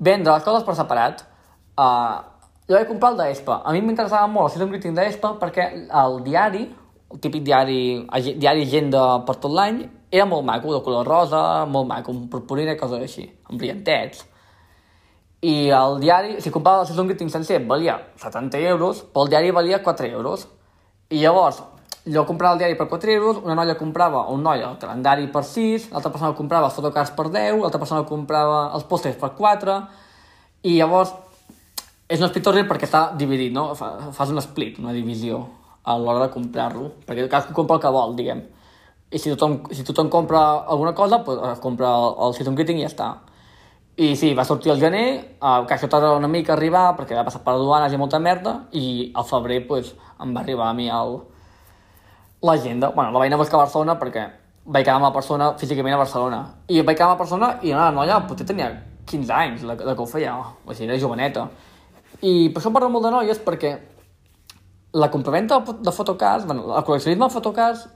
[0.00, 1.24] vendre les coses per separat.
[1.80, 2.20] Uh,
[2.68, 3.62] jo vaig comprar el d'Espa.
[3.64, 5.70] A mi m'interessava molt el season greeting d'Espa perquè
[6.02, 6.66] el diari,
[7.10, 7.80] el típic diari,
[8.34, 9.80] diari agenda per tot l'any,
[10.10, 14.26] era molt maco, de color rosa, molt maco, amb purpurina i coses així, amb brillantets.
[15.40, 19.52] I el diari, si comprava el season greeting sencer, valia 70 euros, però el diari
[19.56, 20.48] valia 4 euros.
[21.08, 21.62] I llavors,
[22.04, 25.44] jo comprava el diari per 4 euros, una noia comprava, un noi, el calendari per
[25.44, 29.78] 6, l'altra persona comprava els fotocards per 10, l'altra persona comprava els pòsters per 4,
[30.68, 31.14] i llavors
[32.10, 33.70] és un split perquè està dividit, no?
[33.74, 35.40] Fas un split, una divisió
[35.84, 38.42] a l'hora de comprar-lo, perquè cadascú compra el que vol, diguem.
[39.10, 42.84] I si tothom, si tothom compra alguna cosa, pues, compra el, el season greeting i
[42.84, 43.08] ja està.
[43.96, 47.16] I sí, va sortir el gener, eh, que això tarda una mica a arribar, perquè
[47.18, 50.74] va passar per aduanes i molta merda, i al febrer pues, em va arribar a
[50.74, 51.18] mi el...
[52.42, 52.92] l'agenda.
[52.94, 54.28] Bueno, la vaig anar a a Barcelona perquè
[54.64, 56.40] vaig quedar amb la persona físicament a Barcelona.
[56.68, 58.70] I vaig quedar amb la persona i una noia potser tenia
[59.06, 61.48] 15 anys, la, la que ho feia, o sigui, era joveneta.
[62.22, 63.74] I per això parlo molt de noies, perquè
[64.92, 67.86] la compraventa de fotocars, bueno, el col·leccionisme de fotocars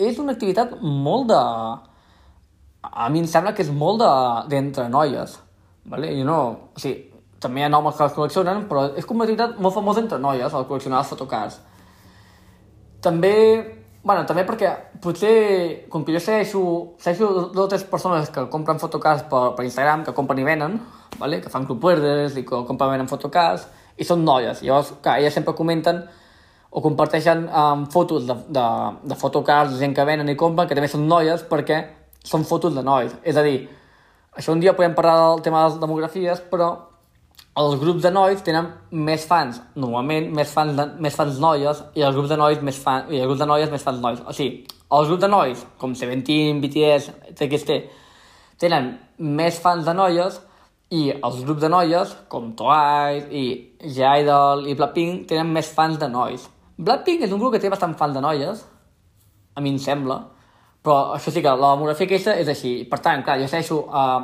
[0.00, 1.40] és una activitat molt de
[2.82, 4.00] a mi em sembla que és molt
[4.50, 5.38] d'entre de, noies.
[5.90, 6.12] Vale?
[6.16, 6.38] Jo no...
[6.76, 9.74] O sigui, també hi ha homes que les col·leccionen, però és com una activitat molt
[9.74, 11.58] famosa entre noies, el col·leccionar els fotocars.
[13.00, 13.34] També,
[14.04, 16.62] bueno, també perquè potser, com que jo segueixo,
[17.00, 20.76] segueixo dues o tres persones que compren fotocars per, per Instagram, que compren i venen,
[21.18, 21.40] vale?
[21.40, 23.64] que fan club verdes i que compren i venen fotocars,
[23.96, 24.60] i són noies.
[24.64, 26.02] Llavors, clar, elles sempre comenten
[26.70, 28.66] o comparteixen um, fotos de, de,
[29.10, 31.80] de fotocars gent que venen i compren, que també són noies, perquè
[32.24, 33.12] són fotos de nois.
[33.24, 33.68] És a dir,
[34.36, 36.70] això un dia podem parlar del tema de les demografies, però
[37.60, 42.04] els grups de nois tenen més fans, normalment, més fans, de, més fans noies, i
[42.06, 44.20] els grups de nois més fans, i els grups de noies més fans nois.
[44.22, 47.80] O sigui, els grups de nois, com Seventeen, BTS, TXT,
[48.62, 48.92] tenen
[49.40, 50.38] més fans de noies,
[50.90, 53.44] i els grups de noies, com Twice i
[53.94, 56.48] J-Idol i Blackpink, tenen més fans de nois.
[56.78, 58.64] Blackpink és un grup que té bastant fans de noies,
[59.54, 60.18] a mi em sembla,
[60.82, 62.72] però això sí que la demografia aquesta és així.
[62.90, 64.20] Per tant, clar, jo segueixo uh,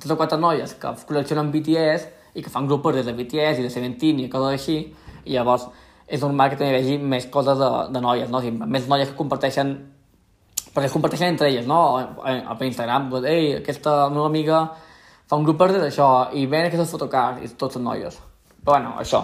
[0.00, 3.66] tres o quatre noies que col·leccionen BTS i que fan grupos des de BTS i
[3.66, 4.78] de Seventeen i coses així,
[5.24, 5.68] i llavors
[6.06, 8.40] és normal que també vegi més coses de, de noies, no?
[8.40, 9.74] O sigui, més noies que comparteixen
[10.74, 11.80] perquè es comparteixen entre elles, no?
[12.26, 14.64] A, per Instagram, doncs, ei, aquesta meva amiga
[15.30, 18.18] fa un grup per d'això i ven aquestes fotocards i tots són noies.
[18.64, 19.22] Però bueno, això.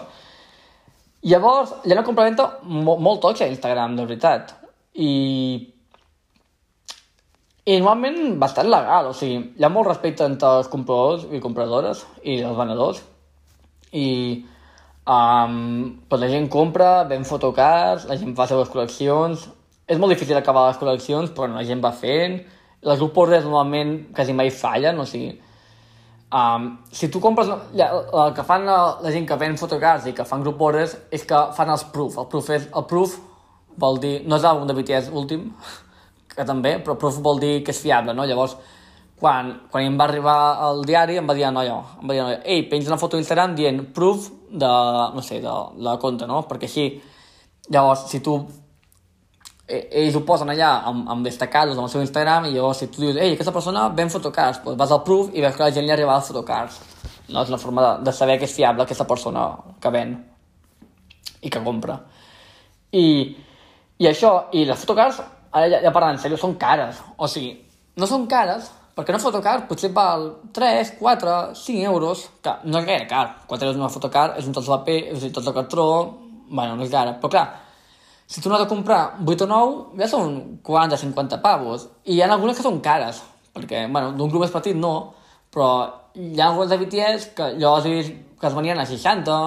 [1.26, 4.55] Llavors, ha una complementa molt, molt a Instagram, de veritat.
[4.94, 5.10] I
[7.68, 12.06] i normalment bastant legal, o sigui, hi ha molt respecte entre els compradors i compradores
[12.24, 13.02] i els venedors.
[13.92, 14.06] I
[15.04, 19.44] um, pues la gent compra, ven fotocars, la gent fa les seves col·leccions.
[19.90, 22.38] És molt difícil acabar les col·leccions, però la gent va fent.
[22.86, 25.34] Les orders normalment quasi mai fallen, o sigui...
[26.30, 27.50] Um, si tu compres...
[27.76, 30.96] Ja, el que fan la, la gent que ven fotocars i que fan group orders
[31.10, 32.16] és que fan els proof.
[32.22, 33.18] El proof, és, el proof
[33.76, 34.20] vol dir...
[34.24, 35.50] No és l'àlbum de BTS últim,
[36.35, 38.27] que també, però proof vol dir que és fiable, no?
[38.28, 38.57] Llavors,
[39.20, 42.40] quan, quan em va arribar al diari, em va dir noia, em va dir noia,
[42.44, 44.70] ei, penja una foto d'Instagram dient proof de,
[45.15, 46.43] no sé, de, la compte, no?
[46.48, 46.86] Perquè així,
[47.69, 48.39] llavors, si tu
[49.70, 52.89] e, ells ho posen allà amb, amb destacats amb el seu Instagram i llavors si
[52.90, 55.74] tu dius, ei, aquesta persona ven fotocars, doncs vas al proof i veus que la
[55.74, 56.81] gent li arriba els fotocars.
[57.31, 57.44] No?
[57.44, 59.51] És una forma de, de saber que és fiable aquesta persona
[59.81, 60.16] que ven
[61.40, 62.01] i que compra.
[62.90, 63.07] I,
[64.01, 65.20] i això, i les fotocars
[65.52, 67.01] ara ja, ja parlant en sèrio, són cares.
[67.18, 67.55] O sigui,
[67.98, 72.86] no són cares, perquè una fotocar potser val 3, 4, 5 euros, que no és
[72.89, 73.27] gaire car.
[73.48, 75.86] 4 euros una fotocar és un tots de paper, és un tots de cartró,
[76.51, 77.16] bueno, no és gaire.
[77.22, 77.47] Però clar,
[78.31, 80.36] si tu n'has de comprar 8 o 9, ja són
[80.66, 81.89] 40-50 pavos.
[82.05, 83.22] I hi ha algunes que són cares,
[83.55, 84.94] perquè, bueno, d'un grup més petit no,
[85.51, 85.70] però
[86.14, 89.40] hi ha alguns de BTS que jo he vist que es venien a 60,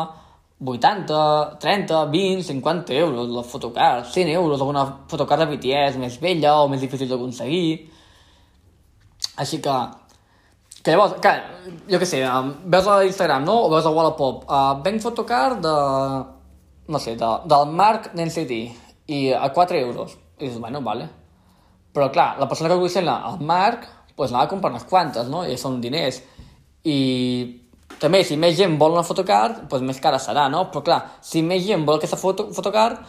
[0.65, 6.55] 80, 30, 20, 50 euros la fotocar, 100 euros alguna fotocar de BTS més vella
[6.61, 7.89] o més difícil d'aconseguir.
[9.39, 9.73] Així que,
[10.83, 11.33] que llavors, que,
[11.89, 12.21] jo què sé,
[12.75, 13.57] veus a Instagram, no?
[13.65, 15.73] O veus a Wallapop, uh, venc fotocar de,
[16.87, 18.61] no sé, de, del Marc d'NCT
[19.11, 20.15] i a 4 euros.
[20.39, 21.09] I dius, bueno, vale.
[21.93, 25.43] Però clar, la persona que col·lecciona el Marc, pues l'ha de comprar unes quantes, no?
[25.45, 26.21] I són diners.
[26.83, 26.97] I
[28.03, 30.65] també, si més gent vol una fotocard, doncs més cara serà, no?
[30.71, 32.99] Però clar, si més gent vol aquesta foto, fotocard,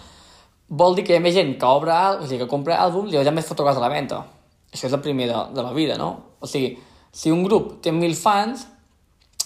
[0.71, 3.19] vol dir que hi ha més gent que obre, o sigui, que compra àlbums i
[3.19, 4.23] hi ha més fotocards a la venda.
[4.73, 6.11] Això és el primer de, de la vida, no?
[6.41, 6.73] O sigui,
[7.15, 8.67] si un grup té mil fans,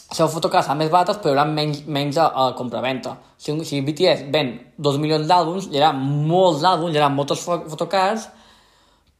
[0.08, 3.16] la seva fotocard serà més barata, però hi haurà menys, menys a, a compraventa.
[3.40, 7.58] Si, si BTS ven 2 milions d'àlbums, hi haurà molts àlbums, hi haurà moltes fo
[7.68, 8.28] fotocards,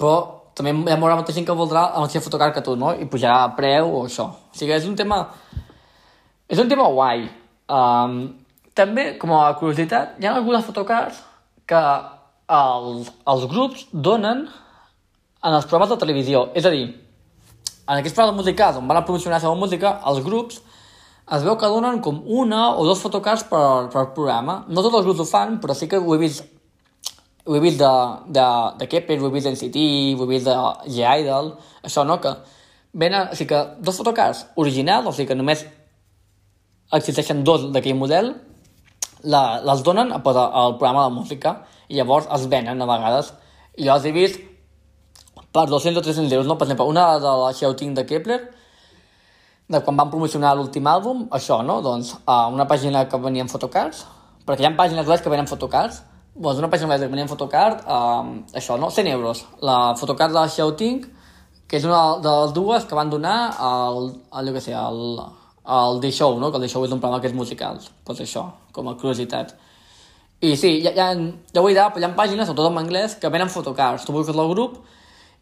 [0.01, 0.17] però
[0.57, 2.95] també hi haurà molta gent que voldrà la mateixa fotocard que tu, no?
[2.97, 4.29] I pujarà a preu o això.
[4.53, 5.25] O sigui, és un tema...
[6.49, 7.27] És un tema guai.
[7.69, 8.21] Um,
[8.77, 11.21] també, com a curiositat, hi ha algunes fotocards
[11.69, 11.83] que
[12.59, 16.47] els, els grups donen en els programes de televisió.
[16.57, 16.87] És a dir,
[17.85, 20.63] en aquests programes musicals on van a promocionar la seva música, els grups
[21.37, 24.63] es veu que donen com una o dos fotocards per, per programa.
[24.69, 26.47] No tots els grups ho fan, però sí que ho he vist
[27.49, 27.93] ho he vist de,
[28.37, 28.47] de,
[28.81, 29.85] de Kepler, ho he vist d'NCT,
[30.17, 30.57] ho he vist de
[30.93, 31.55] G-Idol,
[31.85, 32.19] això, no?
[32.21, 32.35] Que
[32.93, 35.65] venen, o sigui que dos fotocards originals, o sigui que només
[36.93, 38.33] existeixen dos d'aquell model,
[39.23, 41.55] la, les donen pues, al programa de música
[41.89, 43.33] i llavors es venen a vegades.
[43.79, 44.41] I els he vist
[45.53, 46.59] per 200 o 300 euros, no?
[46.59, 48.41] Per exemple, una de la Shouting de Kepler,
[49.69, 51.81] de quan van promocionar l'últim àlbum, això, no?
[51.85, 54.05] Doncs a una pàgina que venien fotocards,
[54.47, 56.03] perquè hi ha pàgines web que venen fotocards,
[56.35, 58.91] doncs una pàgina web que venien fotocard, eh, això, no?
[58.91, 59.45] 100 euros.
[59.61, 61.03] La fotocard de Shouting,
[61.69, 65.21] que és una de les dues que van donar al, al, que sé, al,
[65.69, 66.51] al The Show, no?
[66.51, 67.81] Que el The Show és un programa que és musical.
[68.09, 69.53] Doncs això, com a curiositat.
[70.41, 73.31] I sí, ja, ja, ja ho he dit, hi ha pàgines, sobretot en anglès, que
[73.35, 74.07] venen fotocards.
[74.07, 74.79] Tu busques el grup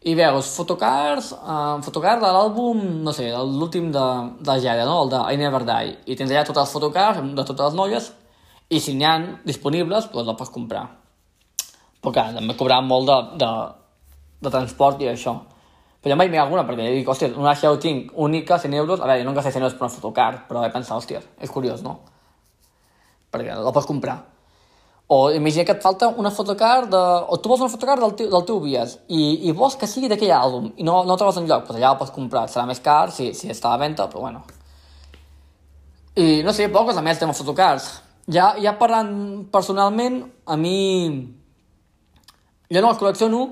[0.07, 4.05] i veus fotocards, uh, fotocard de l'àlbum, no sé, l'últim de,
[4.45, 5.01] de Jada, no?
[5.03, 8.11] el de I Never Die, i tens allà tots els fotocards de totes les noies,
[8.69, 9.17] i si n'hi ha
[9.47, 10.85] disponibles, doncs la pots comprar.
[12.01, 13.51] Però clar, també cobrar molt de, de,
[14.45, 15.39] de transport i això.
[16.07, 17.51] Però jo mai m'hi alguna, perquè dic, hòstia, una
[17.83, 20.63] tinc única, 100 euros, a veure, jo no gasté 100 euros per una fotocard, però
[20.63, 21.99] he pensat, hòstia, és curiós, no?
[23.29, 24.23] Perquè la pots comprar.
[25.07, 27.01] O imagina que et falta una fotocard de...
[27.27, 30.07] o tu vols una fotocard del teu, del teu vies i, i vols que sigui
[30.07, 32.47] d'aquell àlbum i no, no trobes enlloc, doncs allà la pots comprar.
[32.47, 34.45] Serà més car si, si està a la venda, però bueno.
[36.15, 37.89] I no sé, poques a més tema fotocards.
[38.31, 40.77] Ja, ja parlant personalment, a mi...
[42.71, 43.45] Jo no les col·lecciono,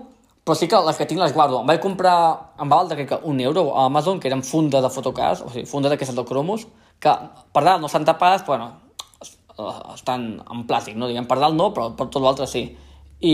[0.46, 1.60] però sí que les que tinc les guardo.
[1.64, 2.16] Em vaig comprar,
[2.62, 5.66] em va valdre que un euro a Amazon, que eren fundes de fotocards, o sigui,
[5.66, 6.68] fundes d'aquestes de cromos,
[7.02, 7.14] que
[7.52, 8.68] per dalt no estan tapades, però bueno,
[9.58, 11.10] uh, estan en plàstic, no?
[11.10, 12.62] Diguem, per dalt no, però per tot l'altre sí.
[13.26, 13.34] I...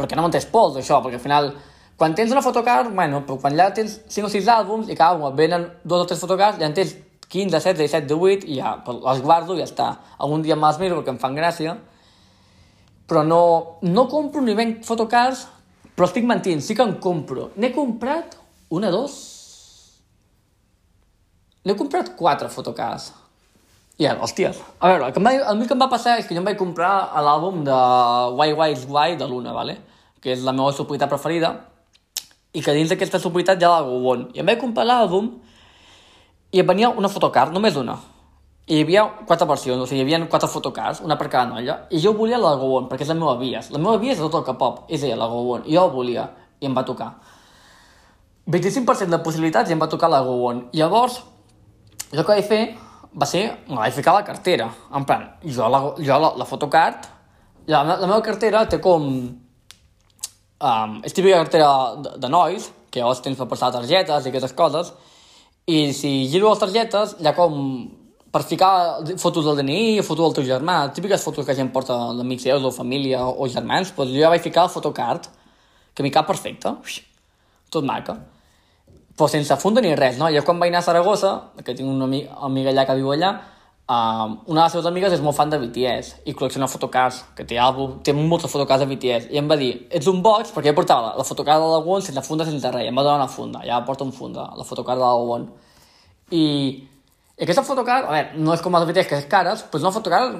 [0.00, 1.52] Perquè no m'entens pols, això, perquè al final,
[2.00, 5.18] quan tens una fotocard, bueno, però quan ja tens 5 o 6 àlbums i cada
[5.18, 6.96] àlbum venen dos o tres fotocards, ja en tens
[7.28, 9.90] 15, 16, 17, 18 i ja les guardo i ja està.
[10.16, 11.76] Algun dia me'ls miro perquè em fan gràcia,
[13.10, 13.42] però no,
[13.82, 15.48] no compro ni venc fotocards,
[15.96, 17.48] però estic mentint, sí que en compro.
[17.58, 18.36] N'he comprat
[18.70, 19.16] una, dos...
[21.66, 23.10] N'he comprat quatre fotocards.
[24.00, 24.60] I ara, hòsties.
[24.78, 26.56] A veure, el que, va, el que em va passar és que jo em vaig
[26.56, 26.92] comprar
[27.26, 27.80] l'àlbum de
[28.38, 29.76] Why Why is Why de Luna, ¿vale?
[30.20, 31.50] que és la meva subunitat preferida,
[32.52, 34.28] i que dins d'aquesta subunitat hi ha la Gowon.
[34.36, 35.34] I em vaig comprar l'àlbum
[36.54, 37.98] i em venia una fotocard, només una.
[38.70, 41.98] Hi havia quatre versions, o sigui, hi havia quatre fotocards, una per cada noia, i
[41.98, 43.72] jo volia la Gowon, perquè és la meva vies.
[43.74, 46.28] La meva vies és tot el K-pop, és ella, la Gowon, i jo la volia,
[46.62, 47.10] i em va tocar.
[48.50, 50.68] 25% de possibilitats i em va tocar la Gowon.
[50.78, 51.18] Llavors,
[52.12, 52.62] jo que vaig fer
[53.10, 54.70] va ser, me vaig ficar a la cartera.
[54.94, 57.08] En plan, jo la, jo la, la fotocard,
[57.66, 59.06] la, la meva cartera té com...
[60.60, 64.52] Um, és típica cartera de, de nois, que llavors tens per passar targetes i aquestes
[64.52, 64.90] coses,
[65.70, 67.56] i si giro les targetes, hi ha com
[68.30, 68.72] per ficar
[69.18, 72.74] fotos del DNI, fotos del teu germà, típiques fotos que gent porta d'amics seus o
[72.74, 75.26] família o germans, doncs jo ja vaig ficar la fotocard,
[75.94, 76.76] que m'hi cap perfecte,
[77.70, 78.20] tot maca
[79.20, 80.30] però sense funda ni res, no?
[80.32, 81.30] Jo quan vaig anar a Saragossa,
[81.60, 82.06] que tinc una
[82.46, 83.34] amiga allà que viu allà,
[83.84, 87.44] uh, una de les seves amigues és molt fan de BTS i col·lecciona fotocards, que
[87.44, 90.72] té, àlbum, té moltes fotocards de BTS, i em va dir, ets un boig, perquè
[90.72, 93.18] jo portava la, la fotocard de la sense funda, sense res, i em va donar
[93.20, 95.42] una funda, ja porta una funda, la fotocard de la.
[96.30, 96.44] I,
[97.40, 99.84] i aquesta fotocard, a veure, no és com les BTS, que és cares, però és
[99.86, 100.34] una fotocard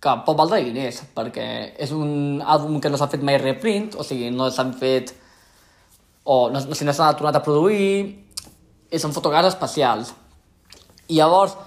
[0.00, 1.44] que pot valdre diners, perquè
[1.84, 5.12] és un àlbum que no s'ha fet mai reprint, o sigui, no s'han fet
[6.24, 8.08] o no, si no s'ha tornat a produir,
[8.88, 10.14] i són fotocards especials.
[11.12, 11.58] I llavors,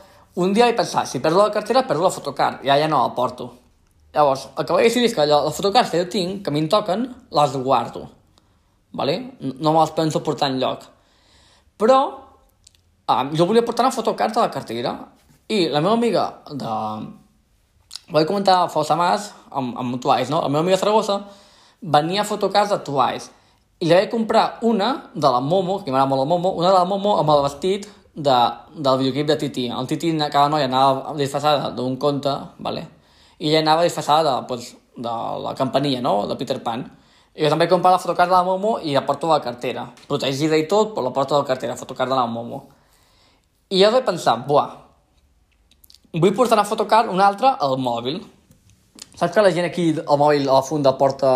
[0.41, 3.13] un dia vaig pensar, si perdo la cartera, perdo la fotocard, ja ja no la
[3.13, 3.51] porto.
[4.13, 6.63] Llavors, el que vaig decidir és que les fotocards que jo tinc, que a mi
[6.63, 7.05] em toquen,
[7.37, 8.07] les guardo.
[8.97, 9.19] Vale?
[9.39, 10.89] No me les penso portar lloc.
[11.77, 11.99] Però,
[13.09, 14.93] um, jo volia portar una fotocard a la cartera,
[15.49, 16.75] i la meva amiga de...
[18.09, 20.41] Vaig comentar fa setmanes amb, amb Twice, no?
[20.41, 21.19] La meva amiga Saragossa
[21.81, 23.29] venia fotocards de Twice
[23.79, 26.77] i li vaig comprar una de la Momo, que m'agrada molt la Momo, una de
[26.77, 28.37] la Momo amb el vestit de,
[28.75, 29.67] del videoclip de Titi.
[29.69, 32.87] El Titi, cada noia anava disfressada d'un conte, vale?
[33.39, 35.13] i ella anava disfressada de, pues, de
[35.45, 36.83] la campanilla, no?, de Peter Pan.
[37.35, 39.43] I jo també he comprat la fotocard de la Momo i la porto a la
[39.43, 39.85] cartera.
[40.09, 42.65] Protegida i tot, però la porto a la cartera, fotocard de la Momo.
[43.69, 44.69] I jo vaig pensar, buah,
[46.17, 48.15] vull portar una fotocard, una altra, al mòbil.
[49.13, 51.33] Saps que la gent aquí al mòbil a la funda porta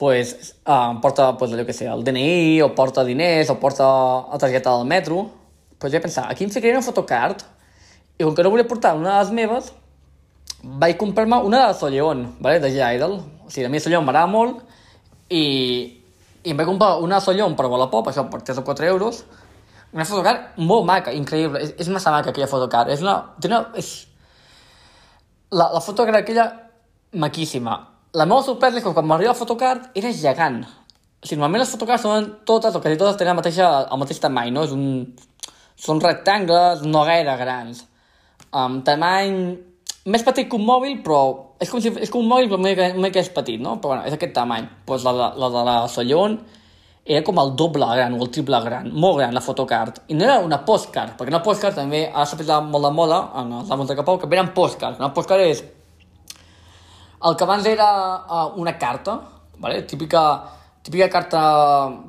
[0.00, 3.84] pues, uh, porta pues, allò que sé, el DNI, o porta diners, o porta
[4.30, 5.26] la targeta del metro,
[5.76, 7.44] pues jo he pensat, aquí em ficaré una fotocard,
[8.16, 9.72] i com que no volia portar una de les meves,
[10.64, 12.60] vaig comprar-me una de Soleon, vale?
[12.60, 13.20] de G-Idol.
[13.44, 14.64] O sigui, a mi Soleon m'agrada molt,
[15.28, 15.44] i,
[16.40, 19.26] i em vaig comprar una Soleon per Wallapop, això per 3 o 4 euros,
[19.96, 23.16] una fotocard molt maca, increïble, és, és massa maca aquella fotocard, és una...
[23.40, 23.90] Té una és...
[25.56, 26.50] La, la fotocard aquella,
[27.16, 27.76] maquíssima.
[28.16, 30.60] La meva sorpresa és que quan m'arriba la fotocard era gegant.
[30.64, 34.20] O sigui, normalment les fotocards són totes, o quasi totes tenen la mateixa, el mateix
[34.22, 34.66] tamany, no?
[34.68, 34.84] És un...
[35.76, 37.82] Són rectangles no gaire grans.
[38.48, 39.34] Um, tamany
[40.08, 41.20] més petit que un mòbil, però
[41.60, 43.74] és com, si, és com un mòbil però una mica, una mica és petit, no?
[43.80, 44.68] Però bueno, és aquest tamany.
[44.88, 46.38] Pues la, la, la de la Sollon
[47.06, 50.00] era com el doble gran o el triple gran, molt gran la fotocard.
[50.10, 53.20] I no era una postcard, perquè una postcard també ara s'ha posat molt de moda
[53.42, 54.98] en els àmbits de Capau, que venen postcards.
[54.98, 55.62] Una postcard és
[57.26, 57.88] el que abans era
[58.26, 59.20] uh, una carta,
[59.62, 59.84] vale?
[59.86, 60.24] típica,
[60.82, 61.40] típica carta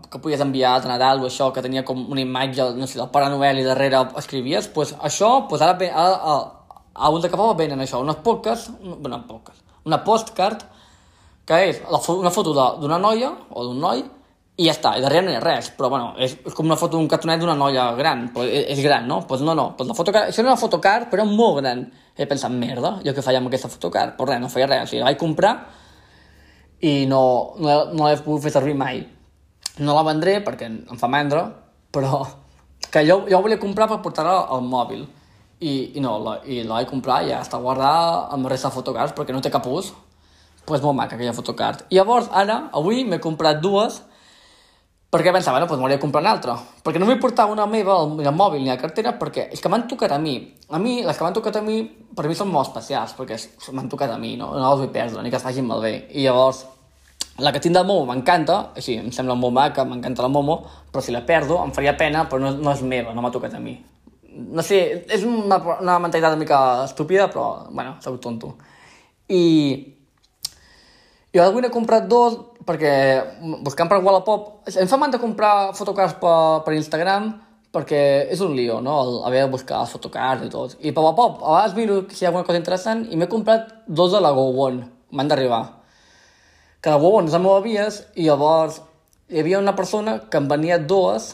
[0.10, 3.14] que podies enviar a Nadal o això, que tenia com una imatge, no sé, del
[3.14, 6.58] Pare Noel i darrere escrivies, pues això, pues ara, ara, ara
[6.98, 10.66] a un de Capó venen això, unes poques, bueno, poques, una postcard,
[11.48, 14.02] que és la, una foto d'una noia o d'un noi,
[14.58, 16.78] i ja està, i darrere no hi ha res, però bueno, és, és com una
[16.80, 19.20] foto d'un cartonet d'una noia gran, però és, és gran, no?
[19.22, 21.84] Doncs pues no, no, pues la fotocard, això era una fotocard, però molt gran.
[22.18, 24.16] He pensat, merda, jo què faia amb aquesta fotocard?
[24.18, 25.54] Però res, no feia res, o sigui, la vaig comprar
[26.82, 27.22] i no,
[27.62, 29.04] no, no l'he pogut fer servir mai.
[29.78, 31.46] No la vendré perquè em fa mandra,
[31.94, 32.24] però
[32.94, 35.06] que jo, jo volia comprar per portar-la al mòbil
[35.60, 38.78] i, i no, la, i la vaig comprar i ja està guardada amb resta de
[38.78, 39.90] fotocards perquè no té cap ús
[40.68, 44.02] pues molt maca aquella fotocard i llavors ara, avui m'he comprat dues
[45.12, 47.96] perquè pensava, bueno, pues m'hauria de comprar una altra perquè no m'he portat una meva
[47.96, 50.36] al, al mòbil ni la cartera perquè és que m'han tocat a mi
[50.70, 51.84] a mi, les que m'han tocat a mi
[52.16, 53.38] per mi són molt especials perquè
[53.72, 55.94] m'han tocat a mi, no, no les vull perdre ni que es facin malbé.
[56.12, 56.66] I llavors
[57.38, 60.58] la que tinc del Momo m'encanta, sí, em sembla molt maca, m'encanta la Momo,
[60.92, 63.54] però si la perdo em faria pena, però no, no és meva, no m'ha tocat
[63.54, 63.76] a mi.
[64.58, 64.80] No sé,
[65.14, 68.56] és una, una mentalitat una mica estúpida, però, bueno, sóc tonto.
[69.30, 69.44] I,
[71.34, 72.94] i avui n'he comprat dos perquè
[73.64, 77.32] buscant per Wallapop em fa mandra comprar fotocards per, per Instagram
[77.74, 78.02] perquè
[78.34, 78.98] és un lío, no?
[79.04, 80.78] El, haver de buscar fotocards i tot.
[80.82, 83.74] I per Wallapop, a vegades miro si hi ha alguna cosa interessant i m'he comprat
[83.88, 84.86] dos de la Go One.
[85.12, 85.64] M'han d'arribar.
[86.82, 88.82] Que la Go One és la meva vies i llavors
[89.28, 91.34] hi havia una persona que em venia dues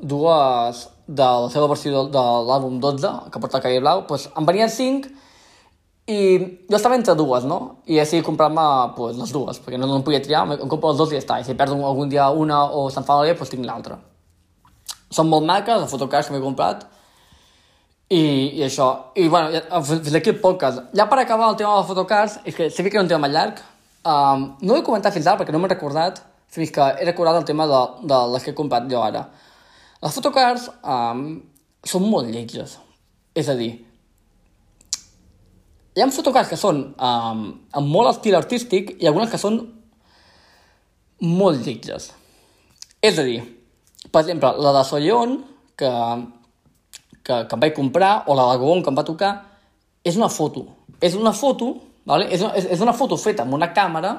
[0.00, 4.28] dues de la seva versió de, de l'àlbum 12, que porta el cabell blau, doncs
[4.32, 5.12] em venien 5
[6.06, 6.16] i
[6.68, 7.78] jo estava entre dues, no?
[7.88, 8.64] I decidit comprar-me
[8.96, 11.38] pues, les dues, perquè no, no podia triar, em compro les dues i ja està.
[11.40, 13.96] I si perdo algun dia una o se'n fa malbé, doncs tinc l'altra.
[15.14, 16.84] Són molt maques, les fotocards que m'he comprat,
[18.12, 18.20] i,
[18.58, 18.88] i això.
[19.16, 20.82] I, bueno, fins aquí el podcast.
[20.96, 23.30] Ja per acabar el tema de les fotocards, és que sé que era un tema
[23.32, 23.62] llarg,
[24.04, 26.20] um, no he comentat fins ara perquè no m'he recordat,
[26.52, 29.24] fins que he recordat el tema de, de les que he comprat jo ara.
[30.04, 31.24] Les fotocards um,
[31.84, 32.76] són molt lletges.
[33.34, 33.72] És a dir,
[35.94, 37.42] hi ha fotocards que són um,
[37.78, 39.60] amb molt estil artístic i algunes que són
[41.22, 42.10] molt lletges.
[43.04, 43.38] És a dir,
[44.10, 45.36] per exemple, la de Solleon,
[45.78, 45.90] que,
[47.22, 49.32] que, que em vaig comprar, o la de Gogón, que em va tocar,
[50.04, 50.66] és una foto.
[51.00, 51.70] És una foto,
[52.08, 52.26] vale?
[52.32, 54.14] és, una, és, és una foto feta amb una càmera,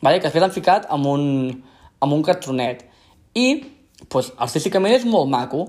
[0.00, 0.18] vale?
[0.18, 1.26] que després han ficat amb un,
[2.00, 2.86] amb un cartronet.
[3.36, 3.48] I
[4.08, 5.68] pues, artísticament és molt maco,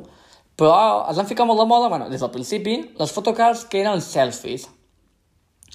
[0.56, 0.72] però
[1.12, 4.70] es van ficar molt de moda, bueno, des del principi, les fotocards que eren selfies.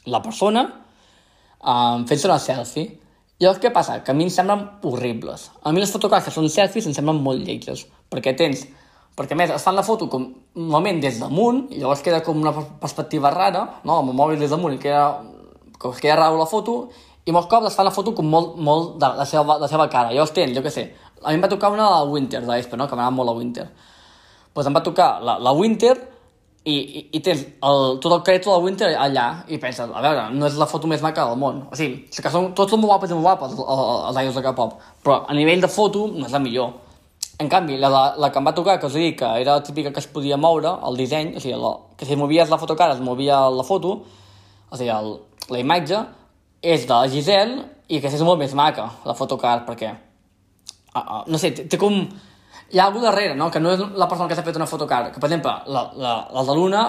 [0.07, 0.65] La persona
[1.61, 2.97] um, fent-se una selfie.
[3.41, 4.03] I què passa?
[4.05, 5.49] Que a mi em semblen horribles.
[5.65, 8.67] A mi les fotocards que són selfies em semblen molt lletges, perquè tens...
[9.17, 10.23] Perquè, més, es fan la foto com,
[10.57, 13.99] normalment des damunt, i llavors queda com una perspectiva rara, no?
[13.99, 15.03] amb el mòbil des damunt, i queda,
[15.83, 16.77] com queda raro la foto,
[17.27, 19.69] i molts cops es fa la foto com molt, molt de la seva, de la
[19.69, 20.15] seva cara.
[20.15, 20.87] Llavors tens, jo què sé,
[21.21, 22.87] a mi em va tocar una de la Winter, d'Aespa, no?
[22.89, 23.67] que m'agrada molt la Winter.
[23.67, 25.95] Doncs pues em va tocar la, la Winter
[26.65, 30.27] i, i, i tens el, tot el crèdit de Winter allà i penses, a veure,
[30.37, 31.63] no és la foto més maca del món.
[31.73, 34.77] O sigui, que són, tots són molt guapes i molt guapes els idols de K-pop,
[35.05, 36.75] però a nivell de foto no és la millor.
[37.41, 39.65] En canvi, la, la, la que em va tocar, que us dic que era la
[39.65, 42.97] típica que es podia moure, el disseny, o sigui, la, que si movies la fotocara
[42.99, 43.95] es movia la foto,
[44.69, 45.15] o sigui, el,
[45.49, 46.05] la imatge,
[46.61, 51.23] és de la Giselle i que és molt més maca, la fotocar, perquè uh, uh,
[51.27, 52.05] no sé, té, té com...
[52.71, 53.51] Hi ha algú darrere, no?
[53.51, 55.13] Que no és la persona que s'ha fet una fotocard.
[55.15, 56.85] Que, per exemple, la, la, la de l'una,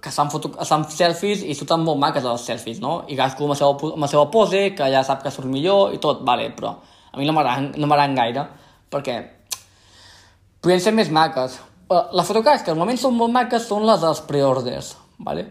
[0.00, 3.02] que estan, foto, estan selfies i surten molt maques les selfies, no?
[3.08, 5.94] I cadascú amb la, seva, amb la seva pose, que ja sap que surt millor
[5.96, 6.74] i tot, vale, però
[7.12, 8.48] a mi no m'agraden no gaire,
[8.92, 9.22] perquè
[10.60, 14.20] podrien ser més maques, Eh, les fotocars que normalment són molt maques són les dels
[14.26, 15.44] preorders, ¿vale?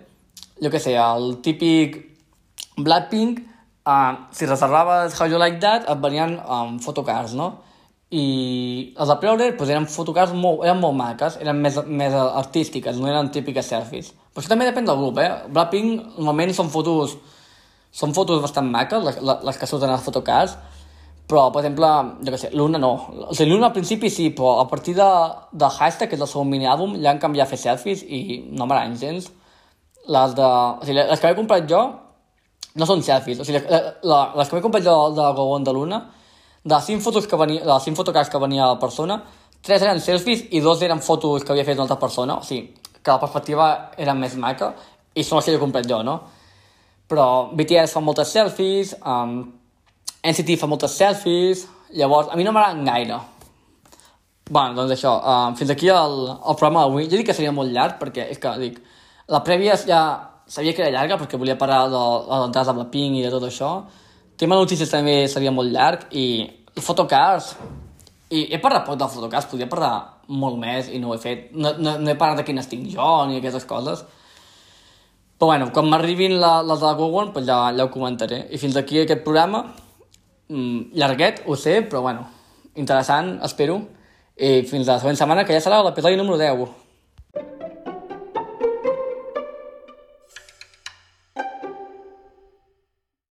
[0.60, 1.96] Jo què sé, el típic
[2.76, 3.40] Blackpink,
[3.88, 7.48] uh, si reservaves How You Like That, et venien um, fotocars, no?
[8.14, 8.26] I
[8.94, 13.10] les de preorder pues, eren fotocars molt, eren molt maques, eren més, més artístiques, no
[13.10, 14.12] eren típiques selfies.
[14.30, 15.32] Però això també depèn del grup, eh?
[15.50, 17.18] Blackpink normalment són fotos,
[17.96, 19.20] són fotos bastant maques, les,
[19.50, 20.58] les que surten a les fotocars,
[21.26, 21.88] però, per exemple,
[22.22, 22.92] jo què sé, l'una no.
[23.26, 25.08] O sigui, l'una al principi sí, però a partir de,
[25.58, 28.68] de Hashtag, que és el seu mini-àlbum, ja han canviat a fer selfies i no
[28.68, 29.32] m'agraden gens.
[30.06, 30.46] Les de...
[30.46, 31.82] O sigui, les que he comprat jo
[32.78, 33.42] no són selfies.
[33.42, 36.04] O sigui, la, les que m'he comprat jo de Gogón de l'una,
[36.66, 39.20] les 5 fotos que venia, de les 5 fotocards que venia la persona,
[39.66, 42.40] 3 eren selfies i 2 eren fotos que havia fet una altra persona.
[42.42, 43.68] O sigui, que la perspectiva
[43.98, 44.74] era més maca
[45.14, 46.18] i són les que he comprat jo, no?
[47.10, 49.38] Però BTS fa moltes selfies, um,
[50.26, 53.22] NCT fa moltes selfies, llavors a mi no m'agraden gaire.
[54.50, 57.08] bueno, doncs això, uh, fins aquí el, el programa d'avui.
[57.10, 58.76] Jo dic que seria molt llarg perquè és que, dic,
[59.28, 60.02] la prèvia ja
[60.46, 63.46] sabia que era llarga perquè volia parlar de, de l'entrada de Blackpink i de tot
[63.48, 63.72] això.
[64.36, 66.44] Tema notícies també seria molt llarg i,
[66.76, 67.54] i photocars.
[68.36, 69.94] I he parlat poc de photocars, podria parlar
[70.28, 71.48] molt més i no ho he fet.
[71.56, 74.04] No, no, no he parlat de quines tinc jo ni aquestes coses.
[75.36, 78.46] Però bueno, quan m'arribin les la de Google, pues ja, ja ho comentaré.
[78.52, 79.66] I fins aquí aquest programa
[80.48, 82.28] mm, llarguet, ho sé, però bueno,
[82.76, 83.82] interessant, espero.
[84.36, 86.85] I fins la següent setmana, que ja serà l'episodi número 10.